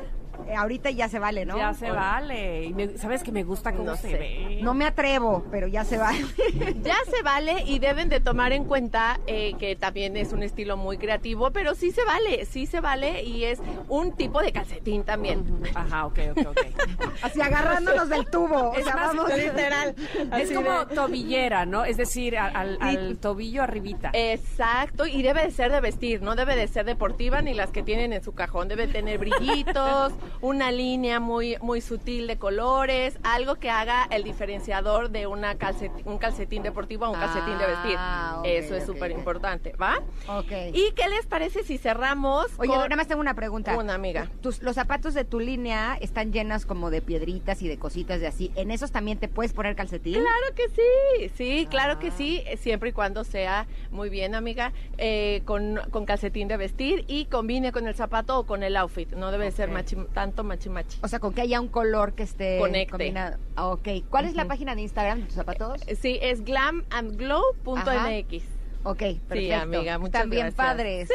[0.48, 1.56] Eh, ahorita ya se vale, ¿no?
[1.56, 2.64] Ya se vale.
[2.64, 4.18] Y me- ¿Sabes que me gusta cómo No se sé.
[4.18, 4.58] ve?
[4.62, 6.18] No me atrevo, pero ya se vale.
[6.82, 10.76] Ya se vale y deben de tomar en cuenta eh, que también es un estilo
[10.76, 15.02] muy creativo, pero sí se vale, sí se vale y es un tipo de calcetín
[15.04, 15.44] también.
[15.74, 17.10] Ajá, ok, ok, ok.
[17.22, 18.70] Así agarrándonos del tubo.
[18.70, 19.32] O Es sea, más, vamos.
[19.36, 19.94] Literal.
[20.38, 21.84] Es como de- tobillera, ¿no?
[21.84, 24.10] Es decir, a- al, al tobillo arribita.
[24.12, 27.82] Exacto, y debe de ser de vestir, no debe de ser deportiva ni las que
[27.82, 33.56] tienen en su cajón, debe tener brillitos, una línea muy muy sutil de colores, algo
[33.56, 35.56] que haga el diferenciador de una
[36.04, 37.96] un calcetín deportivo a un calcetín de vestir.
[37.98, 39.98] Ah, Eso es ok, súper importante, ¿va?
[40.28, 40.52] Ok.
[40.72, 43.76] ¿Y qué les parece si cerramos Oye, con- nada más tengo una pregunta.
[43.76, 44.30] Una amiga.
[44.40, 48.26] Tus, los zapatos de tu línea están llenas como de piedritas y de cositas de
[48.26, 48.50] así.
[48.54, 50.14] ¿En esos también te puedes poner calcetín?
[50.14, 51.98] Claro que sí, sí, claro Ah.
[51.98, 56.56] que sí, eh, siempre y cuando sea muy bien, amiga, eh, con, con calcetín de
[56.56, 59.12] vestir y combine con el zapato o con el outfit.
[59.12, 60.96] No debe ser machi- tanto machi machi.
[61.02, 62.92] O sea, con que haya un color que esté Conecte.
[62.92, 63.36] combinado.
[63.54, 63.86] Ah, ok.
[64.08, 65.82] ¿Cuál es la página de Instagram de tus zapatos?
[65.86, 68.42] Eh, Sí, es glamandglow.mx.
[68.84, 68.98] Ok,
[69.28, 69.56] perfecto.
[69.56, 70.54] amiga, muchas gracias.
[70.54, 71.08] padres.
[71.08, 71.14] Sí,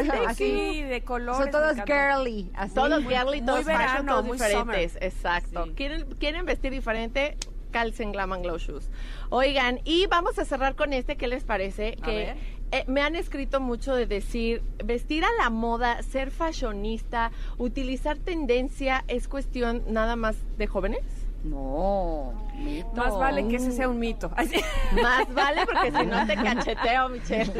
[0.00, 0.44] Están Así.
[0.50, 1.40] Sí, de colores.
[1.40, 2.50] Son todos girly.
[2.54, 2.74] Así.
[2.74, 4.92] Todos Muy- girly, muy todos fashion, verano, todos muy diferentes.
[4.92, 5.04] summer.
[5.04, 5.64] Exacto.
[5.66, 5.72] Sí.
[5.76, 7.36] ¿Quieren, ¿Quieren vestir diferente?
[7.70, 8.90] Calcen Glam and Glow Shoes.
[9.30, 11.96] Oigan, y vamos a cerrar con este, ¿qué les parece?
[12.02, 12.36] A que ver.
[12.72, 19.04] Eh, me han escrito mucho de decir, vestir a la moda, ser fashionista, utilizar tendencia,
[19.08, 21.02] ¿es cuestión nada más de jóvenes?
[21.44, 22.92] No, mito.
[22.94, 24.30] Más vale que ese sea un mito.
[25.02, 27.52] Más vale porque si no te cacheteo, Michelle.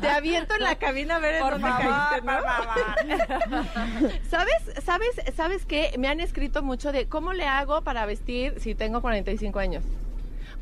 [0.00, 2.32] Te aviento en la cabina a ver Por dónde favor, caíste, ¿no?
[2.32, 4.12] por favor.
[4.28, 5.94] ¿Sabes, sabes, sabes qué?
[5.98, 9.84] Me han escrito mucho de cómo le hago para vestir si tengo 45 años.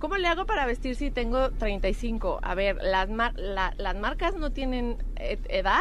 [0.01, 2.41] ¿Cómo le hago para vestir si tengo 35?
[2.43, 5.79] A ver, las, mar- la- las marcas no tienen eh, edad.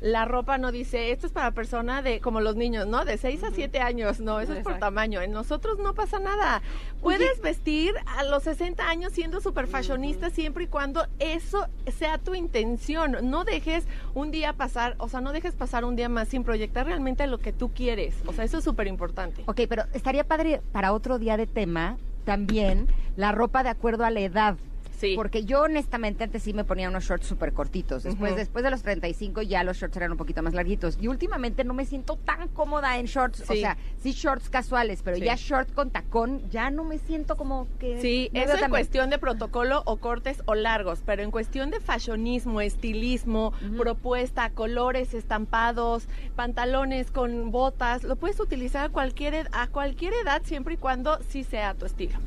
[0.00, 3.04] La ropa no dice, esto es para persona de, como los niños, ¿no?
[3.04, 4.18] De 6 a 7 años.
[4.18, 5.20] No, eso es por tamaño.
[5.20, 6.60] En nosotros no pasa nada.
[7.00, 12.34] Puedes vestir a los 60 años siendo súper fashionista siempre y cuando eso sea tu
[12.34, 13.16] intención.
[13.30, 16.84] No dejes un día pasar, o sea, no dejes pasar un día más sin proyectar
[16.86, 18.16] realmente lo que tú quieres.
[18.26, 19.44] O sea, eso es súper importante.
[19.46, 24.10] Ok, pero estaría padre para otro día de tema también la ropa de acuerdo a
[24.10, 24.56] la edad.
[25.02, 25.16] Sí.
[25.16, 28.04] Porque yo honestamente antes sí me ponía unos shorts súper cortitos.
[28.04, 30.96] Después, después de los 35 ya los shorts eran un poquito más larguitos.
[31.00, 33.40] Y últimamente no me siento tan cómoda en shorts.
[33.50, 35.24] O sea, sí shorts casuales, pero Sí.
[35.24, 38.00] ya short con tacón ya no me siento como que...
[38.00, 42.60] Sí, eso en cuestión de protocolo o cortes o largos, pero en cuestión de fashionismo,
[42.60, 46.06] estilismo, propuesta, colores, estampados,
[46.36, 51.42] pantalones con botas, lo puedes utilizar a cualquier, a cualquier edad siempre y cuando sí
[51.42, 52.18] sea tu estilo.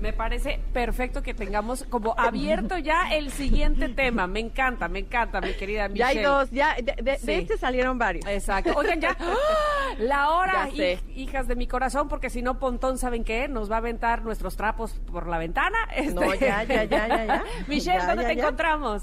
[0.00, 4.26] Me parece perfecto que tengamos como abierto ya el siguiente tema.
[4.28, 5.98] Me encanta, me encanta, mi querida Michelle.
[5.98, 8.24] Ya hay dos, ya de, de- este salieron varios.
[8.26, 8.72] Exacto.
[8.76, 9.16] Oigan, ya.
[9.20, 9.94] ¡Ah!
[9.98, 13.48] La hora, Ya hijas de mi corazón, porque si no, Pontón, ¿saben qué?
[13.48, 15.78] Nos va a aventar nuestros trapos por la ventana.
[15.96, 17.44] Este- No, ya, ya, ya, ya, ya.
[17.66, 19.02] Michelle, Ya, ¿dónde te encontramos?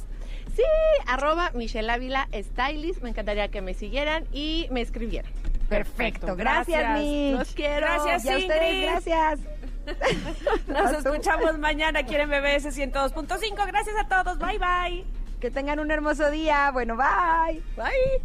[0.56, 0.64] Sí,
[1.08, 5.30] arroba Michelle Ávila Stylist, me encantaría que me siguieran y me escribieran.
[5.68, 6.36] Perfecto.
[6.36, 7.00] Gracias, Gracias.
[7.02, 7.38] Mitch.
[7.40, 7.88] Los quiero.
[7.88, 9.40] Gracias, Y a ustedes, gracias.
[10.68, 13.68] Nos escuchamos mañana aquí en MBS 102.5.
[13.68, 14.38] Gracias a todos.
[14.40, 15.06] Bye, bye.
[15.40, 16.72] Que tengan un hermoso día.
[16.72, 17.62] Bueno, bye.
[17.76, 18.24] Bye.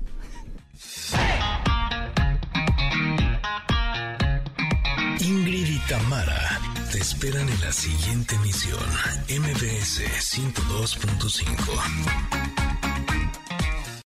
[5.21, 6.61] Ingrid y Tamara
[6.91, 8.81] te esperan en la siguiente emisión,
[9.29, 10.01] MBS
[10.35, 12.50] 102.5.